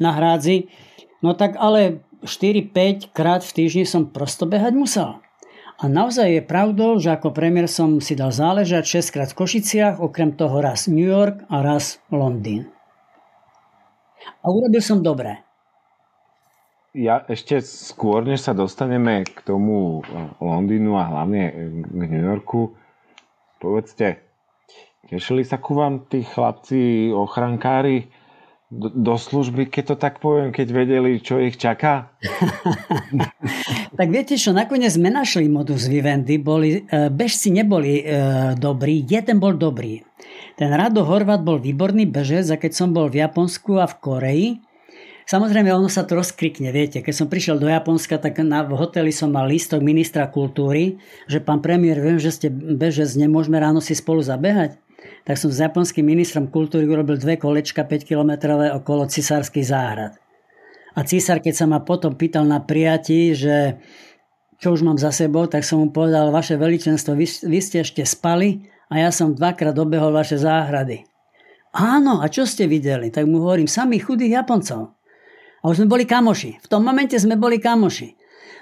na 0.01 0.17
hrádzi. 0.17 0.88
No 1.19 1.35
tak 1.35 1.59
ale 1.59 2.03
4-5 2.23 3.15
krát 3.15 3.43
v 3.43 3.55
týždni 3.55 3.85
som 3.87 4.11
prosto 4.11 4.47
behať 4.47 4.75
musel. 4.75 5.11
A 5.79 5.87
naozaj 5.87 6.27
je 6.35 6.43
pravdou, 6.43 6.99
že 6.99 7.15
ako 7.15 7.31
premiér 7.31 7.71
som 7.71 8.03
si 8.03 8.19
dal 8.19 8.35
záležať 8.35 8.99
6 8.99 9.15
krát 9.15 9.31
v 9.31 9.39
Košiciach, 9.39 10.03
okrem 10.03 10.35
toho 10.35 10.59
raz 10.59 10.91
New 10.91 11.07
York 11.07 11.47
a 11.47 11.63
raz 11.63 12.03
Londýn. 12.11 12.67
A 14.43 14.51
urobil 14.51 14.83
som 14.83 14.99
dobre. 14.99 15.39
Ja 16.99 17.23
ešte 17.31 17.63
skôr, 17.63 18.27
než 18.27 18.43
sa 18.43 18.59
dostaneme 18.59 19.23
k 19.23 19.39
tomu 19.47 20.03
Londýnu 20.43 20.99
a 20.99 21.07
hlavne 21.07 21.71
k 21.79 21.95
New 21.95 22.25
Yorku, 22.27 22.75
povedzte, 23.63 24.19
tešili 25.07 25.47
sa 25.47 25.63
ku 25.63 25.79
vám 25.79 26.11
tí 26.11 26.27
chlapci 26.27 27.15
ochrankári, 27.15 28.11
do, 28.77 29.17
služby, 29.17 29.73
keď 29.73 29.85
to 29.93 29.97
tak 29.97 30.21
poviem, 30.21 30.53
keď 30.53 30.67
vedeli, 30.77 31.25
čo 31.25 31.41
ich 31.41 31.57
čaká? 31.57 32.13
tak 33.99 34.09
viete 34.13 34.37
čo, 34.37 34.53
nakoniec 34.53 34.93
sme 34.93 35.09
našli 35.09 35.49
modus 35.49 35.89
vivendi, 35.89 36.37
boli, 36.37 36.85
e, 36.85 37.09
bežci 37.09 37.49
neboli 37.49 38.05
e, 38.05 38.05
dobrí, 38.61 39.09
jeden 39.09 39.41
bol 39.41 39.57
dobrý. 39.57 40.05
Ten 40.61 40.69
Rado 40.69 41.01
Horvat 41.09 41.41
bol 41.41 41.57
výborný 41.57 42.05
bežec 42.05 42.45
a 42.53 42.61
keď 42.61 42.73
som 42.77 42.93
bol 42.93 43.09
v 43.09 43.25
Japonsku 43.25 43.81
a 43.81 43.89
v 43.89 43.99
Koreji, 43.99 44.51
Samozrejme, 45.29 45.69
ono 45.69 45.93
sa 45.93 46.09
to 46.09 46.17
rozkrikne, 46.17 46.73
viete. 46.73 47.05
Keď 47.05 47.13
som 47.13 47.29
prišiel 47.29 47.61
do 47.61 47.69
Japonska, 47.69 48.17
tak 48.17 48.41
na, 48.41 48.65
v 48.65 48.73
hoteli 48.81 49.13
som 49.13 49.29
mal 49.29 49.45
lístok 49.45 49.85
ministra 49.85 50.25
kultúry, 50.25 51.05
že 51.29 51.37
pán 51.37 51.61
premiér, 51.61 52.01
viem, 52.01 52.17
že 52.17 52.33
ste 52.33 52.49
bežec, 52.49 53.13
nemôžeme 53.13 53.61
ráno 53.61 53.85
si 53.85 53.93
spolu 53.93 54.25
zabehať 54.25 54.81
tak 55.23 55.41
som 55.41 55.51
s 55.51 55.63
japonským 55.63 56.03
ministrom 56.05 56.51
kultúry 56.51 56.85
urobil 56.85 57.17
dve 57.17 57.41
kolečka 57.41 57.87
5-kilometrové 57.87 58.75
okolo 58.77 59.07
cisárskych 59.07 59.67
záhrad. 59.67 60.19
A 60.99 61.07
císar, 61.07 61.39
keď 61.39 61.55
sa 61.55 61.67
ma 61.71 61.79
potom 61.79 62.19
pýtal 62.19 62.43
na 62.43 62.59
prijatí, 62.59 63.31
že 63.33 63.79
čo 64.59 64.75
už 64.75 64.83
mám 64.83 64.99
za 64.99 65.15
sebou, 65.15 65.47
tak 65.47 65.63
som 65.63 65.79
mu 65.79 65.89
povedal, 65.95 66.35
vaše 66.35 66.59
veličenstvo, 66.59 67.15
vy, 67.15 67.27
vy 67.47 67.59
ste 67.63 67.87
ešte 67.87 68.03
spali 68.03 68.67
a 68.91 69.07
ja 69.07 69.15
som 69.15 69.31
dvakrát 69.31 69.79
obehol 69.79 70.11
vaše 70.11 70.35
záhrady. 70.35 71.07
Áno, 71.71 72.19
a 72.19 72.27
čo 72.27 72.43
ste 72.43 72.67
videli? 72.67 73.15
Tak 73.15 73.23
mu 73.31 73.39
hovorím, 73.47 73.71
samých 73.71 74.11
chudých 74.11 74.43
Japoncov. 74.43 74.99
A 75.63 75.65
už 75.71 75.79
sme 75.79 75.91
boli 75.91 76.03
kamoši. 76.03 76.59
V 76.59 76.67
tom 76.67 76.83
momente 76.83 77.15
sme 77.15 77.39
boli 77.39 77.63
kamoši. 77.63 78.18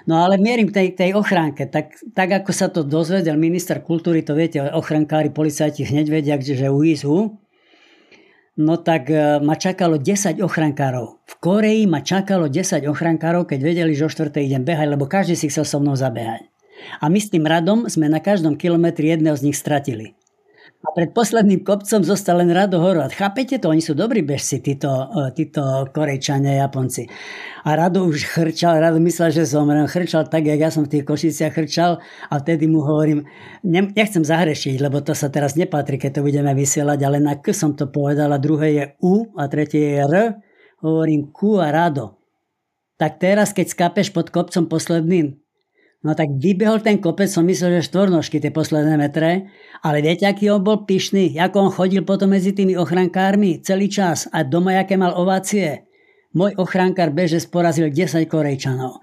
No 0.07 0.23
ale 0.23 0.39
mierim 0.39 0.71
k 0.71 0.75
tej, 0.75 0.87
tej 0.95 1.11
ochránke. 1.19 1.67
Tak, 1.67 2.15
tak 2.15 2.29
ako 2.31 2.51
sa 2.55 2.71
to 2.71 2.87
dozvedel 2.87 3.35
minister 3.35 3.83
kultúry, 3.83 4.23
to 4.23 4.39
viete, 4.39 4.63
ochrankári, 4.63 5.27
policajti 5.35 5.83
hneď 5.83 6.07
vedia, 6.07 6.35
že 6.39 6.71
uízu. 6.71 7.35
No 8.57 8.73
tak 8.81 9.11
e, 9.13 9.43
ma 9.43 9.53
čakalo 9.53 9.99
10 9.99 10.41
ochrankárov. 10.41 11.21
V 11.27 11.33
Koreji 11.37 11.85
ma 11.85 12.01
čakalo 12.01 12.49
10 12.49 12.87
ochrankárov, 12.89 13.45
keď 13.45 13.59
vedeli, 13.61 13.93
že 13.93 14.07
o 14.07 14.09
4. 14.09 14.33
idem 14.41 14.65
behať, 14.65 14.87
lebo 14.97 15.05
každý 15.05 15.37
si 15.37 15.51
chcel 15.51 15.67
so 15.67 15.77
mnou 15.77 15.93
zabehať. 15.93 16.47
A 17.03 17.11
my 17.11 17.19
s 17.21 17.29
tým 17.29 17.45
radom 17.45 17.85
sme 17.85 18.09
na 18.09 18.17
každom 18.17 18.57
kilometri 18.57 19.13
jedného 19.13 19.37
z 19.37 19.45
nich 19.51 19.59
stratili. 19.59 20.17
A 20.85 20.93
pred 20.93 21.09
posledným 21.09 21.65
kopcom 21.65 22.05
zostal 22.05 22.37
len 22.37 22.53
Rado 22.53 22.77
Horvat. 22.77 23.09
Chápete 23.09 23.57
to? 23.57 23.73
Oni 23.73 23.81
sú 23.81 23.97
dobrí 23.97 24.21
bežci, 24.21 24.61
títo, 24.61 25.09
e, 25.09 25.33
títo 25.33 25.89
Korejčania, 25.89 26.61
Japonci. 26.61 27.09
A 27.65 27.73
Rado 27.73 28.05
už 28.05 28.29
chrčal, 28.29 28.77
Rado 28.77 29.01
myslel, 29.01 29.33
že 29.33 29.49
zomrem. 29.49 29.89
Chrčal 29.89 30.29
tak, 30.29 30.45
jak 30.45 30.61
ja 30.61 30.69
som 30.69 30.85
v 30.85 30.93
tých 30.93 31.05
Košiciach 31.09 31.57
chrčal 31.57 31.97
a 32.29 32.33
vtedy 32.37 32.69
mu 32.69 32.85
hovorím, 32.85 33.25
nechcem 33.65 34.21
zahrešiť, 34.21 34.77
lebo 34.77 35.01
to 35.01 35.17
sa 35.17 35.33
teraz 35.33 35.57
nepatrí, 35.57 35.97
keď 35.97 36.21
to 36.21 36.25
budeme 36.29 36.53
vysielať, 36.53 36.99
ale 37.01 37.17
na 37.17 37.41
K 37.41 37.57
som 37.57 37.73
to 37.73 37.89
povedal 37.89 38.29
a 38.29 38.37
druhé 38.37 38.67
je 38.77 38.83
U 39.01 39.33
a 39.33 39.49
tretie 39.49 39.81
je 39.81 39.93
R. 40.05 40.13
Hovorím 40.85 41.33
Q 41.33 41.57
a 41.57 41.73
Rado. 41.73 42.21
Tak 43.01 43.17
teraz, 43.17 43.49
keď 43.49 43.73
skápeš 43.73 44.13
pod 44.13 44.29
kopcom 44.29 44.69
posledným, 44.69 45.41
No 46.05 46.13
tak 46.13 46.29
vybehol 46.37 46.85
ten 46.85 47.01
kopec, 47.01 47.25
som 47.25 47.41
myslel, 47.49 47.81
že 47.81 47.89
štvornožky 47.89 48.37
tie 48.37 48.53
posledné 48.53 49.01
metre, 49.01 49.49
ale 49.81 50.05
viete, 50.05 50.29
aký 50.29 50.53
on 50.53 50.61
bol 50.61 50.85
pyšný, 50.85 51.33
ako 51.41 51.57
on 51.57 51.71
chodil 51.73 52.05
potom 52.05 52.37
medzi 52.37 52.53
tými 52.53 52.77
ochrankármi 52.77 53.65
celý 53.65 53.89
čas 53.89 54.29
a 54.29 54.45
doma, 54.45 54.77
aké 54.77 54.93
mal 54.93 55.17
ovácie. 55.17 55.89
Môj 56.37 56.53
ochrankár 56.61 57.09
beže 57.09 57.41
porazil 57.49 57.89
10 57.89 58.29
Korejčanov. 58.29 59.01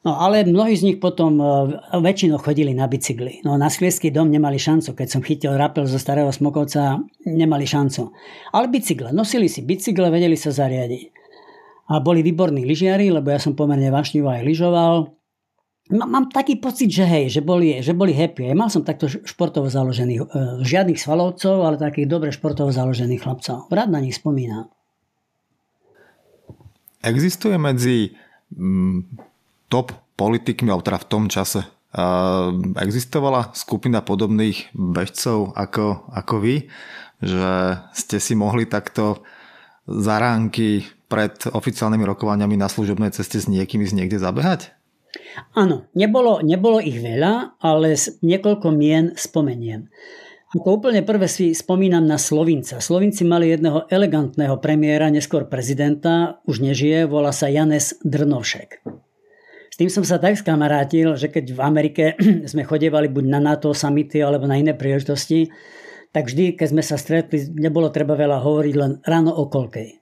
No 0.00 0.16
ale 0.16 0.44
mnohí 0.44 0.76
z 0.76 0.92
nich 0.92 0.98
potom 1.00 1.40
uh, 1.40 1.68
väčšinou 1.92 2.40
chodili 2.40 2.72
na 2.72 2.88
bicykli. 2.88 3.44
No 3.44 3.60
na 3.60 3.68
Sklieský 3.68 4.08
dom 4.08 4.32
nemali 4.32 4.56
šancu. 4.56 4.96
Keď 4.96 5.08
som 5.08 5.20
chytil 5.20 5.52
rapel 5.56 5.84
zo 5.84 6.00
starého 6.00 6.32
Smokovca, 6.32 7.00
nemali 7.28 7.68
šancu. 7.68 8.08
Ale 8.56 8.72
bicykle. 8.72 9.12
Nosili 9.12 9.52
si 9.52 9.60
bicykle, 9.60 10.08
vedeli 10.08 10.40
sa 10.40 10.56
zariadiť. 10.56 11.04
A 11.92 12.00
boli 12.00 12.24
výborní 12.24 12.64
lyžiari, 12.64 13.12
lebo 13.12 13.28
ja 13.28 13.36
som 13.36 13.52
pomerne 13.52 13.92
vášnivo 13.92 14.32
aj 14.32 14.40
lyžoval 14.40 15.19
mám 15.90 16.30
taký 16.30 16.62
pocit, 16.62 16.90
že 16.90 17.02
hej, 17.02 17.26
že 17.34 17.40
boli, 17.42 17.82
že 17.82 17.90
boli 17.90 18.14
happy. 18.14 18.50
Ja 18.50 18.54
mal 18.54 18.70
som 18.70 18.86
takto 18.86 19.10
športovo 19.10 19.66
založených, 19.66 20.20
e, 20.22 20.26
žiadnych 20.62 20.98
svalovcov, 20.98 21.66
ale 21.66 21.82
takých 21.82 22.06
dobre 22.06 22.30
športovo 22.30 22.70
založených 22.70 23.20
chlapcov. 23.22 23.66
Rád 23.70 23.90
na 23.90 24.00
nich 24.00 24.14
spomínam. 24.14 24.70
Existuje 27.00 27.56
medzi 27.56 28.14
mm, 28.54 29.18
top 29.72 29.96
politikmi, 30.14 30.68
alebo 30.68 30.84
teda 30.84 31.00
v 31.00 31.10
tom 31.10 31.24
čase, 31.32 31.64
existovala 32.78 33.50
skupina 33.58 33.98
podobných 33.98 34.70
bežcov 34.74 35.50
ako, 35.58 36.06
ako 36.14 36.34
vy, 36.38 36.56
že 37.18 37.82
ste 37.90 38.16
si 38.22 38.38
mohli 38.38 38.70
takto 38.70 39.26
zaránky 39.90 40.86
pred 41.10 41.34
oficiálnymi 41.50 42.06
rokovaniami 42.06 42.54
na 42.54 42.70
služobnej 42.70 43.10
ceste 43.10 43.42
s 43.42 43.50
niekým 43.50 43.82
z 43.82 43.92
niekde 43.98 44.22
zabehať? 44.22 44.70
Áno, 45.54 45.90
nebolo, 45.94 46.38
nebolo 46.42 46.78
ich 46.78 46.98
veľa, 47.02 47.58
ale 47.58 47.98
niekoľko 48.22 48.68
mien 48.70 49.12
spomeniem. 49.18 49.90
Ako 50.50 50.82
úplne 50.82 51.06
prvé 51.06 51.30
si 51.30 51.54
spomínam 51.54 52.02
na 52.02 52.18
Slovinca. 52.18 52.82
Slovinci 52.82 53.22
mali 53.22 53.54
jedného 53.54 53.86
elegantného 53.86 54.58
premiéra, 54.58 55.06
neskôr 55.06 55.46
prezidenta, 55.46 56.42
už 56.42 56.58
nežije, 56.58 57.06
volá 57.06 57.30
sa 57.30 57.46
Janes 57.46 57.94
Drnovšek. 58.02 58.82
S 59.70 59.78
tým 59.78 59.86
som 59.86 60.02
sa 60.02 60.18
tak 60.18 60.34
skamarátil, 60.34 61.14
že 61.14 61.30
keď 61.30 61.54
v 61.54 61.60
Amerike 61.62 62.04
sme 62.50 62.66
chodevali 62.66 63.06
buď 63.06 63.24
na 63.30 63.38
NATO 63.38 63.70
samity 63.70 64.18
alebo 64.18 64.50
na 64.50 64.58
iné 64.58 64.74
príležitosti, 64.74 65.54
tak 66.10 66.26
vždy, 66.26 66.58
keď 66.58 66.66
sme 66.66 66.82
sa 66.82 66.98
stretli, 66.98 67.46
nebolo 67.54 67.86
treba 67.94 68.18
veľa 68.18 68.42
hovoriť, 68.42 68.74
len 68.74 68.98
ráno 69.06 69.30
o 69.30 69.46
kolkej. 69.46 69.99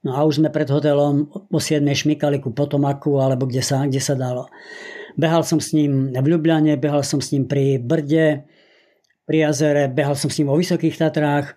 No 0.00 0.16
a 0.16 0.24
už 0.24 0.40
sme 0.40 0.48
pred 0.48 0.64
hotelom 0.64 1.28
o 1.28 1.58
7 1.60 1.84
šmykali 1.84 2.40
ku 2.40 2.56
Potomaku 2.56 3.20
alebo 3.20 3.44
kde 3.44 3.60
sa, 3.60 3.84
kde 3.84 4.00
sa 4.00 4.16
dalo. 4.16 4.48
Behal 5.20 5.44
som 5.44 5.60
s 5.60 5.76
ním 5.76 6.08
v 6.08 6.26
Ljubljane, 6.26 6.80
behal 6.80 7.04
som 7.04 7.20
s 7.20 7.36
ním 7.36 7.44
pri 7.44 7.76
Brde, 7.76 8.48
pri 9.28 9.46
jazere, 9.46 9.92
behal 9.92 10.16
som 10.16 10.32
s 10.32 10.40
ním 10.40 10.48
o 10.48 10.56
Vysokých 10.56 10.96
Tatrách. 10.96 11.52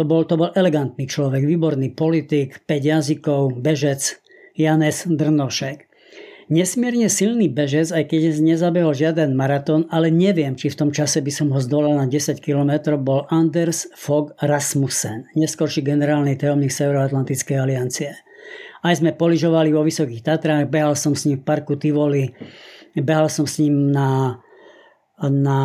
To 0.00 0.06
bol, 0.08 0.24
to 0.24 0.40
bol 0.40 0.54
elegantný 0.54 1.04
človek, 1.04 1.44
výborný 1.44 1.92
politik, 1.92 2.64
5 2.64 2.80
jazykov, 2.80 3.60
bežec, 3.60 4.16
Janes 4.56 5.04
Drnošek. 5.04 5.91
Nesmierne 6.52 7.08
silný 7.08 7.48
bežec, 7.48 7.88
aj 7.88 8.12
keď 8.12 8.44
nezabehol 8.44 8.92
žiaden 8.92 9.32
maratón, 9.32 9.88
ale 9.88 10.12
neviem, 10.12 10.52
či 10.52 10.68
v 10.68 10.84
tom 10.84 10.90
čase 10.92 11.24
by 11.24 11.32
som 11.32 11.48
ho 11.48 11.56
zdolal 11.56 11.96
na 11.96 12.04
10 12.04 12.44
km, 12.44 12.92
bol 13.00 13.24
Anders 13.32 13.88
Fogh 13.96 14.36
Rasmussen, 14.36 15.32
neskorší 15.32 15.80
generálny 15.80 16.36
tajomník 16.36 16.68
Severoatlantickej 16.68 17.56
aliancie. 17.56 18.12
Aj 18.84 18.92
sme 18.92 19.16
poližovali 19.16 19.72
vo 19.72 19.80
Vysokých 19.80 20.20
Tatrách, 20.20 20.68
behal 20.68 20.92
som 20.92 21.16
s 21.16 21.24
ním 21.24 21.40
v 21.40 21.48
parku 21.48 21.80
Tivoli, 21.80 22.28
behal 23.00 23.32
som 23.32 23.48
s 23.48 23.56
ním 23.56 23.88
na 23.88 24.36
na 25.22 25.60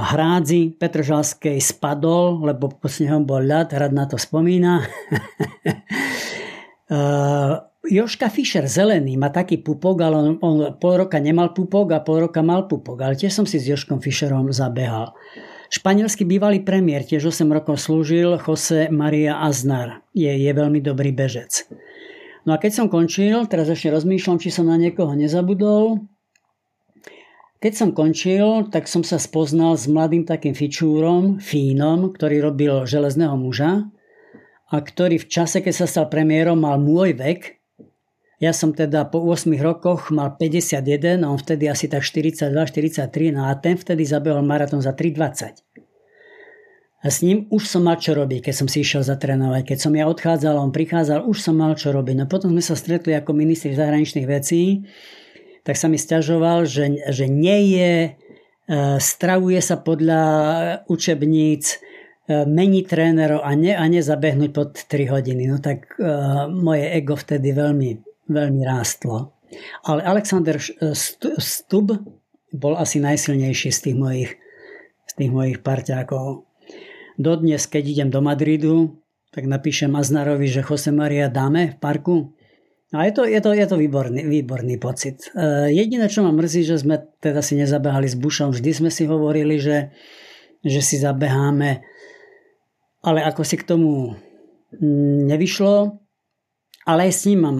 hrádzi 0.00 0.80
Petržalskej 0.80 1.60
spadol, 1.60 2.40
lebo 2.40 2.72
po 2.72 2.88
snehom 2.88 3.28
bol 3.28 3.44
ľad, 3.44 3.76
rád 3.76 3.92
na 3.92 4.08
to 4.08 4.16
spomína. 4.16 4.80
Joška 7.84 8.32
Fischer, 8.32 8.64
zelený, 8.64 9.20
má 9.20 9.28
taký 9.28 9.60
pupok, 9.60 10.00
ale 10.00 10.16
on, 10.16 10.26
on 10.40 10.56
pol 10.80 11.04
roka 11.04 11.20
nemal 11.20 11.52
pupok 11.52 11.92
a 11.92 12.00
pol 12.00 12.28
roka 12.28 12.40
mal 12.40 12.64
pupok. 12.64 13.04
Ale 13.04 13.14
tiež 13.14 13.32
som 13.36 13.44
si 13.44 13.60
s 13.60 13.68
Joškom 13.68 14.00
Fischerom 14.00 14.48
zabehal. 14.48 15.12
Španielský 15.68 16.24
bývalý 16.24 16.64
premiér, 16.64 17.04
tiež 17.04 17.28
8 17.28 17.44
rokov 17.50 17.82
slúžil, 17.82 18.40
Jose 18.40 18.88
Maria 18.88 19.42
Aznar. 19.42 20.00
Je, 20.16 20.30
je 20.30 20.50
veľmi 20.54 20.80
dobrý 20.80 21.12
bežec. 21.12 21.68
No 22.44 22.54
a 22.54 22.60
keď 22.60 22.72
som 22.84 22.86
končil, 22.92 23.44
teraz 23.48 23.68
ešte 23.68 23.92
rozmýšľam, 23.92 24.40
či 24.40 24.52
som 24.52 24.68
na 24.68 24.76
niekoho 24.76 25.12
nezabudol, 25.16 26.04
keď 27.64 27.72
som 27.72 27.90
končil, 27.96 28.68
tak 28.68 28.84
som 28.84 29.00
sa 29.00 29.16
spoznal 29.16 29.80
s 29.80 29.88
mladým 29.88 30.28
takým 30.28 30.52
fičúrom, 30.52 31.40
Fínom, 31.40 32.12
ktorý 32.12 32.44
robil 32.44 32.84
železného 32.84 33.40
muža 33.40 33.88
a 34.68 34.76
ktorý 34.76 35.16
v 35.16 35.30
čase, 35.32 35.64
keď 35.64 35.72
sa 35.72 35.86
stal 35.88 36.06
premiérom, 36.12 36.60
mal 36.60 36.76
môj 36.76 37.16
vek. 37.16 37.63
Ja 38.44 38.52
som 38.52 38.76
teda 38.76 39.08
po 39.08 39.24
8 39.24 39.48
rokoch 39.56 40.12
mal 40.12 40.36
51, 40.36 41.24
a 41.24 41.32
on 41.32 41.40
vtedy 41.40 41.64
asi 41.64 41.88
tak 41.88 42.04
42-43, 42.04 43.32
no 43.32 43.48
a 43.48 43.56
ten 43.56 43.80
vtedy 43.80 44.04
zabehol 44.04 44.44
maratón 44.44 44.84
za 44.84 44.92
3,20. 44.92 45.64
A 47.04 47.06
s 47.08 47.24
ním 47.24 47.48
už 47.48 47.64
som 47.64 47.88
mal 47.88 47.96
čo 47.96 48.12
robiť, 48.12 48.48
keď 48.48 48.54
som 48.56 48.68
si 48.68 48.84
išiel 48.84 49.00
zatrénovať. 49.04 49.72
Keď 49.72 49.78
som 49.80 49.92
ja 49.96 50.08
odchádzal, 50.08 50.56
on 50.56 50.72
prichádzal, 50.72 51.24
už 51.24 51.36
som 51.40 51.56
mal 51.56 51.76
čo 51.76 51.92
robiť. 51.92 52.16
No 52.20 52.24
potom 52.28 52.52
sme 52.52 52.64
sa 52.64 52.76
stretli 52.76 53.16
ako 53.16 53.32
ministri 53.36 53.76
zahraničných 53.76 54.28
vecí 54.28 54.84
tak 55.64 55.80
sa 55.80 55.88
mi 55.88 55.96
stiažoval, 55.96 56.68
že, 56.68 56.92
že 57.08 57.24
nie 57.26 57.72
je, 57.74 57.92
e, 58.04 58.80
stravuje 59.00 59.58
sa 59.64 59.80
podľa 59.80 60.22
učebníc, 60.92 61.64
e, 62.28 62.44
mení 62.44 62.84
trénerov 62.84 63.40
a, 63.40 63.56
ne, 63.56 63.72
a 63.72 63.84
nezabehnúť 63.88 64.50
pod 64.52 64.76
3 64.76 65.08
hodiny. 65.08 65.48
No 65.48 65.58
tak 65.64 65.96
uh, 65.96 66.48
moje 66.52 66.84
ego 66.92 67.16
vtedy 67.16 67.56
veľmi, 67.56 68.13
veľmi 68.28 68.62
rástlo. 68.64 69.36
Ale 69.86 70.02
Alexander 70.02 70.58
Stub 71.38 71.88
bol 72.54 72.74
asi 72.78 72.98
najsilnejší 73.02 73.70
z 73.70 73.80
tých 73.90 73.96
mojich, 73.96 74.30
z 75.06 75.12
tých 75.14 75.30
mojich 75.30 75.58
parťákov. 75.62 76.46
Dodnes, 77.14 77.70
keď 77.70 77.84
idem 77.86 78.08
do 78.10 78.18
Madridu, 78.18 78.98
tak 79.30 79.46
napíšem 79.46 79.94
Aznarovi, 79.94 80.46
že 80.46 80.62
Jose 80.62 80.94
Maria 80.94 81.30
dáme 81.30 81.74
v 81.74 81.76
parku. 81.78 82.16
A 82.94 83.10
je 83.10 83.12
to, 83.14 83.26
je 83.26 83.40
to, 83.42 83.50
je 83.50 83.66
to 83.66 83.74
výborný, 83.74 84.22
výborný 84.22 84.78
pocit. 84.78 85.26
E, 85.34 85.74
jediné, 85.74 86.06
čo 86.06 86.22
ma 86.22 86.30
mrzí, 86.30 86.62
že 86.62 86.78
sme 86.78 87.02
teda 87.18 87.42
si 87.42 87.58
nezabehali 87.58 88.06
s 88.06 88.14
Bušom, 88.14 88.54
vždy 88.54 88.70
sme 88.70 88.90
si 88.94 89.10
hovorili, 89.10 89.58
že, 89.58 89.90
že 90.62 90.78
si 90.78 91.02
zabeháme, 91.02 91.82
ale 93.02 93.20
ako 93.26 93.42
si 93.42 93.58
k 93.58 93.66
tomu 93.66 94.14
nevyšlo, 95.26 95.98
ale 96.86 97.10
aj 97.10 97.12
s 97.12 97.22
ním 97.26 97.40
mám 97.42 97.58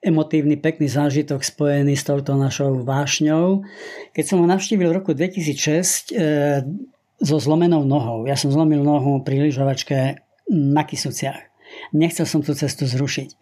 emotívny, 0.00 0.56
pekný 0.56 0.88
zážitok 0.88 1.44
spojený 1.44 1.96
s 1.96 2.08
touto 2.08 2.36
našou 2.36 2.80
vášňou. 2.84 3.64
Keď 4.16 4.24
som 4.24 4.40
ho 4.40 4.46
navštívil 4.48 4.88
v 4.90 4.98
roku 5.00 5.12
2006 5.12 6.12
e, 6.12 6.24
so 7.20 7.36
zlomenou 7.36 7.84
nohou, 7.84 8.24
ja 8.24 8.34
som 8.34 8.48
zlomil 8.48 8.80
nohu 8.80 9.20
pri 9.20 9.48
lyžovačke 9.48 10.24
na 10.50 10.82
Kisuciach. 10.88 11.52
Nechcel 11.92 12.24
som 12.24 12.40
tú 12.40 12.56
cestu 12.56 12.88
zrušiť 12.88 13.36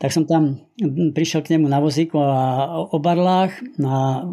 tak 0.00 0.16
som 0.16 0.24
tam 0.24 0.64
prišiel 1.12 1.44
k 1.44 1.60
nemu 1.60 1.68
na 1.68 1.76
vozíku 1.76 2.16
a 2.16 2.72
o 2.88 2.96
barlách 2.96 3.52
a 3.84 4.24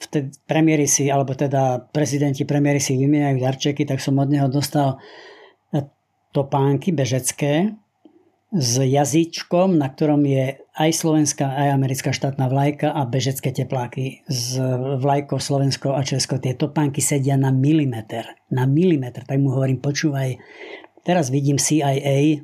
vtedy 0.00 0.32
premiéry 0.48 0.88
si, 0.88 1.12
alebo 1.12 1.36
teda 1.36 1.92
prezidenti 1.92 2.48
premiéry 2.48 2.80
si 2.80 2.96
vymieňajú 2.96 3.36
darčeky, 3.36 3.84
tak 3.84 4.00
som 4.00 4.16
od 4.16 4.32
neho 4.32 4.48
dostal 4.48 4.96
topánky 6.32 6.96
bežecké 6.96 7.76
s 8.50 8.82
jazyčkom, 8.82 9.78
na 9.78 9.86
ktorom 9.86 10.26
je 10.26 10.58
aj 10.74 10.90
slovenská, 10.90 11.46
aj 11.46 11.68
americká 11.70 12.10
štátna 12.10 12.50
vlajka 12.50 12.90
a 12.90 13.06
bežecké 13.06 13.54
tepláky 13.54 14.26
s 14.26 14.58
vlajkou 14.98 15.38
Slovensko 15.38 15.94
a 15.94 16.02
Česko. 16.02 16.42
Tie 16.42 16.58
topánky 16.58 16.98
sedia 16.98 17.38
na 17.38 17.54
milimeter. 17.54 18.26
Na 18.50 18.66
milimeter. 18.66 19.22
Tak 19.22 19.38
mu 19.38 19.54
hovorím, 19.54 19.78
počúvaj, 19.78 20.34
teraz 21.06 21.30
vidím 21.30 21.62
CIA, 21.62 22.42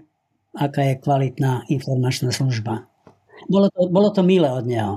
aká 0.55 0.95
je 0.95 1.03
kvalitná 1.03 1.67
informačná 1.67 2.31
služba. 2.31 2.87
Bolo 3.51 3.67
to, 3.75 3.91
bolo 3.91 4.09
to 4.15 4.23
milé 4.23 4.47
od 4.47 4.63
neho. 4.63 4.95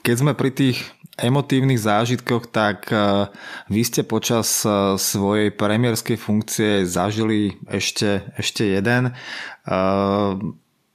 Keď 0.00 0.14
sme 0.14 0.32
pri 0.38 0.54
tých 0.54 0.78
emotívnych 1.20 1.78
zážitkoch, 1.78 2.48
tak 2.48 2.88
e, 2.90 3.28
vy 3.68 3.82
ste 3.84 4.02
počas 4.02 4.64
e, 4.64 4.96
svojej 4.96 5.52
premiérskej 5.52 6.16
funkcie 6.16 6.70
zažili 6.88 7.60
ešte, 7.68 8.32
ešte 8.40 8.66
jeden. 8.66 9.10
E, 9.10 9.12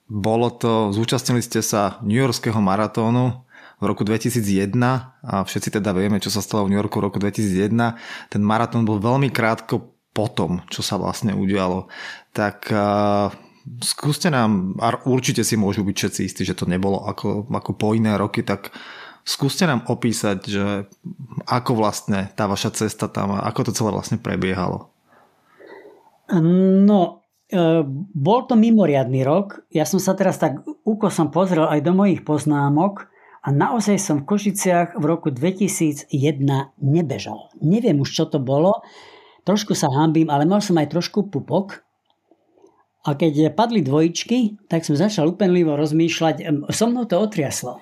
bolo 0.05 0.47
to, 0.53 0.93
zúčastnili 0.93 1.41
ste 1.41 1.61
sa 1.61 2.01
New 2.01 2.17
Yorkského 2.17 2.57
maratónu 2.61 3.45
v 3.82 3.84
roku 3.86 4.05
2001 4.05 4.73
a 5.26 5.43
všetci 5.43 5.82
teda 5.82 5.91
vieme, 5.93 6.21
čo 6.21 6.34
sa 6.34 6.41
stalo 6.41 6.65
v 6.65 6.73
New 6.73 6.80
Yorku 6.80 7.01
v 7.01 7.05
roku 7.09 7.17
2001. 7.21 7.73
Ten 8.30 8.41
maratón 8.41 8.86
bol 8.86 9.01
veľmi 9.01 9.34
krátko 9.34 9.93
potom, 10.15 10.63
čo 10.71 10.80
sa 10.80 10.95
vlastne 10.95 11.36
udialo. 11.36 11.91
Tak 12.32 12.71
skúste 13.82 14.30
nám, 14.30 14.78
a 14.78 14.93
určite 15.09 15.41
si 15.41 15.57
môžu 15.57 15.82
byť 15.82 15.95
všetci 15.97 16.21
istí, 16.21 16.41
že 16.45 16.53
to 16.53 16.69
nebolo 16.69 17.01
ako, 17.09 17.49
ako 17.49 17.71
po 17.73 17.97
iné 17.97 18.13
roky, 18.13 18.45
tak 18.45 18.69
skúste 19.26 19.65
nám 19.65 19.89
opísať, 19.89 20.38
že 20.45 20.65
ako 21.49 21.82
vlastne 21.82 22.30
tá 22.38 22.45
vaša 22.45 22.86
cesta 22.86 23.09
tam, 23.09 23.34
ako 23.34 23.67
to 23.67 23.71
celé 23.73 23.89
vlastne 23.89 24.21
prebiehalo. 24.21 24.93
No, 26.86 27.26
e, 27.49 27.82
bol 28.13 28.39
to 28.45 28.53
mimoriadný 28.53 29.26
rok. 29.26 29.65
Ja 29.73 29.89
som 29.89 29.97
sa 29.97 30.13
teraz 30.13 30.38
tak 30.38 30.61
úkosom 30.65 31.34
pozrel 31.34 31.65
aj 31.65 31.82
do 31.82 31.93
mojich 31.97 32.21
poznámok 32.21 33.09
a 33.45 33.49
naozaj 33.49 33.97
som 33.97 34.17
v 34.21 34.30
Košiciach 34.30 34.97
v 34.97 35.03
roku 35.05 35.34
2001 35.34 36.09
nebežal. 36.82 37.49
Neviem 37.61 38.01
už, 38.01 38.09
čo 38.13 38.26
to 38.30 38.38
bolo. 38.41 38.82
Trošku 39.45 39.78
sa 39.78 39.89
hambím, 39.93 40.34
ale 40.34 40.49
mal 40.49 40.61
som 40.61 40.78
aj 40.82 40.89
trošku 40.89 41.30
pupok. 41.30 41.86
A 43.05 43.13
keď 43.13 43.53
padli 43.53 43.86
dvojičky, 43.86 44.65
tak 44.65 44.82
som 44.82 44.97
začal 44.97 45.30
upenlivo 45.30 45.78
rozmýšľať. 45.78 46.65
So 46.73 46.89
mnou 46.89 47.05
to 47.05 47.21
otriaslo. 47.21 47.78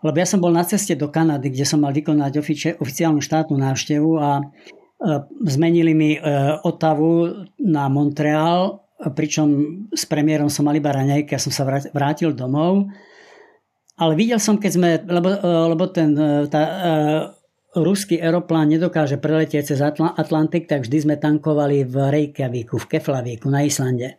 Lebo 0.00 0.16
ja 0.16 0.26
som 0.26 0.40
bol 0.40 0.52
na 0.52 0.64
ceste 0.64 0.96
do 0.96 1.12
Kanady, 1.12 1.52
kde 1.52 1.68
som 1.68 1.84
mal 1.84 1.92
vykonať 1.92 2.40
oficiálnu 2.80 3.20
štátnu 3.20 3.56
návštevu 3.56 4.10
a 4.16 4.40
zmenili 5.44 5.92
mi 5.96 6.10
e, 6.16 6.20
Otavu 6.64 7.44
na 7.60 7.88
Montreal, 7.88 8.84
pričom 9.00 9.48
s 9.96 10.04
premiérom 10.04 10.52
som 10.52 10.68
mal 10.68 10.76
iba 10.76 10.92
raňajky, 10.92 11.32
ja 11.32 11.40
som 11.40 11.52
sa 11.52 11.64
vrátil 11.92 12.36
domov. 12.36 12.84
Ale 14.00 14.12
videl 14.16 14.40
som, 14.40 14.60
keď 14.60 14.72
sme, 14.72 14.88
lebo, 15.04 15.28
e, 15.36 15.48
lebo 15.72 15.84
ten, 15.88 16.12
e, 16.12 16.48
tá, 16.52 16.62
ruský 17.76 18.18
aeroplán 18.18 18.66
nedokáže 18.66 19.16
preletieť 19.16 19.72
cez 19.72 19.80
Atlantik, 19.80 20.66
tak 20.66 20.82
vždy 20.82 20.98
sme 21.06 21.16
tankovali 21.16 21.86
v 21.86 21.96
Reykjavíku, 22.10 22.76
v 22.82 22.88
Keflavíku 22.90 23.46
na 23.46 23.62
Islande. 23.62 24.18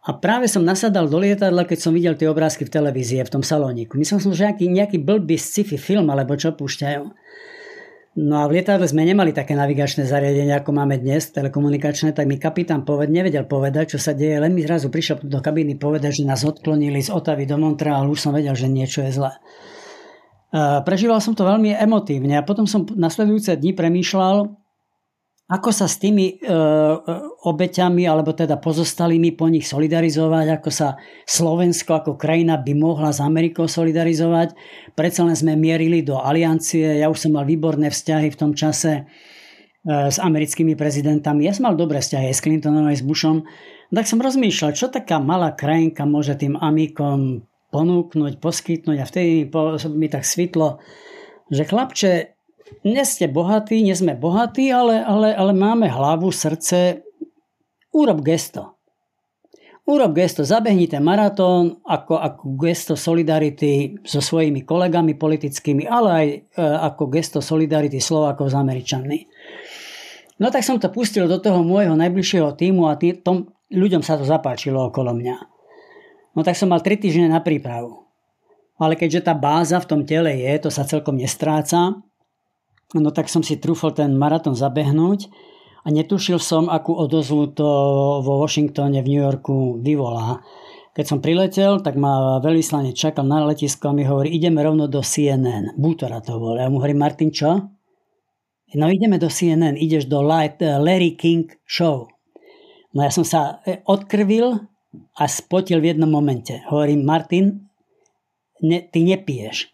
A 0.00 0.16
práve 0.16 0.48
som 0.48 0.64
nasadal 0.64 1.12
do 1.12 1.20
lietadla, 1.20 1.68
keď 1.68 1.78
som 1.78 1.92
videl 1.92 2.16
tie 2.16 2.24
obrázky 2.24 2.64
v 2.64 2.72
televízii, 2.72 3.20
v 3.20 3.34
tom 3.36 3.44
salóniku. 3.44 4.00
Myslel 4.00 4.16
som, 4.24 4.32
že 4.32 4.48
nejaký, 4.48 4.66
nejaký 4.72 4.96
blbý 4.96 5.36
sci-fi 5.36 5.76
film, 5.76 6.08
alebo 6.08 6.32
čo 6.40 6.56
púšťajú. 6.56 7.04
No 8.10 8.42
a 8.42 8.48
v 8.50 8.58
lietadle 8.58 8.88
sme 8.90 9.06
nemali 9.06 9.30
také 9.30 9.54
navigačné 9.54 10.02
zariadenie, 10.02 10.56
ako 10.56 10.74
máme 10.74 10.98
dnes, 10.98 11.30
telekomunikačné, 11.30 12.10
tak 12.10 12.26
mi 12.26 12.42
kapitán 12.42 12.82
poved, 12.82 13.06
nevedel 13.06 13.46
povedať, 13.46 13.94
čo 13.94 13.98
sa 14.02 14.16
deje, 14.16 14.40
len 14.40 14.50
mi 14.50 14.66
zrazu 14.66 14.90
prišiel 14.90 15.22
do 15.22 15.38
kabíny 15.38 15.78
povedať, 15.78 16.18
že 16.18 16.26
nás 16.26 16.42
odklonili 16.42 16.98
z 17.04 17.14
Otavy 17.14 17.46
do 17.46 17.54
Montrealu, 17.54 18.10
už 18.10 18.24
som 18.24 18.34
vedel, 18.34 18.56
že 18.58 18.66
niečo 18.66 19.06
je 19.06 19.14
zlé. 19.14 19.36
Prežíval 20.82 21.22
som 21.22 21.38
to 21.38 21.46
veľmi 21.46 21.70
emotívne 21.78 22.34
a 22.34 22.42
potom 22.42 22.66
som 22.66 22.82
nasledujúce 22.82 23.54
dni 23.54 23.78
premýšľal, 23.78 24.58
ako 25.50 25.74
sa 25.74 25.90
s 25.90 25.98
tými 25.98 26.30
e, 26.30 26.34
e, 26.38 26.54
obeťami, 27.42 28.06
alebo 28.06 28.30
teda 28.30 28.62
pozostalými 28.62 29.34
po 29.34 29.50
nich 29.50 29.66
solidarizovať, 29.66 30.46
ako 30.46 30.70
sa 30.70 30.94
Slovensko 31.26 31.90
ako 31.98 32.14
krajina 32.14 32.54
by 32.54 32.70
mohla 32.78 33.10
s 33.10 33.18
Amerikou 33.18 33.66
solidarizovať. 33.66 34.54
Predsa 34.94 35.26
len 35.26 35.34
sme 35.34 35.58
mierili 35.58 36.06
do 36.06 36.22
aliancie, 36.22 37.02
ja 37.02 37.10
už 37.10 37.26
som 37.26 37.34
mal 37.34 37.42
výborné 37.42 37.90
vzťahy 37.90 38.30
v 38.30 38.38
tom 38.38 38.54
čase 38.54 38.92
e, 38.94 39.02
s 40.06 40.22
americkými 40.22 40.78
prezidentami. 40.78 41.50
Ja 41.50 41.52
som 41.58 41.66
mal 41.66 41.74
dobré 41.74 41.98
vzťahy 41.98 42.30
aj 42.30 42.36
s 42.38 42.44
Clintonom, 42.46 42.86
aj 42.86 43.02
s 43.02 43.06
Bushom. 43.06 43.42
Tak 43.90 44.06
som 44.06 44.22
rozmýšľal, 44.22 44.78
čo 44.78 44.86
taká 44.86 45.18
malá 45.18 45.50
krajinka 45.50 46.06
môže 46.06 46.38
tým 46.38 46.54
amikom 46.54 47.42
ponúknuť, 47.74 48.38
poskytnúť 48.38 48.98
a 49.02 49.06
vtedy 49.06 49.50
mi 49.98 50.06
tak 50.06 50.22
svitlo, 50.22 50.78
že 51.50 51.66
chlapče, 51.66 52.38
nie 52.86 53.04
ste 53.04 53.28
bohatí, 53.28 53.84
nie 53.84 53.92
sme 53.92 54.16
bohatí, 54.16 54.72
ale, 54.72 55.04
ale, 55.04 55.36
ale 55.36 55.52
máme 55.52 55.90
hlavu, 55.90 56.32
srdce. 56.32 57.04
Urob 57.92 58.22
gesto. 58.24 58.80
Urob 59.90 60.14
gesto, 60.14 60.46
zabehnite 60.46 61.02
maratón 61.02 61.82
ako, 61.82 62.14
ako 62.14 62.44
gesto 62.62 62.94
solidarity 62.94 63.98
so 64.06 64.22
svojimi 64.22 64.62
kolegami 64.62 65.18
politickými, 65.18 65.82
ale 65.90 66.08
aj 66.08 66.26
e, 66.30 66.36
ako 66.62 67.10
gesto 67.10 67.38
solidarity 67.42 67.98
Slovákov 67.98 68.54
s 68.54 68.56
Američanmi. 68.56 69.18
No 70.38 70.48
tak 70.48 70.62
som 70.62 70.78
to 70.78 70.88
pustil 70.94 71.26
do 71.26 71.42
toho 71.42 71.66
môjho 71.66 71.98
najbližšieho 71.98 72.54
týmu 72.54 72.86
a 72.86 72.94
tý, 72.94 73.18
tom, 73.18 73.50
ľuďom 73.68 74.00
sa 74.06 74.14
to 74.14 74.22
zapáčilo 74.22 74.88
okolo 74.88 75.10
mňa. 75.10 75.36
No 76.38 76.40
tak 76.46 76.54
som 76.54 76.70
mal 76.70 76.80
3 76.80 76.96
týždne 76.96 77.26
na 77.26 77.42
prípravu. 77.42 78.06
Ale 78.80 78.96
keďže 78.96 79.28
tá 79.28 79.34
báza 79.36 79.76
v 79.82 79.88
tom 79.90 80.00
tele 80.08 80.32
je, 80.38 80.52
to 80.64 80.70
sa 80.72 80.88
celkom 80.88 81.18
nestráca, 81.18 82.00
No 82.94 83.14
tak 83.14 83.30
som 83.30 83.46
si 83.46 83.54
trúfol 83.54 83.94
ten 83.94 84.18
maratón 84.18 84.58
zabehnúť 84.58 85.30
a 85.86 85.88
netušil 85.94 86.42
som, 86.42 86.66
akú 86.66 86.92
odozvu 86.92 87.54
to 87.54 87.68
vo 88.20 88.42
Washingtone, 88.42 88.98
v 89.00 89.10
New 89.10 89.22
Yorku 89.22 89.78
vyvolá. 89.78 90.42
Keď 90.90 91.04
som 91.06 91.22
priletel, 91.22 91.78
tak 91.86 91.94
ma 91.94 92.42
veľvyslanec 92.42 92.98
čakal 92.98 93.22
na 93.22 93.46
letisku 93.46 93.86
a 93.86 93.94
mi 93.94 94.02
hovorí, 94.02 94.34
ideme 94.34 94.58
rovno 94.58 94.90
do 94.90 95.06
CNN. 95.06 95.78
Bútora 95.78 96.18
to 96.18 96.36
bol. 96.42 96.58
Ja 96.58 96.66
mu 96.66 96.82
hovorím, 96.82 96.98
Martin, 96.98 97.30
čo? 97.30 97.70
No 98.74 98.86
ideme 98.90 99.18
do 99.18 99.30
CNN, 99.30 99.78
ideš 99.78 100.10
do 100.10 100.22
Larry 100.22 101.14
King 101.14 101.46
Show. 101.62 102.10
No 102.90 103.06
ja 103.06 103.10
som 103.14 103.22
sa 103.22 103.62
e, 103.62 103.86
odkrvil 103.86 104.66
a 105.14 105.24
spotil 105.30 105.78
v 105.78 105.94
jednom 105.94 106.10
momente. 106.10 106.58
Hovorím, 106.66 107.06
Martin, 107.06 107.70
ne, 108.62 108.82
ty 108.82 109.06
nepiješ. 109.06 109.70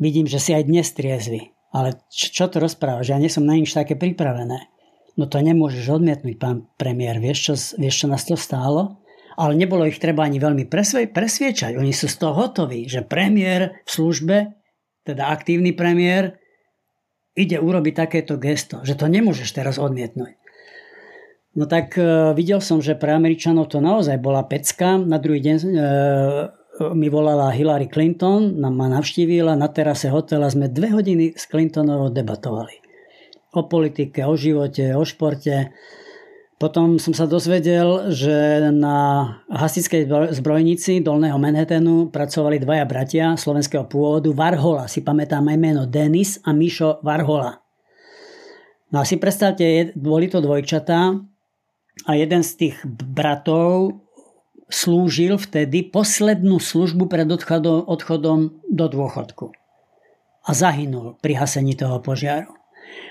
Vidím, 0.00 0.24
že 0.24 0.40
si 0.40 0.56
aj 0.56 0.64
dnes 0.64 0.88
triezvy. 0.96 1.52
Ale 1.72 2.00
čo, 2.08 2.32
čo 2.32 2.44
to 2.48 2.62
rozprávaš? 2.62 3.12
Ja 3.12 3.20
nie 3.20 3.28
som 3.28 3.44
na 3.44 3.56
nič 3.56 3.76
také 3.76 3.94
pripravené. 3.94 4.68
No 5.18 5.26
to 5.26 5.42
nemôžeš 5.42 5.98
odmietnúť, 5.98 6.36
pán 6.38 6.70
premiér. 6.78 7.18
Vieš 7.18 7.38
čo, 7.38 7.54
vieš, 7.76 8.04
čo 8.04 8.06
nás 8.06 8.22
to 8.24 8.38
stálo? 8.38 9.02
Ale 9.38 9.54
nebolo 9.54 9.86
ich 9.86 10.02
treba 10.02 10.26
ani 10.26 10.38
veľmi 10.38 10.66
presvie, 10.66 11.10
presviečať. 11.10 11.74
Oni 11.78 11.90
sú 11.94 12.06
z 12.10 12.16
toho 12.18 12.34
hotoví, 12.34 12.86
že 12.86 13.06
premiér 13.06 13.82
v 13.86 13.90
službe, 13.90 14.36
teda 15.06 15.30
aktívny 15.30 15.74
premiér, 15.74 16.38
ide 17.38 17.62
urobiť 17.62 17.94
takéto 17.94 18.34
gesto, 18.34 18.82
že 18.82 18.98
to 18.98 19.06
nemôžeš 19.06 19.54
teraz 19.54 19.78
odmietnúť. 19.78 20.34
No 21.54 21.66
tak 21.66 21.94
e, 21.98 22.34
videl 22.34 22.58
som, 22.62 22.82
že 22.82 22.98
pre 22.98 23.14
Američanov 23.14 23.70
to 23.70 23.82
naozaj 23.82 24.18
bola 24.18 24.46
pecka. 24.46 24.98
Na 24.98 25.18
druhý 25.22 25.42
deň 25.42 25.56
e, 25.58 25.70
mi 26.94 27.10
volala 27.10 27.50
Hillary 27.50 27.90
Clinton, 27.90 28.58
nám 28.58 28.74
ma 28.74 28.86
navštívila 28.88 29.58
na 29.58 29.66
terase 29.68 30.08
hotela, 30.08 30.46
sme 30.46 30.70
dve 30.70 30.94
hodiny 30.94 31.34
s 31.34 31.50
Clintonovou 31.50 32.14
debatovali. 32.14 32.78
O 33.56 33.66
politike, 33.66 34.22
o 34.22 34.34
živote, 34.38 34.94
o 34.94 35.02
športe. 35.02 35.74
Potom 36.58 36.98
som 36.98 37.14
sa 37.14 37.30
dozvedel, 37.30 38.10
že 38.10 38.66
na 38.74 39.38
hasickej 39.46 40.34
zbrojnici 40.34 40.98
Dolného 40.98 41.38
Manhattanu 41.38 42.10
pracovali 42.10 42.58
dvaja 42.58 42.84
bratia 42.86 43.26
slovenského 43.38 43.86
pôvodu, 43.86 44.34
Varhola, 44.34 44.90
si 44.90 45.06
pamätám 45.06 45.46
aj 45.46 45.58
meno, 45.58 45.82
Denis 45.86 46.42
a 46.42 46.50
Mišo 46.50 46.98
Varhola. 47.06 47.62
No 48.90 49.00
a 49.00 49.04
si 49.06 49.20
predstavte, 49.20 49.94
boli 49.94 50.26
to 50.26 50.42
dvojčatá 50.42 51.14
a 52.06 52.10
jeden 52.16 52.42
z 52.42 52.50
tých 52.56 52.76
bratov 52.88 54.07
slúžil 54.68 55.40
vtedy 55.40 55.88
poslednú 55.88 56.60
službu 56.60 57.08
pred 57.08 57.28
odchodom, 57.28 57.88
odchodom 57.88 58.60
do 58.68 58.86
dôchodku. 58.86 59.52
A 60.48 60.50
zahynul 60.56 61.16
pri 61.20 61.36
hasení 61.36 61.76
toho 61.76 62.00
požiaru. 62.00 62.58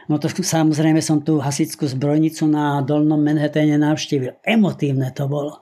No 0.07 0.17
to 0.17 0.31
samozrejme 0.31 1.03
som 1.03 1.19
tú 1.19 1.37
hasickú 1.43 1.83
zbrojnicu 1.83 2.47
na 2.47 2.79
Dolnom 2.81 3.19
Manhattane 3.19 3.75
navštívil. 3.75 4.39
Emotívne 4.41 5.11
to 5.11 5.27
bolo. 5.27 5.59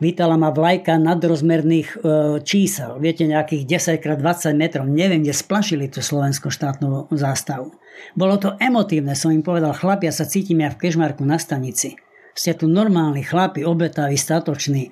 Vítala 0.00 0.40
ma 0.40 0.48
vlajka 0.48 0.96
nadrozmerných 0.96 1.88
e, 1.92 1.96
čísel. 2.40 2.96
Viete, 2.98 3.28
nejakých 3.28 3.68
10x20 4.02 4.56
metrov. 4.56 4.88
Neviem, 4.88 5.20
kde 5.20 5.36
splašili 5.36 5.92
tú 5.92 6.00
slovenskú 6.00 6.48
štátnu 6.48 7.12
zástavu. 7.12 7.76
Bolo 8.16 8.40
to 8.40 8.56
emotívne. 8.56 9.12
Som 9.12 9.36
im 9.36 9.44
povedal, 9.44 9.76
chlapia, 9.76 10.08
sa 10.08 10.24
cítim 10.24 10.64
ja 10.64 10.72
v 10.72 10.88
Kežmarku 10.88 11.22
na 11.22 11.36
stanici. 11.36 12.00
Ste 12.32 12.56
tu 12.56 12.64
normálni 12.66 13.20
chlapi, 13.20 13.60
obetaví, 13.60 14.16
statoční. 14.16 14.88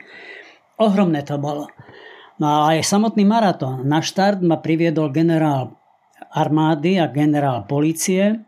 Ohromné 0.80 1.20
to 1.22 1.36
bolo. 1.36 1.68
No 2.40 2.46
a 2.48 2.56
aj 2.72 2.88
samotný 2.88 3.28
maratón. 3.28 3.84
Na 3.84 4.00
štart 4.00 4.40
ma 4.40 4.56
priviedol 4.56 5.12
generál 5.12 5.76
armády 6.32 6.96
a 6.96 7.12
generál 7.12 7.68
policie 7.68 8.40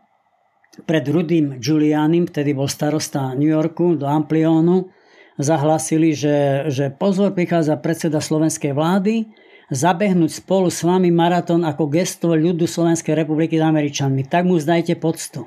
pred 0.81 1.05
Rudým 1.05 1.61
Giulianim, 1.61 2.25
vtedy 2.25 2.57
bol 2.57 2.65
starosta 2.65 3.37
New 3.37 3.49
Yorku, 3.49 3.93
do 3.93 4.09
Amplionu. 4.09 4.89
Zahlasili, 5.37 6.13
že, 6.17 6.69
že 6.73 6.89
pozor, 6.89 7.37
prichádza 7.37 7.77
predseda 7.77 8.17
slovenskej 8.17 8.73
vlády, 8.73 9.29
zabehnúť 9.69 10.41
spolu 10.41 10.73
s 10.73 10.81
vami 10.81 11.13
maratón 11.13 11.65
ako 11.65 11.89
gesto 11.89 12.33
ľudu 12.33 12.65
Slovenskej 12.65 13.13
republiky 13.17 13.57
s 13.57 13.65
Američanmi. 13.65 14.25
Tak 14.25 14.45
mu 14.45 14.57
zdajte 14.57 14.97
poctu. 14.97 15.45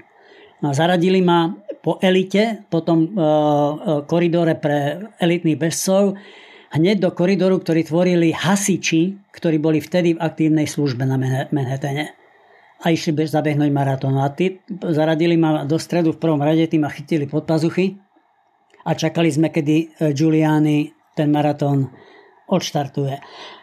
No, 0.62 0.74
zaradili 0.74 1.22
ma 1.22 1.54
po 1.82 2.02
elite, 2.02 2.66
po 2.66 2.82
tom 2.82 3.14
uh, 3.14 4.02
koridore 4.10 4.58
pre 4.58 5.10
elitných 5.22 5.58
bežcov 5.58 6.18
hneď 6.76 7.08
do 7.08 7.10
koridoru, 7.10 7.58
ktorý 7.58 7.88
tvorili 7.88 8.30
hasiči, 8.30 9.32
ktorí 9.32 9.56
boli 9.56 9.80
vtedy 9.80 10.14
v 10.14 10.22
aktívnej 10.22 10.68
službe 10.68 11.08
na 11.08 11.16
Manhattane 11.48 12.12
a 12.84 12.86
išli 12.92 13.16
bez 13.16 13.32
zabehnúť 13.32 13.72
maratón. 13.72 14.20
A 14.20 14.28
tí 14.28 14.60
zaradili 14.70 15.40
ma 15.40 15.64
do 15.64 15.80
stredu 15.80 16.12
v 16.12 16.20
prvom 16.20 16.40
rade, 16.40 16.68
tým 16.68 16.84
ma 16.84 16.92
chytili 16.92 17.24
pod 17.24 17.48
pazuchy 17.48 17.96
a 18.84 18.92
čakali 18.92 19.32
sme, 19.32 19.48
kedy 19.48 19.74
e, 19.76 19.84
Giuliani 20.12 20.92
ten 21.16 21.32
maratón 21.32 21.90
odštartuje. 22.46 23.16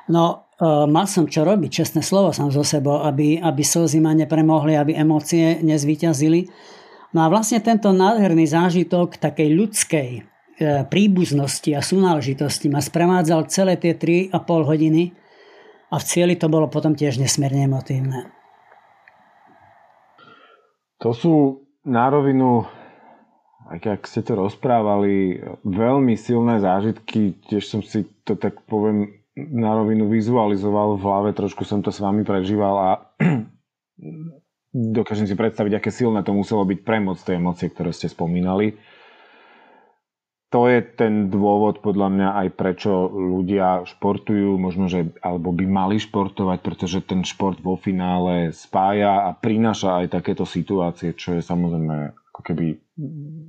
No, 0.10 0.50
e, 0.58 0.66
mal 0.90 1.06
som 1.06 1.30
čo 1.30 1.46
robiť, 1.46 1.70
čestné 1.70 2.02
slovo 2.02 2.34
som 2.34 2.50
zo 2.50 2.66
sebou, 2.66 3.06
aby, 3.06 3.38
aby 3.38 3.62
slzy 3.62 4.02
ma 4.02 4.18
nepremohli, 4.18 4.74
aby 4.76 4.98
emócie 4.98 5.62
nezvyťazili. 5.62 6.50
No 7.14 7.24
a 7.24 7.28
vlastne 7.30 7.62
tento 7.62 7.94
nádherný 7.94 8.50
zážitok 8.50 9.22
takej 9.22 9.50
ľudskej 9.54 10.33
príbuznosti 10.62 11.74
a 11.74 11.82
súnáležitosti 11.82 12.70
ma 12.70 12.80
sprevádzal 12.80 13.50
celé 13.50 13.74
tie 13.78 13.98
3,5 13.98 14.70
hodiny 14.70 15.14
a 15.90 15.96
v 15.98 16.04
cieli 16.04 16.36
to 16.38 16.50
bolo 16.50 16.70
potom 16.70 16.94
tiež 16.94 17.18
nesmierne 17.22 17.70
emotívne. 17.70 18.30
To 21.02 21.12
sú 21.12 21.34
na 21.84 22.08
rovinu, 22.08 22.64
keď 23.68 24.08
ste 24.08 24.24
to 24.24 24.40
rozprávali, 24.40 25.42
veľmi 25.68 26.16
silné 26.16 26.64
zážitky. 26.64 27.36
Tiež 27.50 27.68
som 27.68 27.82
si 27.84 28.08
to 28.24 28.40
tak 28.40 28.64
poviem 28.66 29.20
na 29.36 29.74
rovinu 29.74 30.08
vizualizoval 30.08 30.96
v 30.96 31.04
hlave, 31.04 31.30
trošku 31.36 31.66
som 31.66 31.82
to 31.82 31.90
s 31.90 32.00
vami 32.00 32.24
prežíval 32.24 32.76
a 32.78 32.90
dokážem 34.96 35.26
si 35.26 35.36
predstaviť, 35.36 35.82
aké 35.82 35.90
silné 35.90 36.22
to 36.24 36.32
muselo 36.32 36.64
byť 36.64 36.80
premoc 36.86 37.18
tej 37.20 37.42
emócie, 37.42 37.68
ktoré 37.68 37.92
ste 37.92 38.08
spomínali 38.08 38.78
to 40.54 40.70
je 40.70 40.86
ten 40.86 41.34
dôvod 41.34 41.82
podľa 41.82 42.14
mňa 42.14 42.30
aj 42.46 42.48
prečo 42.54 43.10
ľudia 43.10 43.90
športujú, 43.90 44.62
možno, 44.62 44.86
že 44.86 45.10
alebo 45.26 45.50
by 45.50 45.66
mali 45.66 45.98
športovať, 45.98 46.62
pretože 46.62 47.02
ten 47.02 47.26
šport 47.26 47.58
vo 47.58 47.74
finále 47.74 48.54
spája 48.54 49.26
a 49.26 49.34
prináša 49.34 50.06
aj 50.06 50.14
takéto 50.14 50.46
situácie, 50.46 51.18
čo 51.18 51.34
je 51.34 51.42
samozrejme 51.42 52.14
ako 52.30 52.42
keby 52.46 52.78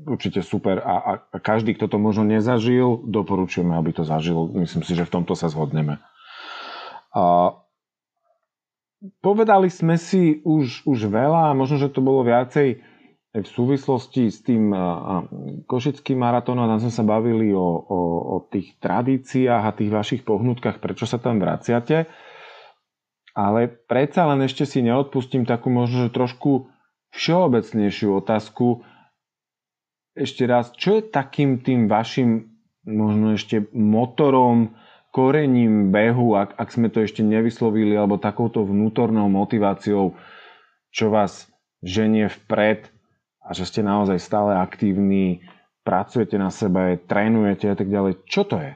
určite 0.08 0.40
super 0.40 0.80
a, 0.80 0.96
a, 0.96 1.12
a 1.20 1.36
každý, 1.44 1.76
kto 1.76 1.92
to 1.92 2.00
možno 2.00 2.24
nezažil, 2.24 3.04
doporučujeme, 3.04 3.76
aby 3.76 3.92
to 3.92 4.08
zažil. 4.08 4.48
Myslím 4.56 4.80
si, 4.80 4.96
že 4.96 5.04
v 5.04 5.20
tomto 5.20 5.36
sa 5.36 5.52
zhodneme. 5.52 6.00
A 7.12 7.52
povedali 9.20 9.68
sme 9.68 10.00
si 10.00 10.40
už, 10.40 10.88
už 10.88 11.12
veľa 11.12 11.52
možno, 11.52 11.76
že 11.76 11.92
to 11.92 12.00
bolo 12.00 12.24
viacej 12.24 12.93
v 13.34 13.48
súvislosti 13.50 14.30
s 14.30 14.46
tým 14.46 14.70
košickým 15.66 16.22
maratónom, 16.22 16.70
tam 16.70 16.78
sme 16.78 16.94
sa 16.94 17.02
bavili 17.02 17.50
o, 17.50 17.66
o, 17.66 18.00
o 18.38 18.46
tých 18.46 18.78
tradíciách 18.78 19.62
a 19.66 19.74
tých 19.74 19.90
vašich 19.90 20.22
pohnutkách, 20.22 20.78
prečo 20.78 21.02
sa 21.02 21.18
tam 21.18 21.42
vraciate. 21.42 22.06
Ale 23.34 23.66
predsa 23.90 24.30
len 24.30 24.46
ešte 24.46 24.62
si 24.62 24.86
neodpustím 24.86 25.42
takú 25.42 25.66
možno, 25.66 26.06
že 26.06 26.14
trošku 26.14 26.70
všeobecnejšiu 27.18 28.22
otázku. 28.22 28.86
Ešte 30.14 30.46
raz, 30.46 30.70
čo 30.78 31.02
je 31.02 31.10
takým 31.10 31.58
tým 31.58 31.90
vašim 31.90 32.54
možno 32.86 33.34
ešte 33.34 33.66
motorom, 33.74 34.78
korením 35.10 35.90
behu, 35.90 36.38
ak, 36.38 36.54
ak 36.54 36.68
sme 36.70 36.86
to 36.86 37.02
ešte 37.02 37.26
nevyslovili, 37.26 37.98
alebo 37.98 38.22
takouto 38.22 38.62
vnútornou 38.62 39.26
motiváciou, 39.26 40.14
čo 40.94 41.10
vás 41.10 41.50
ženie 41.82 42.30
vpred 42.30 42.93
a 43.44 43.50
že 43.52 43.68
ste 43.68 43.84
naozaj 43.84 44.16
stále 44.16 44.56
aktívni, 44.56 45.44
pracujete 45.84 46.40
na 46.40 46.48
sebe, 46.48 46.96
trénujete 47.04 47.68
a 47.68 47.76
tak 47.76 47.92
ďalej. 47.92 48.24
Čo 48.24 48.42
to 48.48 48.56
je? 48.56 48.72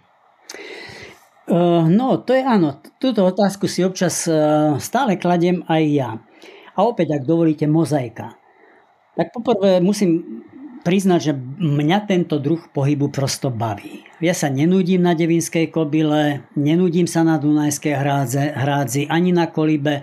Uh, 1.48 1.88
no, 1.88 2.20
to 2.20 2.36
je 2.36 2.44
áno. 2.44 2.84
Túto 3.00 3.24
otázku 3.24 3.64
si 3.64 3.80
občas 3.80 4.28
uh, 4.28 4.76
stále 4.76 5.16
kladiem 5.16 5.64
aj 5.64 5.82
ja. 5.88 6.10
A 6.76 6.84
opäť, 6.84 7.16
ak 7.16 7.24
dovolíte, 7.24 7.64
mozaika. 7.64 8.36
Tak 9.16 9.32
poprvé 9.32 9.80
musím 9.80 10.44
priznať, 10.82 11.20
že 11.20 11.32
mňa 11.58 11.98
tento 12.08 12.38
druh 12.38 12.60
pohybu 12.70 13.10
prosto 13.10 13.50
baví. 13.50 14.06
Ja 14.18 14.34
sa 14.34 14.50
nenudím 14.50 15.06
na 15.06 15.14
Devinskej 15.14 15.70
kobile, 15.70 16.46
nenudím 16.58 17.06
sa 17.06 17.22
na 17.22 17.38
Dunajskej 17.38 17.94
hrádze, 17.94 18.44
hrádzi, 18.54 19.02
ani 19.06 19.30
na 19.30 19.46
kolibe. 19.46 20.02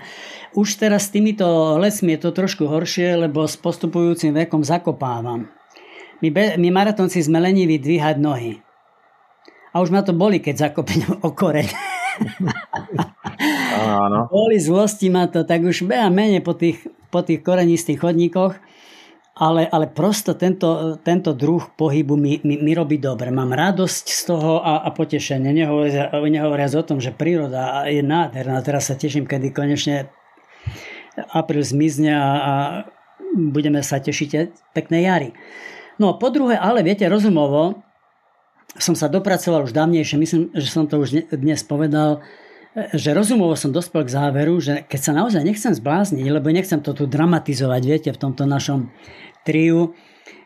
Už 0.55 0.79
teraz 0.79 1.07
s 1.07 1.13
týmito 1.15 1.75
lesmi 1.79 2.15
je 2.15 2.27
to 2.27 2.31
trošku 2.31 2.67
horšie, 2.67 3.27
lebo 3.27 3.43
s 3.43 3.59
postupujúcim 3.59 4.31
vekom 4.31 4.63
zakopávam. 4.63 5.51
My, 6.23 6.29
be, 6.31 6.55
my 6.55 6.69
maratonci 6.71 7.19
sme 7.19 7.43
leniví 7.43 7.75
dvíhať 7.75 8.15
nohy. 8.17 8.63
A 9.75 9.83
už 9.83 9.91
ma 9.91 9.99
to 9.99 10.15
boli, 10.15 10.39
keď 10.39 10.71
zakopem 10.71 11.03
o 11.19 11.35
koreň. 11.35 11.67
Áno. 13.75 14.31
Boli 14.31 14.55
zlosti 14.55 15.11
ma 15.11 15.27
to, 15.27 15.43
tak 15.43 15.67
už 15.67 15.83
behám 15.83 16.15
menej 16.15 16.39
po 16.39 16.55
tých, 16.55 16.87
po 17.11 17.19
tých 17.19 17.43
korenistých 17.43 17.99
chodníkoch, 17.99 18.55
ale, 19.35 19.67
ale 19.67 19.91
prosto 19.91 20.31
tento, 20.31 20.95
tento 21.03 21.35
druh 21.35 21.67
pohybu 21.75 22.15
mi, 22.15 22.39
mi, 22.47 22.55
mi 22.55 22.71
robí 22.71 22.95
dobre. 22.95 23.35
Mám 23.35 23.51
radosť 23.51 24.05
z 24.07 24.21
toho 24.31 24.63
a, 24.63 24.79
a 24.79 24.89
potešenie. 24.95 25.51
Nehovoriac, 25.51 26.15
nehovoriac 26.15 26.71
o 26.79 26.87
tom, 26.87 27.03
že 27.03 27.11
príroda 27.11 27.83
je 27.83 27.99
nádherná. 27.99 28.63
Teraz 28.63 28.87
sa 28.87 28.95
teším, 28.95 29.27
kedy 29.27 29.51
konečne 29.51 30.07
apríl 31.35 31.67
zmizne 31.67 32.15
a, 32.15 32.31
a 32.31 32.53
budeme 33.35 33.83
sa 33.83 33.99
tešiť 33.99 34.31
peknej 34.71 35.03
jary. 35.03 35.29
No 35.99 36.15
po 36.15 36.31
druhé, 36.31 36.55
ale 36.55 36.83
viete, 36.83 37.03
rozumovo 37.07 37.83
som 38.75 38.95
sa 38.95 39.07
dopracoval 39.07 39.67
už 39.67 39.75
dávnejšie, 39.75 40.19
myslím, 40.19 40.41
že 40.51 40.67
som 40.67 40.83
to 40.87 40.99
už 40.99 41.31
dnes 41.31 41.63
povedal, 41.63 42.19
že 42.75 43.15
rozumovo 43.15 43.55
som 43.55 43.71
dospel 43.71 44.03
k 44.03 44.13
záveru, 44.13 44.59
že 44.59 44.83
keď 44.83 44.99
sa 44.99 45.11
naozaj 45.15 45.41
nechcem 45.47 45.71
zblázniť, 45.71 46.27
lebo 46.27 46.51
nechcem 46.51 46.83
to 46.83 46.91
tu 46.91 47.07
dramatizovať, 47.07 47.81
viete, 47.87 48.09
v 48.11 48.21
tomto 48.21 48.43
našom 48.43 48.91
triu, 49.47 49.95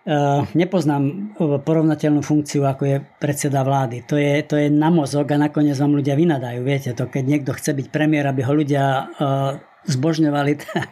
Uh, 0.10 0.48
nepoznám 0.58 1.36
porovnateľnú 1.38 2.24
funkciu, 2.24 2.66
ako 2.66 2.84
je 2.88 2.98
predseda 3.22 3.62
vlády. 3.62 4.08
To 4.10 4.18
je, 4.18 4.42
to 4.42 4.56
je 4.58 4.72
na 4.72 4.90
mozog 4.90 5.28
a 5.30 5.38
nakoniec 5.38 5.78
vám 5.78 5.94
ľudia 5.94 6.18
vynadajú. 6.18 6.66
Viete 6.66 6.98
to, 6.98 7.06
keď 7.06 7.24
niekto 7.28 7.52
chce 7.54 7.78
byť 7.78 7.88
premiér, 7.94 8.26
aby 8.26 8.42
ho 8.42 8.58
ľudia 8.58 9.06
uh, 9.06 9.60
zbožňovali, 9.86 10.52
tak, 10.66 10.90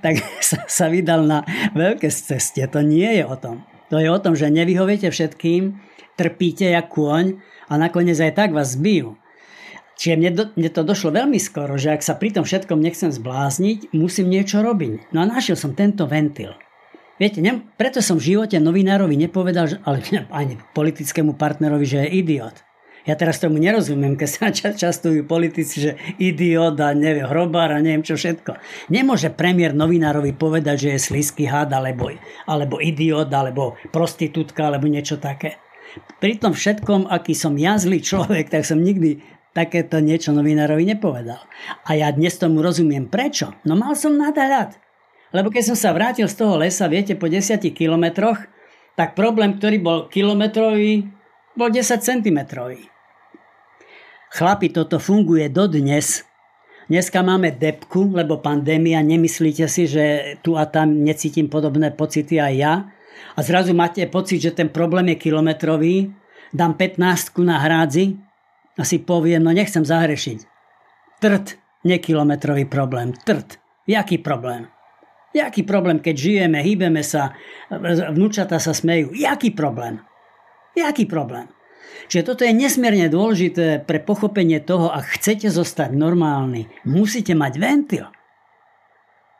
tak 0.00 0.14
sa, 0.40 0.64
sa 0.64 0.86
vydal 0.88 1.28
na 1.28 1.44
veľké 1.76 2.08
ceste. 2.08 2.64
To 2.64 2.80
nie 2.80 3.20
je 3.20 3.28
o 3.28 3.36
tom. 3.36 3.66
To 3.92 4.00
je 4.00 4.08
o 4.08 4.22
tom, 4.22 4.32
že 4.32 4.48
nevyhoviete 4.48 5.12
všetkým, 5.12 5.76
trpíte 6.16 6.64
jak 6.64 6.88
kôň 6.88 7.44
a 7.68 7.76
nakoniec 7.76 8.16
aj 8.16 8.40
tak 8.40 8.56
vás 8.56 8.72
zbijú. 8.72 9.19
Čiže 10.00 10.16
mne, 10.16 10.30
do, 10.32 10.44
mne 10.56 10.70
to 10.72 10.80
došlo 10.80 11.12
veľmi 11.12 11.36
skoro, 11.36 11.76
že 11.76 11.92
ak 11.92 12.00
sa 12.00 12.16
pri 12.16 12.32
tom 12.32 12.48
všetkom 12.48 12.80
nechcem 12.80 13.12
zblázniť, 13.12 13.92
musím 13.92 14.32
niečo 14.32 14.64
robiť. 14.64 15.12
No 15.12 15.20
a 15.20 15.28
našiel 15.28 15.60
som 15.60 15.76
tento 15.76 16.08
ventil. 16.08 16.56
Viete, 17.20 17.44
ne, 17.44 17.60
preto 17.76 18.00
som 18.00 18.16
v 18.16 18.32
živote 18.32 18.56
novinárovi 18.56 19.12
nepovedal, 19.20 19.68
že, 19.68 19.76
ale 19.84 20.00
ani 20.32 20.56
politickému 20.72 21.36
partnerovi, 21.36 21.84
že 21.84 22.08
je 22.08 22.16
idiot. 22.16 22.64
Ja 23.04 23.12
teraz 23.12 23.44
tomu 23.44 23.60
nerozumiem, 23.60 24.16
keď 24.16 24.28
sa 24.32 24.48
častujú 24.88 25.28
politici, 25.28 25.84
že 25.84 26.00
idiot 26.16 26.80
a 26.80 26.96
neviem, 26.96 27.28
hrobár 27.28 27.68
a 27.68 27.84
neviem 27.84 28.00
čo 28.00 28.16
všetko. 28.16 28.56
Nemôže 28.88 29.28
premiér 29.36 29.76
novinárovi 29.76 30.32
povedať, 30.32 30.76
že 30.80 30.88
je 30.96 31.04
slisky 31.12 31.44
had, 31.44 31.76
alebo, 31.76 32.08
alebo 32.48 32.80
idiot, 32.80 33.28
alebo 33.28 33.76
prostitútka, 33.92 34.72
alebo 34.72 34.88
niečo 34.88 35.20
také. 35.20 35.60
Pri 36.24 36.40
tom 36.40 36.56
všetkom, 36.56 37.04
aký 37.04 37.36
som 37.36 37.52
ja 37.60 37.76
zlý 37.76 38.00
človek, 38.00 38.48
tak 38.48 38.64
som 38.64 38.80
nikdy 38.80 39.39
takéto 39.50 39.98
niečo 39.98 40.30
novinárovi 40.30 40.86
nepovedal. 40.86 41.42
A 41.86 41.90
ja 41.98 42.10
dnes 42.14 42.38
tomu 42.38 42.62
rozumiem. 42.62 43.10
Prečo? 43.10 43.58
No 43.66 43.74
mal 43.74 43.98
som 43.98 44.14
nadhľad. 44.14 44.78
Lebo 45.30 45.50
keď 45.50 45.74
som 45.74 45.78
sa 45.78 45.94
vrátil 45.94 46.26
z 46.26 46.38
toho 46.38 46.58
lesa, 46.58 46.90
viete, 46.90 47.14
po 47.14 47.30
10 47.30 47.62
kilometroch, 47.70 48.38
tak 48.98 49.14
problém, 49.14 49.58
ktorý 49.58 49.78
bol 49.78 49.98
kilometrový, 50.10 51.06
bol 51.54 51.70
10 51.70 52.02
cm. 52.02 52.38
Chlapi, 54.30 54.66
toto 54.74 54.98
funguje 54.98 55.50
dodnes. 55.50 56.26
Dneska 56.90 57.22
máme 57.22 57.54
depku, 57.54 58.10
lebo 58.10 58.42
pandémia, 58.42 58.98
nemyslíte 58.98 59.70
si, 59.70 59.86
že 59.86 60.34
tu 60.42 60.58
a 60.58 60.66
tam 60.66 61.06
necítim 61.06 61.46
podobné 61.46 61.94
pocity 61.94 62.42
aj 62.42 62.54
ja. 62.58 62.74
A 63.38 63.40
zrazu 63.46 63.70
máte 63.70 64.02
pocit, 64.10 64.42
že 64.42 64.50
ten 64.50 64.66
problém 64.66 65.14
je 65.14 65.30
kilometrový, 65.30 66.10
dám 66.50 66.74
15 66.74 67.46
na 67.46 67.62
hrádzi 67.62 68.18
a 68.80 68.82
si 68.88 68.96
poviem, 68.96 69.44
no 69.44 69.52
nechcem 69.52 69.84
zahrešiť. 69.84 70.38
Trt, 71.20 71.60
nekilometrový 71.84 72.64
problém, 72.64 73.12
trt. 73.12 73.60
Jaký 73.84 74.24
problém? 74.24 74.72
Jaký 75.36 75.62
problém, 75.62 76.00
keď 76.00 76.16
žijeme, 76.16 76.58
hýbeme 76.64 77.04
sa, 77.04 77.36
vnúčata 78.16 78.56
sa 78.56 78.72
smejú? 78.72 79.12
Jaký 79.12 79.52
problém? 79.52 80.00
Jaký 80.74 81.06
problém? 81.06 81.52
Čiže 82.10 82.26
toto 82.26 82.42
je 82.42 82.50
nesmierne 82.50 83.06
dôležité 83.06 83.84
pre 83.86 84.02
pochopenie 84.02 84.58
toho, 84.58 84.90
ak 84.90 85.20
chcete 85.20 85.46
zostať 85.46 85.94
normálny, 85.94 86.66
musíte 86.82 87.38
mať 87.38 87.52
ventil. 87.60 88.06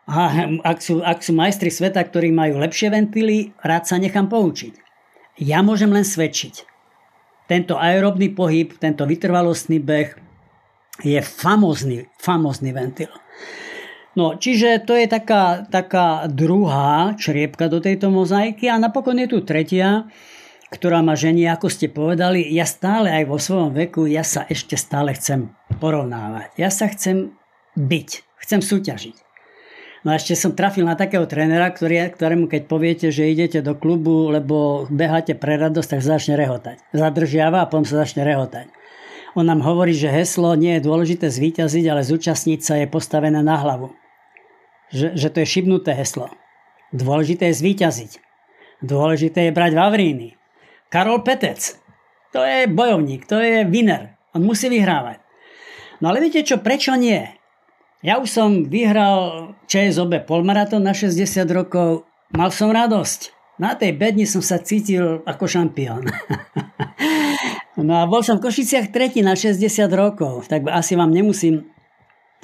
A 0.07 0.51
ak 0.63 0.79
sú, 0.83 1.03
ak 1.03 1.23
sú 1.23 1.35
majstri 1.35 1.71
sveta, 1.71 2.03
ktorí 2.03 2.31
majú 2.35 2.59
lepšie 2.63 2.91
ventily, 2.91 3.55
rád 3.63 3.87
sa 3.87 3.99
nechám 3.99 4.31
poučiť. 4.31 4.75
Ja 5.43 5.63
môžem 5.63 5.91
len 5.91 6.07
svedčiť. 6.07 6.70
Tento 7.51 7.75
aerobný 7.75 8.31
pohyb, 8.31 8.79
tento 8.79 9.03
vytrvalostný 9.03 9.83
beh 9.83 10.15
je 11.03 11.19
famózny, 11.19 12.07
famózny 12.23 12.71
ventil. 12.71 13.11
No, 14.15 14.39
čiže 14.39 14.87
to 14.87 14.95
je 14.95 15.11
taká, 15.11 15.67
taká 15.67 16.31
druhá 16.31 17.15
čriepka 17.19 17.67
do 17.67 17.83
tejto 17.83 18.11
mozaiky 18.11 18.71
a 18.71 18.79
napokon 18.79 19.19
je 19.19 19.31
tu 19.31 19.39
tretia, 19.43 20.07
ktorá 20.71 21.03
ma 21.03 21.19
žení, 21.19 21.47
ako 21.51 21.67
ste 21.67 21.91
povedali, 21.91 22.47
ja 22.55 22.67
stále 22.67 23.11
aj 23.11 23.25
vo 23.27 23.39
svojom 23.39 23.75
veku, 23.75 24.07
ja 24.07 24.23
sa 24.23 24.47
ešte 24.47 24.79
stále 24.79 25.15
chcem 25.19 25.51
porovnávať. 25.83 26.55
Ja 26.55 26.71
sa 26.71 26.87
chcem 26.87 27.35
byť, 27.75 28.09
chcem 28.47 28.61
súťažiť. 28.63 29.30
No 30.01 30.13
a 30.13 30.17
ešte 30.17 30.33
som 30.33 30.57
trafil 30.57 30.89
na 30.89 30.97
takého 30.97 31.29
trénera, 31.29 31.69
ktorý, 31.69 32.09
ktorému 32.17 32.49
keď 32.49 32.63
poviete, 32.65 33.07
že 33.13 33.29
idete 33.29 33.61
do 33.61 33.77
klubu, 33.77 34.33
lebo 34.33 34.89
beháte 34.89 35.37
pre 35.37 35.61
radosť, 35.61 35.97
tak 35.97 36.01
začne 36.01 36.41
rehotať. 36.41 36.81
Zadržiava 36.97 37.61
a 37.61 37.69
potom 37.69 37.85
sa 37.85 38.01
začne 38.01 38.25
rehotať. 38.25 38.73
On 39.37 39.45
nám 39.45 39.61
hovorí, 39.61 39.93
že 39.93 40.09
heslo 40.09 40.57
nie 40.57 40.81
je 40.81 40.87
dôležité 40.89 41.29
zvíťaziť, 41.29 41.85
ale 41.87 42.03
zúčastniť 42.03 42.61
sa 42.65 42.75
je 42.81 42.87
postavené 42.89 43.45
na 43.45 43.61
hlavu. 43.61 43.93
Že, 44.91 45.15
že 45.15 45.29
to 45.31 45.39
je 45.45 45.53
šibnuté 45.53 45.93
heslo. 45.95 46.33
Dôležité 46.91 47.53
je 47.53 47.61
zvíťaziť. 47.61 48.13
Dôležité 48.83 49.47
je 49.47 49.53
brať 49.55 49.77
Vavríny. 49.77 50.35
Karol 50.91 51.23
Petec. 51.23 51.79
To 52.33 52.43
je 52.43 52.67
bojovník, 52.67 53.29
to 53.29 53.39
je 53.39 53.63
winner. 53.69 54.17
On 54.35 54.43
musí 54.43 54.67
vyhrávať. 54.67 55.23
No 56.03 56.11
ale 56.11 56.25
viete 56.25 56.43
čo, 56.43 56.59
prečo 56.59 56.97
nie? 56.97 57.40
Ja 58.01 58.17
už 58.17 58.33
som 58.33 58.65
vyhral 58.65 59.53
ČSOB 59.69 60.25
polmaratón 60.25 60.89
na 60.89 60.97
60 60.97 61.21
rokov, 61.53 62.09
mal 62.33 62.49
som 62.49 62.73
radosť. 62.73 63.37
Na 63.61 63.77
tej 63.77 63.93
bedni 63.93 64.25
som 64.25 64.41
sa 64.41 64.57
cítil 64.57 65.21
ako 65.29 65.45
šampión. 65.45 66.09
no 67.77 67.93
a 68.01 68.09
bol 68.09 68.25
som 68.25 68.41
v 68.41 68.49
Košiciach 68.49 68.89
tretí 68.89 69.21
na 69.21 69.37
60 69.37 69.61
rokov, 69.93 70.49
tak 70.49 70.65
asi 70.73 70.97
vám 70.97 71.13
nemusím 71.13 71.69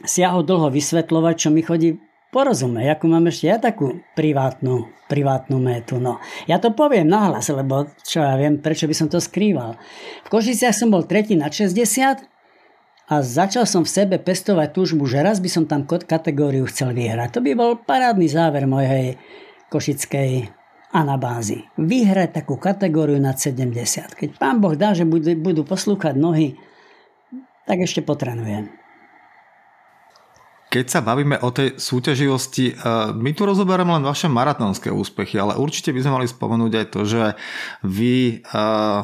siaho 0.04 0.44
dlho 0.44 0.68
vysvetľovať, 0.68 1.34
čo 1.40 1.48
mi 1.48 1.64
chodí 1.64 1.96
porozumie, 2.28 2.92
ako 2.92 3.04
mám 3.08 3.32
ešte 3.32 3.48
ja 3.48 3.56
takú 3.56 4.04
privátnu, 4.12 4.92
privátnu 5.08 5.56
metu. 5.56 5.96
No. 5.96 6.20
Ja 6.44 6.60
to 6.60 6.76
poviem 6.76 7.08
nahlas, 7.08 7.48
lebo 7.48 7.88
čo 8.04 8.20
ja 8.20 8.36
viem, 8.36 8.60
prečo 8.60 8.84
by 8.84 8.92
som 8.92 9.08
to 9.08 9.24
skrýval. 9.24 9.80
V 10.20 10.28
Košiciach 10.28 10.76
som 10.76 10.92
bol 10.92 11.08
tretí 11.08 11.32
na 11.32 11.48
60 11.48 12.35
a 13.06 13.22
začal 13.22 13.70
som 13.70 13.86
v 13.86 13.94
sebe 14.02 14.16
pestovať 14.18 14.74
túžbu, 14.74 15.06
že 15.06 15.22
raz 15.22 15.38
by 15.38 15.46
som 15.46 15.64
tam 15.64 15.86
kategóriu 15.86 16.66
chcel 16.66 16.90
vyhrať. 16.90 17.38
To 17.38 17.40
by 17.42 17.52
bol 17.54 17.78
parádny 17.78 18.26
záver 18.26 18.66
mojej 18.66 19.14
košickej 19.70 20.50
anabázy. 20.90 21.66
Vyhrať 21.78 22.42
takú 22.42 22.58
kategóriu 22.58 23.22
nad 23.22 23.38
70. 23.38 24.14
Keď 24.14 24.28
pán 24.38 24.58
Boh 24.58 24.74
dá, 24.74 24.90
že 24.90 25.06
budú, 25.06 25.62
poslúchať 25.62 26.18
nohy, 26.18 26.58
tak 27.66 27.82
ešte 27.82 28.02
potrenujem. 28.02 28.85
Keď 30.66 30.86
sa 30.90 30.98
bavíme 30.98 31.38
o 31.46 31.54
tej 31.54 31.78
súťaživosti, 31.78 32.74
eh, 32.74 32.76
my 33.14 33.30
tu 33.30 33.46
rozoberáme 33.46 33.94
len 33.96 34.02
vaše 34.02 34.26
maratónske 34.26 34.90
úspechy, 34.90 35.38
ale 35.38 35.54
určite 35.54 35.94
by 35.94 36.00
sme 36.02 36.16
mali 36.18 36.26
spomenúť 36.26 36.72
aj 36.74 36.86
to, 36.90 37.00
že 37.06 37.22
vy 37.86 38.42
eh, 38.42 39.00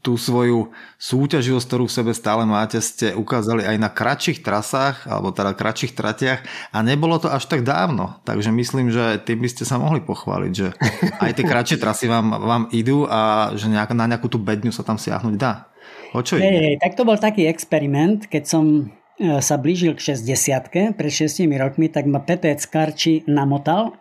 tú 0.00 0.16
svoju 0.16 0.72
súťaživosť, 0.96 1.66
ktorú 1.68 1.84
v 1.84 1.96
sebe 2.00 2.12
stále 2.16 2.48
máte, 2.48 2.80
ste 2.80 3.12
ukázali 3.12 3.68
aj 3.68 3.76
na 3.76 3.92
kratších 3.92 4.40
trasách, 4.40 5.04
alebo 5.04 5.36
teda 5.36 5.52
kratších 5.52 5.92
tratiach 5.92 6.40
a 6.72 6.78
nebolo 6.80 7.20
to 7.20 7.28
až 7.28 7.44
tak 7.44 7.60
dávno. 7.60 8.16
Takže 8.24 8.48
myslím, 8.48 8.88
že 8.88 9.20
tým 9.20 9.44
by 9.44 9.48
ste 9.52 9.68
sa 9.68 9.76
mohli 9.76 10.00
pochváliť, 10.00 10.52
že 10.56 10.72
aj 11.24 11.30
tie 11.36 11.44
kratšie 11.44 11.76
trasy 11.76 12.08
vám, 12.08 12.40
vám 12.40 12.64
idú 12.72 13.04
a 13.04 13.52
že 13.52 13.68
nejak, 13.68 13.92
na 13.92 14.08
nejakú 14.08 14.32
tú 14.32 14.40
bedňu 14.40 14.72
sa 14.72 14.80
tam 14.80 14.96
siahnuť 14.96 15.36
dá. 15.36 15.68
O 16.16 16.24
čo 16.24 16.40
ide? 16.40 16.80
tak 16.80 16.98
to 16.98 17.06
bol 17.06 17.14
taký 17.14 17.46
experiment, 17.46 18.26
keď 18.26 18.42
som 18.48 18.90
sa 19.20 19.60
blížil 19.60 19.92
k 19.92 20.16
60 20.16 20.96
pred 20.96 21.12
6 21.12 21.44
rokmi, 21.60 21.92
tak 21.92 22.08
ma 22.08 22.24
Petec 22.24 22.56
Karči 22.64 23.20
namotal, 23.28 24.00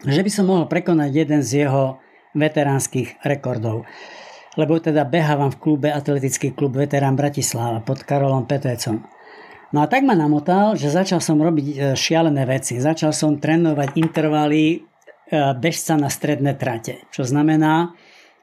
že 0.00 0.24
by 0.24 0.30
som 0.32 0.48
mohol 0.48 0.64
prekonať 0.64 1.10
jeden 1.12 1.40
z 1.44 1.68
jeho 1.68 2.00
veteránskych 2.32 3.20
rekordov. 3.20 3.84
Lebo 4.56 4.80
teda 4.80 5.04
behávam 5.04 5.52
v 5.52 5.60
klube 5.60 5.88
Atletický 5.92 6.56
klub 6.56 6.74
Veterán 6.74 7.14
Bratislava 7.14 7.84
pod 7.84 8.02
Karolom 8.02 8.48
Petecom. 8.48 9.04
No 9.70 9.78
a 9.84 9.86
tak 9.86 10.02
ma 10.02 10.18
namotal, 10.18 10.74
že 10.74 10.90
začal 10.90 11.22
som 11.22 11.38
robiť 11.38 11.66
e, 11.70 11.74
šialené 11.94 12.42
veci. 12.42 12.82
Začal 12.82 13.14
som 13.14 13.38
trénovať 13.38 13.94
intervaly 13.94 14.64
e, 14.74 14.78
bežca 15.54 15.94
na 15.94 16.10
stredné 16.10 16.58
trate. 16.58 17.06
Čo 17.14 17.22
znamená, 17.22 17.94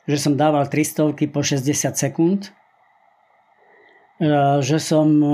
že 0.08 0.16
som 0.16 0.40
dával 0.40 0.72
300 0.72 1.20
po 1.28 1.44
60 1.44 1.68
sekúnd 2.00 2.56
E, 2.56 2.67
že 4.66 4.78
som 4.82 5.08
e, 5.22 5.30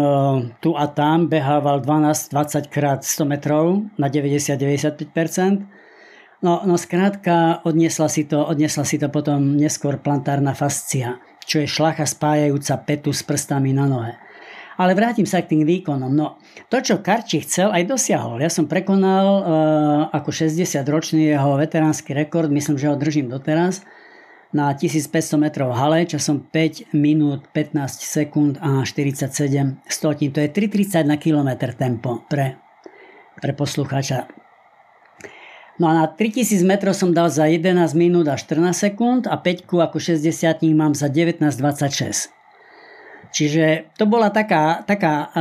tu 0.60 0.76
a 0.76 0.92
tam 0.92 1.32
behával 1.32 1.80
12-20 1.80 2.68
krát 2.68 3.00
100 3.00 3.24
metrov 3.24 3.88
na 3.96 4.12
90-95%. 4.12 5.64
No, 6.44 6.60
no 6.68 6.76
skrátka 6.76 7.64
odniesla 7.64 8.12
si, 8.12 8.28
to, 8.28 8.44
odniesla 8.44 8.84
si 8.84 9.00
to 9.00 9.08
potom 9.08 9.56
neskôr 9.56 9.96
plantárna 9.96 10.52
fascia, 10.52 11.24
čo 11.48 11.64
je 11.64 11.72
šlacha 11.72 12.04
spájajúca 12.04 12.76
petu 12.84 13.16
s 13.16 13.24
prstami 13.24 13.72
na 13.72 13.88
nohe. 13.88 14.20
Ale 14.76 14.98
vrátim 14.98 15.24
sa 15.24 15.40
k 15.40 15.56
tým 15.56 15.64
výkonom. 15.64 16.12
No, 16.12 16.42
to, 16.68 16.84
čo 16.84 17.00
Karči 17.00 17.46
chcel, 17.46 17.72
aj 17.72 17.88
dosiahol. 17.88 18.42
Ja 18.42 18.50
som 18.50 18.66
prekonal 18.66 19.28
uh, 19.30 19.44
ako 20.10 20.34
60-ročný 20.34 21.30
jeho 21.30 21.56
veteránsky 21.62 22.12
rekord, 22.12 22.50
myslím, 22.50 22.82
že 22.82 22.90
ho 22.90 22.98
držím 22.98 23.30
doteraz 23.30 23.86
na 24.54 24.72
1500 24.78 25.42
metrov 25.42 25.74
hale 25.74 26.06
časom 26.06 26.46
5 26.46 26.94
minút 26.94 27.50
15 27.52 27.74
sekúnd 28.06 28.62
a 28.62 28.86
47 28.86 29.82
stotín. 29.90 30.30
To 30.30 30.40
je 30.40 30.50
3,30 30.50 31.10
na 31.10 31.18
kilometr 31.18 31.74
tempo 31.74 32.22
pre, 32.30 32.62
pre 33.42 33.52
poslucháča. 33.58 34.30
No 35.82 35.90
a 35.90 35.94
na 35.98 36.06
3000 36.06 36.62
metrov 36.70 36.94
som 36.94 37.10
dal 37.10 37.34
za 37.34 37.50
11 37.50 37.98
minút 37.98 38.30
a 38.30 38.38
14 38.38 38.78
sekúnd 38.78 39.26
a 39.26 39.42
5 39.42 39.66
ako 39.66 39.98
60 39.98 40.30
mám 40.78 40.94
za 40.94 41.10
19,26. 41.10 42.30
Čiže 43.34 43.90
to 43.98 44.06
bola 44.06 44.30
taká, 44.30 44.86
taká 44.86 45.34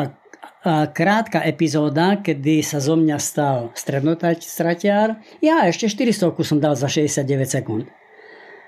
krátka 0.96 1.44
epizóda, 1.44 2.16
kedy 2.24 2.64
sa 2.64 2.80
zo 2.80 2.96
mňa 2.96 3.18
stal 3.20 3.76
strednotratiar. 3.76 5.20
Ja 5.44 5.68
ešte 5.68 5.92
400 5.92 6.32
som 6.40 6.58
dal 6.64 6.80
za 6.80 6.88
69 6.88 7.28
sekúnd 7.44 7.84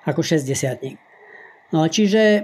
ako 0.05 0.21
60 0.21 0.97
No 1.75 1.91
čiže 1.91 2.23
e, 2.31 2.41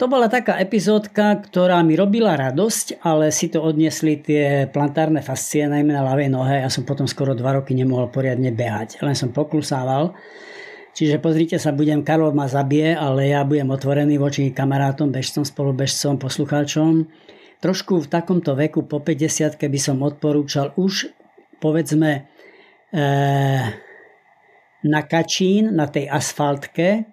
to 0.00 0.04
bola 0.08 0.32
taká 0.32 0.56
epizódka, 0.56 1.36
ktorá 1.44 1.84
mi 1.84 1.98
robila 1.98 2.32
radosť, 2.32 3.04
ale 3.04 3.28
si 3.28 3.52
to 3.52 3.60
odniesli 3.60 4.16
tie 4.22 4.70
plantárne 4.72 5.20
fascie, 5.20 5.68
najmä 5.68 5.92
na 5.92 6.06
ľavej 6.06 6.28
nohe. 6.32 6.64
Ja 6.64 6.70
som 6.72 6.88
potom 6.88 7.04
skoro 7.04 7.36
dva 7.36 7.60
roky 7.60 7.76
nemohol 7.76 8.08
poriadne 8.08 8.54
behať. 8.54 9.04
Len 9.04 9.12
som 9.12 9.36
poklusával. 9.36 10.16
Čiže 10.96 11.22
pozrite 11.22 11.60
sa, 11.60 11.70
budem, 11.70 12.02
Karol 12.02 12.34
ma 12.34 12.50
zabije, 12.50 12.96
ale 12.96 13.30
ja 13.30 13.46
budem 13.46 13.70
otvorený 13.70 14.18
voči 14.18 14.50
kamarátom, 14.50 15.14
bežcom, 15.14 15.46
spolubežcom, 15.46 16.18
poslucháčom. 16.18 17.06
Trošku 17.58 18.02
v 18.02 18.10
takomto 18.10 18.54
veku 18.54 18.86
po 18.86 18.98
50 19.02 19.60
by 19.60 19.80
som 19.82 20.02
odporúčal 20.02 20.74
už 20.74 21.10
povedzme 21.62 22.26
e, 22.90 23.00
na 24.84 25.02
Kačín, 25.02 25.74
na 25.74 25.90
tej 25.90 26.06
asfaltke, 26.06 27.08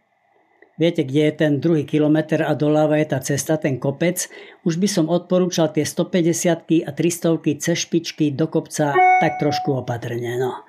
viete, 0.78 1.02
kde 1.08 1.22
je 1.32 1.34
ten 1.34 1.54
druhý 1.58 1.88
kilometr 1.88 2.44
a 2.44 2.54
doľava 2.54 3.00
je 3.00 3.08
tá 3.08 3.20
cesta, 3.24 3.58
ten 3.58 3.80
kopec, 3.80 4.28
už 4.68 4.78
by 4.78 4.88
som 4.92 5.06
odporúčal 5.08 5.72
tie 5.72 5.88
150 5.88 6.86
a 6.86 6.92
300 6.92 7.62
cez 7.64 7.78
špičky 7.88 8.36
do 8.36 8.46
kopca 8.52 8.94
tak 8.94 9.40
trošku 9.40 9.72
opatrne. 9.82 10.36
No. 10.36 10.62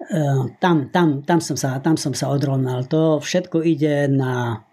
E, 0.00 0.50
tam, 0.58 0.88
tam, 0.88 1.22
tam, 1.22 1.38
som 1.38 1.56
sa, 1.56 1.78
tam 1.84 2.00
som 2.00 2.16
sa 2.16 2.32
odrovnal. 2.32 2.88
To 2.88 3.20
všetko 3.20 3.60
ide 3.62 4.08
na 4.08 4.64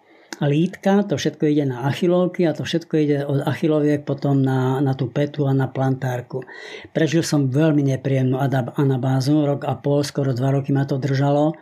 lítka, 0.41 1.05
to 1.05 1.19
všetko 1.19 1.45
ide 1.45 1.69
na 1.69 1.85
achilovky 1.85 2.47
a 2.49 2.57
to 2.57 2.65
všetko 2.65 2.93
ide 2.97 3.17
od 3.27 3.45
achiloviek 3.45 4.01
potom 4.01 4.41
na, 4.41 4.81
na 4.81 4.97
tú 4.97 5.11
petu 5.11 5.45
a 5.45 5.53
na 5.53 5.69
plantárku. 5.69 6.41
Prežil 6.95 7.21
som 7.21 7.53
veľmi 7.53 7.85
nepríjemnú 7.93 8.41
anabázu, 8.73 9.45
rok 9.45 9.67
a 9.67 9.77
pol, 9.77 10.01
skoro 10.01 10.33
dva 10.33 10.55
roky 10.55 10.73
ma 10.73 10.89
to 10.89 10.97
držalo. 10.97 11.53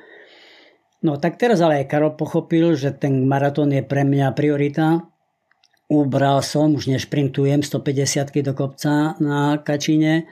No 1.01 1.17
tak 1.17 1.41
teraz 1.41 1.59
ale 1.59 1.81
aj 1.81 1.89
Karol 1.89 2.13
pochopil, 2.13 2.77
že 2.77 2.93
ten 2.93 3.25
maratón 3.25 3.73
je 3.73 3.81
pre 3.81 4.05
mňa 4.05 4.37
priorita. 4.37 5.03
Ubral 5.91 6.39
som, 6.45 6.77
už 6.77 6.87
nešprintujem 6.87 7.65
150 7.65 8.31
do 8.45 8.53
kopca 8.55 9.17
na 9.19 9.59
Kačine 9.59 10.29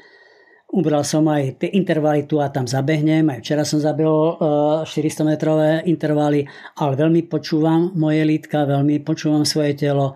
Ubral 0.69 1.01
som 1.01 1.25
aj 1.25 1.65
tie 1.65 1.69
intervaly 1.73 2.29
tu 2.29 2.37
a 2.37 2.53
tam 2.53 2.69
zabehnem. 2.69 3.25
Aj 3.33 3.41
včera 3.41 3.65
som 3.65 3.81
zabehol 3.81 4.37
400 4.85 5.25
metrové 5.25 5.81
intervaly, 5.89 6.45
ale 6.77 6.93
veľmi 6.93 7.25
počúvam 7.25 7.89
moje 7.97 8.21
lítka, 8.21 8.69
veľmi 8.69 9.01
počúvam 9.01 9.49
svoje 9.49 9.73
telo. 9.73 10.13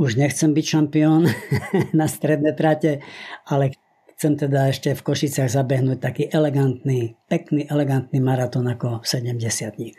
Už 0.00 0.16
nechcem 0.16 0.56
byť 0.56 0.64
šampión 0.64 1.28
na 2.00 2.06
stredné 2.08 2.56
trate, 2.56 3.04
ale 3.44 3.76
chcem 4.16 4.40
teda 4.40 4.72
ešte 4.72 4.96
v 4.96 5.04
Košiciach 5.04 5.52
zabehnúť 5.52 5.98
taký 6.00 6.24
elegantný, 6.32 7.20
pekný, 7.28 7.68
elegantný 7.68 8.24
maratón 8.24 8.72
ako 8.72 9.04
70 9.04 9.36
dní. 9.76 9.92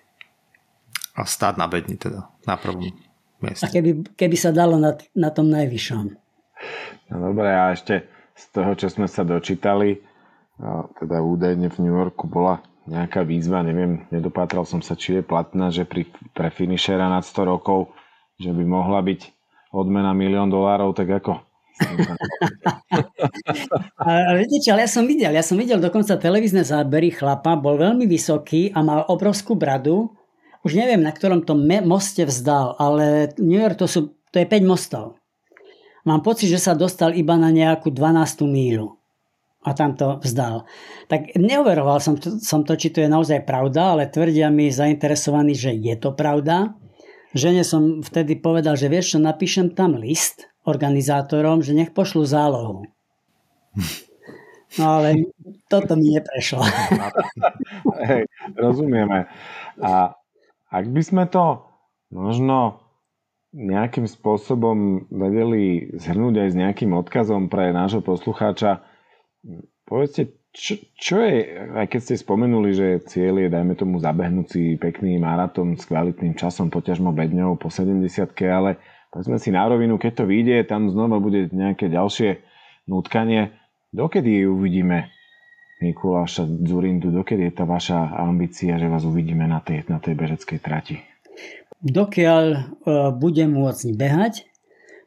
A 1.13 1.29
stáť 1.29 1.61
na 1.61 1.69
bedni 1.69 2.01
teda, 2.01 2.25
na 2.49 2.57
prvom 2.57 2.89
mieste. 3.41 3.65
A 3.65 3.69
keby, 3.69 4.17
keby 4.17 4.37
sa 4.37 4.49
dalo 4.49 4.81
na, 4.81 4.97
na 5.13 5.29
tom 5.29 5.45
najvyššom. 5.49 6.05
No 7.13 7.15
dobre, 7.21 7.49
a 7.53 7.73
ešte 7.73 8.20
z 8.41 8.43
toho, 8.49 8.73
čo 8.73 8.89
sme 8.89 9.05
sa 9.05 9.21
dočítali, 9.21 10.01
teda 10.97 11.17
údajne 11.21 11.69
v 11.69 11.77
New 11.85 11.93
Yorku 11.93 12.25
bola 12.25 12.61
nejaká 12.89 13.21
výzva, 13.21 13.61
neviem, 13.61 14.09
nedopátral 14.09 14.65
som 14.65 14.81
sa, 14.81 14.97
či 14.97 15.21
je 15.21 15.23
platná, 15.23 15.69
že 15.69 15.85
pri, 15.85 16.09
pre 16.33 16.49
finišera 16.49 17.05
nad 17.05 17.21
100 17.21 17.45
rokov, 17.45 17.93
že 18.41 18.49
by 18.49 18.63
mohla 18.65 19.05
byť 19.05 19.21
odmena 19.69 20.17
milión 20.17 20.49
dolárov, 20.49 20.97
tak 20.97 21.13
ako? 21.21 21.45
a 24.05 24.37
viete 24.37 24.61
čo, 24.61 24.73
ale 24.73 24.85
ja 24.85 24.91
som 24.91 25.05
videl, 25.05 25.33
ja 25.33 25.41
som 25.41 25.57
videl 25.57 25.81
dokonca 25.81 26.17
televízne 26.17 26.61
zábery 26.61 27.09
chlapa, 27.13 27.57
bol 27.57 27.77
veľmi 27.77 28.05
vysoký 28.05 28.69
a 28.73 28.81
mal 28.85 29.05
obrovskú 29.09 29.57
bradu. 29.57 30.13
Už 30.61 30.77
neviem, 30.77 31.01
na 31.01 31.09
ktorom 31.09 31.41
to 31.41 31.57
moste 31.57 32.21
vzdal, 32.21 32.77
ale 32.77 33.33
New 33.41 33.57
York 33.57 33.81
to, 33.81 33.89
sú, 33.89 34.13
to 34.29 34.37
je 34.37 34.45
5 34.45 34.61
mostov. 34.61 35.17
Mám 36.07 36.25
pocit, 36.25 36.49
že 36.49 36.57
sa 36.57 36.73
dostal 36.73 37.13
iba 37.13 37.37
na 37.37 37.53
nejakú 37.53 37.93
12. 37.93 38.45
mílu 38.49 39.01
a 39.61 39.77
tam 39.77 39.93
to 39.93 40.17
vzdal. 40.25 40.65
Tak 41.05 41.37
neuveroval 41.37 42.01
som 42.01 42.17
to, 42.17 42.41
som 42.41 42.65
to, 42.65 42.73
či 42.73 42.89
to 42.89 43.05
je 43.05 43.09
naozaj 43.09 43.45
pravda, 43.45 43.93
ale 43.93 44.09
tvrdia 44.09 44.49
mi 44.49 44.73
zainteresovaní, 44.73 45.53
že 45.53 45.77
je 45.77 45.93
to 46.01 46.17
pravda. 46.17 46.73
Žene 47.37 47.61
som 47.61 48.01
vtedy 48.01 48.41
povedal, 48.41 48.73
že 48.73 48.89
vieš 48.89 49.15
čo, 49.15 49.19
napíšem 49.21 49.77
tam 49.77 49.95
list 50.01 50.49
organizátorom, 50.65 51.61
že 51.61 51.77
nech 51.77 51.93
pošlu 51.93 52.25
zálohu. 52.25 52.89
No 54.79 54.85
ale 54.99 55.29
toto 55.69 55.93
mi 55.93 56.15
neprešlo. 56.15 56.63
Hej, 58.09 58.25
rozumieme. 58.57 59.29
A 59.77 60.15
ak 60.71 60.85
by 60.89 61.01
sme 61.05 61.23
to 61.29 61.69
možno 62.11 62.80
nejakým 63.51 64.07
spôsobom 64.07 65.07
vedeli 65.11 65.91
zhrnúť 65.99 66.35
aj 66.39 66.49
s 66.51 66.55
nejakým 66.55 66.91
odkazom 66.95 67.51
pre 67.51 67.75
nášho 67.75 67.99
poslucháča, 67.99 68.79
povedzte, 69.83 70.39
čo, 70.51 70.79
čo 70.99 71.15
je, 71.23 71.47
aj 71.75 71.87
keď 71.87 71.99
ste 71.99 72.15
spomenuli, 72.19 72.71
že 72.75 72.87
cieľ 73.07 73.43
je, 73.43 73.49
dajme 73.51 73.75
tomu, 73.75 73.99
zabehnúť 73.99 74.47
si 74.51 74.63
pekný 74.75 75.15
maratón 75.19 75.79
s 75.79 75.87
kvalitným 75.87 76.35
časom, 76.35 76.67
poťažmo 76.67 77.15
bedňou 77.15 77.55
po 77.55 77.71
70 77.71 78.03
ale 78.51 78.79
povedzme 79.11 79.39
si 79.39 79.51
na 79.51 79.63
rovinu, 79.67 79.95
keď 79.95 80.23
to 80.23 80.25
vyjde, 80.27 80.67
tam 80.67 80.91
znova 80.91 81.19
bude 81.23 81.51
nejaké 81.51 81.87
ďalšie 81.87 82.43
nutkanie. 82.87 83.55
Dokedy 83.91 84.47
uvidíme 84.47 85.11
Mikuláša 85.83 86.47
Zurindu, 86.47 87.11
dokedy 87.11 87.51
je 87.51 87.53
tá 87.55 87.67
vaša 87.67 88.15
ambícia, 88.15 88.79
že 88.79 88.87
vás 88.87 89.03
uvidíme 89.03 89.47
na 89.47 89.59
tej, 89.59 89.87
na 89.91 89.99
tej 89.99 90.15
bežeckej 90.15 90.59
trati? 90.63 91.10
Dokiaľ 91.81 92.45
uh, 92.53 93.09
budem 93.09 93.57
môcť 93.57 93.89
behať, 93.97 94.45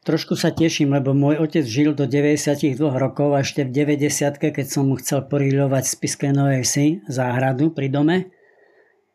trošku 0.03 0.35
sa 0.35 0.51
teším, 0.51 0.95
lebo 0.95 1.15
môj 1.15 1.39
otec 1.39 1.63
žil 1.63 1.95
do 1.95 2.05
92 2.11 2.75
rokov 2.79 3.35
a 3.35 3.47
ešte 3.47 3.63
v 3.63 3.71
90 3.71 4.39
keď 4.43 4.67
som 4.67 4.91
mu 4.91 4.99
chcel 4.99 5.23
poriľovať 5.31 5.85
z 5.87 5.95
Piskenovej 6.03 6.65
si 6.67 6.87
záhradu 7.07 7.71
pri 7.71 7.89
dome, 7.89 8.17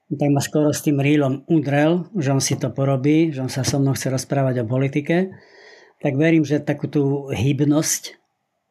tak 0.10 0.30
ma 0.34 0.42
skoro 0.42 0.74
s 0.74 0.82
tým 0.82 0.98
rílom 0.98 1.46
udrel, 1.46 2.10
že 2.18 2.34
on 2.34 2.42
si 2.42 2.58
to 2.58 2.74
porobí, 2.74 3.30
že 3.30 3.46
on 3.46 3.52
sa 3.52 3.62
so 3.62 3.78
mnou 3.78 3.94
chce 3.94 4.10
rozprávať 4.10 4.66
o 4.66 4.66
politike. 4.66 5.30
Tak 6.02 6.18
verím, 6.18 6.42
že 6.48 6.64
takú 6.64 6.90
tú 6.90 7.30
hybnosť 7.30 8.19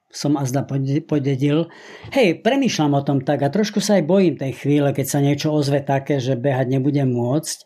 som 0.09 0.41
azda 0.41 0.65
podedil. 1.05 1.69
Hej, 2.17 2.41
premýšľam 2.41 2.97
o 2.97 3.05
tom 3.05 3.21
tak 3.21 3.45
a 3.45 3.53
trošku 3.53 3.85
sa 3.85 4.01
aj 4.01 4.09
bojím 4.09 4.41
tej 4.41 4.57
chvíle, 4.57 4.89
keď 4.97 5.07
sa 5.07 5.21
niečo 5.21 5.53
ozve 5.53 5.85
také, 5.85 6.17
že 6.17 6.33
behať 6.33 6.73
nebudem 6.73 7.13
môcť. 7.13 7.57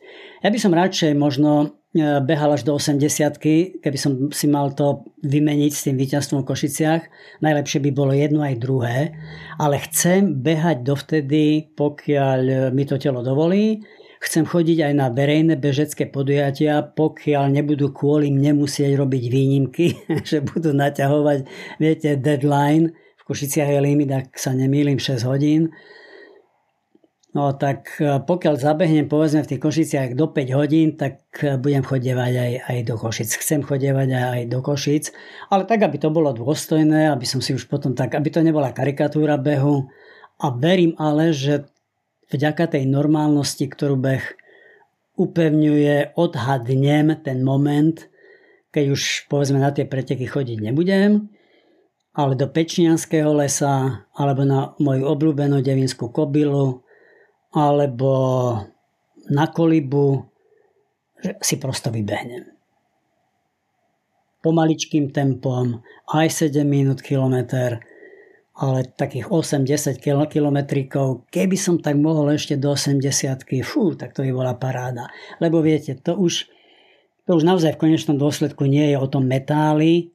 Ja 0.42 0.50
by 0.50 0.58
som 0.58 0.74
radšej 0.74 1.14
možno 1.14 1.78
e, 1.94 2.18
behal 2.18 2.58
až 2.58 2.66
do 2.66 2.74
80 2.74 3.38
keby 3.78 3.98
som 3.98 4.34
si 4.34 4.50
mal 4.50 4.74
to 4.74 5.06
vymeniť 5.22 5.72
s 5.72 5.84
tým 5.86 5.94
víťazstvom 5.94 6.42
v 6.42 6.48
Košiciach. 6.50 7.02
Najlepšie 7.46 7.78
by 7.78 7.90
bolo 7.94 8.10
jedno 8.10 8.42
aj 8.42 8.58
druhé, 8.58 9.14
ale 9.62 9.78
chcem 9.86 10.42
behať 10.42 10.82
dovtedy, 10.82 11.70
pokiaľ 11.78 12.74
mi 12.74 12.82
to 12.82 12.98
telo 12.98 13.22
dovolí 13.22 13.78
Chcem 14.22 14.46
chodiť 14.46 14.86
aj 14.86 14.92
na 14.94 15.10
verejné 15.10 15.58
bežecké 15.58 16.06
podujatia, 16.06 16.86
pokiaľ 16.94 17.58
nebudú 17.58 17.90
kvôli 17.90 18.30
mne 18.30 18.62
musieť 18.62 18.94
robiť 18.94 19.24
výnimky, 19.26 19.98
že 20.28 20.38
budú 20.46 20.70
naťahovať, 20.70 21.38
viete, 21.82 22.14
deadline. 22.14 22.94
V 23.18 23.22
Košiciach 23.26 23.66
je 23.66 23.80
limit, 23.82 24.14
ak 24.14 24.38
sa 24.38 24.54
nemýlim, 24.54 25.02
6 25.02 25.26
hodín. 25.26 25.74
No 27.32 27.56
tak 27.56 27.96
e, 27.96 28.20
pokiaľ 28.22 28.60
zabehnem 28.60 29.08
povedzme 29.08 29.40
v 29.42 29.50
tých 29.56 29.62
Košiciach 29.64 30.14
do 30.14 30.30
5 30.30 30.52
hodín, 30.54 31.00
tak 31.00 31.26
e, 31.40 31.56
budem 31.56 31.80
chodevať 31.82 32.32
aj, 32.36 32.52
aj 32.68 32.78
do 32.84 32.94
Košic. 33.00 33.30
Chcem 33.40 33.64
chodevať 33.64 34.08
aj 34.12 34.40
do 34.52 34.60
Košic, 34.60 35.10
ale 35.48 35.64
tak, 35.64 35.82
aby 35.82 35.96
to 35.96 36.12
bolo 36.12 36.30
dôstojné, 36.30 37.08
aby 37.08 37.24
som 37.24 37.40
si 37.40 37.56
už 37.56 37.66
potom 37.72 37.96
tak, 37.96 38.12
aby 38.14 38.28
to 38.28 38.44
nebola 38.44 38.70
karikatúra 38.70 39.40
behu. 39.40 39.88
A 40.44 40.52
verím 40.52 40.92
ale, 41.00 41.32
že 41.32 41.71
vďaka 42.32 42.76
tej 42.78 42.88
normálnosti, 42.88 43.68
ktorú 43.68 44.00
beh 44.00 44.24
upevňuje, 45.20 46.16
odhadnem 46.16 47.20
ten 47.20 47.44
moment, 47.44 47.94
keď 48.72 48.84
už 48.96 49.28
povedzme 49.28 49.60
na 49.60 49.68
tie 49.70 49.84
preteky 49.84 50.24
chodiť 50.24 50.58
nebudem, 50.64 51.28
ale 52.16 52.32
do 52.36 52.48
Pečnianského 52.48 53.32
lesa, 53.36 54.04
alebo 54.16 54.44
na 54.44 54.72
moju 54.80 55.04
obľúbenú 55.08 55.60
devinskú 55.60 56.08
kobilu, 56.08 56.84
alebo 57.52 58.12
na 59.28 59.48
kolibu, 59.48 60.24
že 61.20 61.36
si 61.44 61.54
prosto 61.60 61.92
vybehnem. 61.92 62.48
Pomaličkým 64.42 65.14
tempom, 65.14 65.84
aj 66.10 66.50
7 66.50 66.66
minút 66.66 67.04
kilometr, 67.04 67.78
ale 68.62 68.86
takých 68.86 69.26
8-10 69.26 69.98
kilometrikov, 70.30 71.26
keby 71.34 71.58
som 71.58 71.82
tak 71.82 71.98
mohol 71.98 72.30
ešte 72.30 72.54
do 72.54 72.78
80 72.78 73.02
fú, 73.66 73.98
tak 73.98 74.14
to 74.14 74.22
by 74.22 74.30
bola 74.30 74.54
paráda. 74.54 75.10
Lebo 75.42 75.58
viete, 75.58 75.98
to 75.98 76.14
už, 76.14 76.46
to 77.26 77.30
už 77.34 77.42
naozaj 77.42 77.74
v 77.74 77.82
konečnom 77.82 78.14
dôsledku 78.22 78.70
nie 78.70 78.94
je 78.94 78.96
o 79.02 79.10
tom 79.10 79.26
metáli 79.26 80.14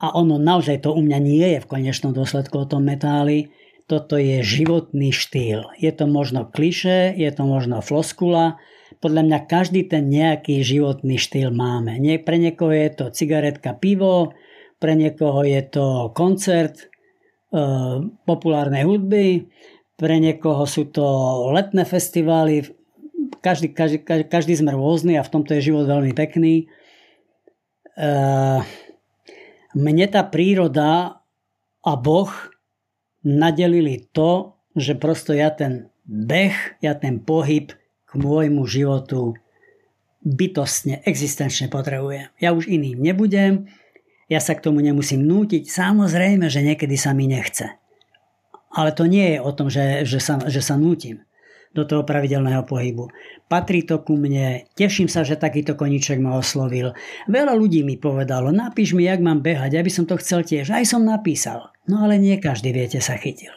a 0.00 0.16
ono 0.16 0.40
naozaj 0.40 0.80
to 0.80 0.96
u 0.96 1.04
mňa 1.04 1.18
nie 1.20 1.46
je 1.52 1.60
v 1.60 1.68
konečnom 1.68 2.16
dôsledku 2.16 2.56
o 2.56 2.64
tom 2.64 2.88
metáli, 2.88 3.52
toto 3.84 4.16
je 4.16 4.40
životný 4.40 5.12
štýl. 5.12 5.68
Je 5.76 5.92
to 5.92 6.08
možno 6.08 6.48
kliše, 6.48 7.12
je 7.12 7.28
to 7.36 7.44
možno 7.44 7.84
floskula, 7.84 8.56
podľa 9.04 9.28
mňa 9.28 9.38
každý 9.44 9.84
ten 9.84 10.08
nejaký 10.08 10.64
životný 10.64 11.20
štýl 11.20 11.52
máme. 11.52 12.00
Nie, 12.00 12.16
pre 12.16 12.40
niekoho 12.40 12.72
je 12.72 12.88
to 12.96 13.04
cigaretka, 13.12 13.76
pivo, 13.76 14.32
pre 14.80 14.96
niekoho 14.96 15.44
je 15.44 15.60
to 15.68 16.08
koncert, 16.16 16.91
populárnej 18.24 18.88
hudby, 18.88 19.46
pre 20.00 20.16
niekoho 20.18 20.64
sú 20.64 20.88
to 20.88 21.04
letné 21.52 21.84
festivály, 21.84 22.64
každý, 23.44 23.70
každý, 23.70 23.98
každý, 24.02 24.24
každý 24.26 24.52
sme 24.56 24.72
rôzny 24.72 25.20
a 25.20 25.26
v 25.26 25.32
tomto 25.32 25.54
je 25.54 25.70
život 25.72 25.84
veľmi 25.86 26.16
pekný. 26.16 26.66
Eh, 27.92 28.60
mne 29.76 30.06
tá 30.08 30.22
príroda 30.24 31.22
a 31.84 31.92
Boh 32.00 32.32
nadelili 33.22 34.08
to, 34.10 34.56
že 34.72 34.96
prosto 34.96 35.36
ja 35.36 35.52
ten 35.52 35.92
beh, 36.08 36.80
ja 36.80 36.96
ten 36.96 37.20
pohyb 37.20 37.70
k 38.08 38.10
môjmu 38.16 38.64
životu 38.64 39.36
bytostne, 40.24 41.02
existenčne 41.04 41.68
potrebujem. 41.68 42.30
Ja 42.38 42.54
už 42.54 42.70
iným 42.70 43.02
nebudem, 43.02 43.68
ja 44.32 44.40
sa 44.40 44.56
k 44.56 44.64
tomu 44.64 44.80
nemusím 44.80 45.28
nútiť. 45.28 45.68
Samozrejme, 45.68 46.48
že 46.48 46.64
niekedy 46.64 46.96
sa 46.96 47.12
mi 47.12 47.28
nechce. 47.28 47.76
Ale 48.72 48.96
to 48.96 49.04
nie 49.04 49.36
je 49.36 49.38
o 49.44 49.52
tom, 49.52 49.68
že, 49.68 50.08
že, 50.08 50.16
sa, 50.16 50.40
že 50.48 50.64
sa 50.64 50.80
nútim 50.80 51.20
do 51.76 51.84
toho 51.84 52.04
pravidelného 52.04 52.64
pohybu. 52.64 53.12
Patrí 53.48 53.84
to 53.84 54.00
ku 54.00 54.16
mne, 54.16 54.64
teším 54.76 55.08
sa, 55.08 55.24
že 55.24 55.40
takýto 55.40 55.76
koniček 55.76 56.20
ma 56.20 56.40
oslovil. 56.40 56.96
Veľa 57.28 57.52
ľudí 57.52 57.84
mi 57.84 58.00
povedalo, 58.00 58.48
napíš 58.52 58.96
mi, 58.96 59.04
jak 59.08 59.20
mám 59.20 59.44
behať, 59.44 59.76
ja 59.76 59.84
by 59.84 59.92
som 59.92 60.04
to 60.08 60.16
chcel 60.20 60.40
tiež. 60.44 60.72
Aj 60.72 60.84
som 60.84 61.04
napísal. 61.04 61.72
No 61.84 62.04
ale 62.04 62.16
nie 62.16 62.40
každý, 62.40 62.72
viete, 62.72 63.00
sa 63.00 63.20
chytil. 63.20 63.52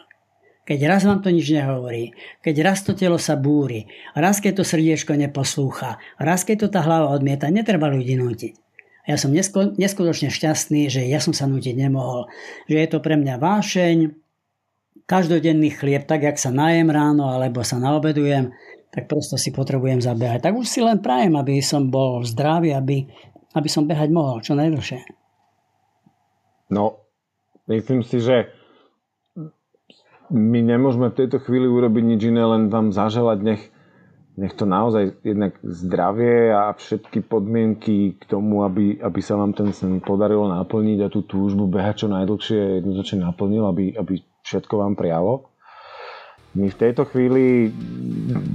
Keď 0.66 0.80
raz 0.90 1.06
vám 1.06 1.22
to 1.22 1.30
nič 1.30 1.46
nehovorí, 1.46 2.10
keď 2.42 2.54
raz 2.66 2.82
to 2.82 2.90
telo 2.92 3.22
sa 3.22 3.38
búri, 3.38 3.86
raz 4.18 4.42
keď 4.42 4.60
to 4.60 4.64
srdiečko 4.66 5.14
neposlúcha, 5.14 6.02
raz 6.18 6.42
keď 6.42 6.66
to 6.66 6.68
tá 6.74 6.80
hlava 6.82 7.14
odmieta, 7.14 7.46
netreba 7.54 7.86
ľudí 7.86 8.18
nútiť. 8.18 8.65
Ja 9.06 9.14
som 9.14 9.30
neskutočne 9.30 10.34
šťastný, 10.34 10.90
že 10.90 11.06
ja 11.06 11.22
som 11.22 11.30
sa 11.30 11.46
nutiť 11.46 11.78
nemohol. 11.78 12.26
Že 12.66 12.76
je 12.82 12.88
to 12.90 12.98
pre 12.98 13.14
mňa 13.14 13.38
vášeň, 13.38 13.96
každodenný 15.06 15.70
chlieb, 15.70 16.04
tak 16.10 16.26
jak 16.26 16.36
sa 16.36 16.50
najem 16.50 16.90
ráno 16.90 17.30
alebo 17.30 17.62
sa 17.62 17.78
naobedujem, 17.78 18.50
tak 18.90 19.06
prosto 19.06 19.38
si 19.38 19.54
potrebujem 19.54 20.02
zabehať. 20.02 20.50
Tak 20.50 20.58
už 20.58 20.66
si 20.66 20.82
len 20.82 20.98
prajem, 20.98 21.38
aby 21.38 21.62
som 21.62 21.86
bol 21.86 22.26
zdravý, 22.26 22.74
aby, 22.74 23.06
aby 23.54 23.68
som 23.70 23.86
behať 23.86 24.10
mohol 24.10 24.42
čo 24.42 24.58
najdlhšie. 24.58 25.06
No, 26.74 27.06
myslím 27.70 28.02
si, 28.02 28.18
že 28.18 28.50
my 30.34 30.58
nemôžeme 30.58 31.14
v 31.14 31.18
tejto 31.22 31.38
chvíli 31.38 31.70
urobiť 31.70 32.02
nič 32.02 32.20
iné, 32.26 32.42
len 32.42 32.66
vám 32.66 32.90
zaželať, 32.90 33.38
nech 33.46 33.62
nech 34.36 34.52
to 34.52 34.68
naozaj 34.68 35.16
jednak 35.24 35.56
zdravie 35.64 36.52
a 36.52 36.76
všetky 36.76 37.24
podmienky 37.24 38.20
k 38.20 38.24
tomu, 38.28 38.68
aby, 38.68 39.00
aby 39.00 39.20
sa 39.24 39.40
vám 39.40 39.56
ten 39.56 39.72
sen 39.72 39.96
podarilo 40.04 40.44
naplniť 40.52 40.98
a 41.00 41.08
tú 41.08 41.24
túžbu 41.24 41.64
behať 41.64 42.04
čo 42.04 42.06
najdlhšie 42.12 42.84
jednoznačne 42.84 43.24
naplnil, 43.24 43.64
aby, 43.64 43.96
aby 43.96 44.20
všetko 44.44 44.74
vám 44.76 44.92
prijalo. 44.92 45.48
My 46.52 46.68
v 46.68 46.80
tejto 46.80 47.08
chvíli 47.08 47.72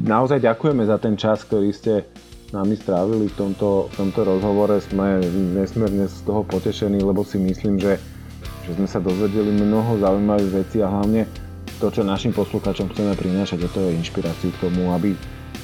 naozaj 0.06 0.41
ďakujeme 0.41 0.86
za 0.86 1.02
ten 1.02 1.18
čas, 1.18 1.41
ktorý 1.45 1.70
ste 1.74 2.06
nami 2.53 2.78
strávili 2.78 3.30
v 3.30 3.36
tomto, 3.38 3.90
v 3.90 3.94
tomto 3.98 4.22
rozhovore. 4.22 4.78
Sme 4.82 5.22
nesmierne 5.58 6.06
z 6.06 6.18
toho 6.26 6.45
potešení, 6.45 7.02
lebo 7.02 7.26
si 7.26 7.41
myslím, 7.41 7.82
že, 7.82 7.98
že 8.70 8.72
sme 8.78 8.86
sa 8.86 9.02
dozvedeli 9.02 9.49
mnoho 9.53 9.98
zaujímavých 9.98 10.52
vecí 10.66 10.78
a 10.82 10.90
hlavne 10.90 11.26
to, 11.82 11.90
čo 11.90 12.06
našim 12.06 12.34
poslucháčom 12.34 12.94
chceme 12.94 13.18
prinášať, 13.18 13.66
a 13.66 13.70
to 13.70 13.82
je 13.82 13.98
inšpiráciu 13.98 14.53
k 14.53 14.62
tomu, 14.70 14.94
aby 14.94 15.18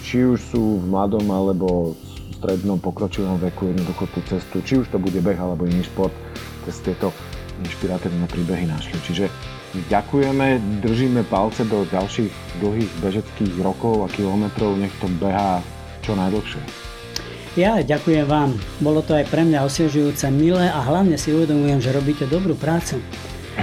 či 0.07 0.23
už 0.23 0.39
sú 0.39 0.79
v 0.79 0.85
mladom 0.87 1.27
alebo 1.27 1.91
strednom 2.39 2.79
pokročilom 2.79 3.35
veku 3.43 3.75
jednoducho 3.75 4.07
tú 4.15 4.23
cestu, 4.23 4.63
či 4.63 4.79
už 4.79 4.87
to 4.87 4.95
bude 4.95 5.19
beh 5.19 5.35
alebo 5.35 5.67
iný 5.67 5.83
šport, 5.83 6.15
cez 6.63 6.79
tieto 6.79 7.11
inšpiratívne 7.59 8.23
príbehy 8.31 8.71
našli. 8.71 8.95
Čiže 9.03 9.27
ďakujeme, 9.91 10.79
držíme 10.79 11.27
palce 11.27 11.67
do 11.67 11.83
ďalších 11.91 12.31
dlhých 12.63 12.91
bežeckých 13.03 13.59
rokov 13.59 14.07
a 14.07 14.11
kilometrov, 14.15 14.79
nech 14.79 14.95
to 15.03 15.11
behá 15.19 15.59
čo 16.07 16.15
najdlhšie. 16.15 16.63
Ja 17.59 17.81
ďakujem 17.81 18.29
vám. 18.29 18.55
Bolo 18.79 19.01
to 19.03 19.17
aj 19.17 19.27
pre 19.27 19.43
mňa 19.43 19.65
osviežujúce, 19.65 20.29
milé 20.31 20.71
a 20.71 20.79
hlavne 20.87 21.17
si 21.19 21.33
uvedomujem, 21.33 21.83
že 21.83 21.91
robíte 21.91 22.29
dobrú 22.29 22.53
prácu. 22.55 23.01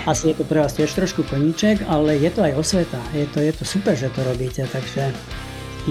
Asi 0.02 0.34
je 0.34 0.42
to 0.42 0.44
pre 0.44 0.58
vás 0.58 0.74
tiež 0.74 0.90
trošku 0.90 1.22
koníček, 1.22 1.86
ale 1.86 2.18
je 2.18 2.26
to 2.26 2.42
aj 2.42 2.58
osveta. 2.58 2.98
Je 3.14 3.30
to, 3.30 3.38
je 3.38 3.54
to 3.54 3.62
super, 3.62 3.94
že 3.94 4.10
to 4.10 4.26
robíte, 4.26 4.66
takže 4.66 5.14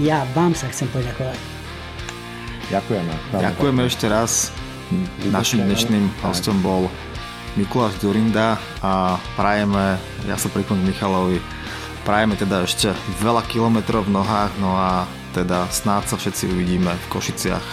ja 0.00 0.26
vám 0.32 0.56
sa 0.56 0.70
chcem 0.70 0.88
poďakovať. 0.90 1.38
Ďakujeme. 2.72 3.12
Ďakujeme 3.34 3.82
ešte 3.86 4.06
raz. 4.08 4.50
Našim 5.28 5.64
dnešným 5.64 6.10
hostom 6.24 6.60
bol 6.60 6.92
Mikuláš 7.54 7.96
Durinda 8.02 8.58
a 8.82 9.16
prajeme, 9.38 9.96
ja 10.26 10.36
sa 10.36 10.50
pripomínam 10.50 10.90
Michalovi, 10.90 11.38
prajeme 12.02 12.34
teda 12.34 12.66
ešte 12.66 12.92
veľa 13.22 13.46
kilometrov 13.46 14.06
v 14.10 14.14
nohách, 14.14 14.52
no 14.58 14.74
a 14.74 15.08
teda 15.32 15.70
snáď 15.70 16.14
sa 16.14 16.16
všetci 16.18 16.50
uvidíme 16.50 16.92
v 16.94 17.06
Košiciach 17.10 17.66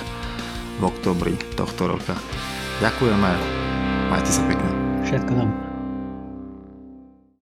v 0.77 0.81
v 0.81 0.89
oktobri 0.89 1.37
tohto 1.53 1.93
roka. 1.93 2.17
Ďakujeme, 2.81 3.29
majte 4.09 4.33
sa 4.33 4.41
pekne. 4.49 4.69
Všetko 5.05 5.31
dobré. 5.37 5.70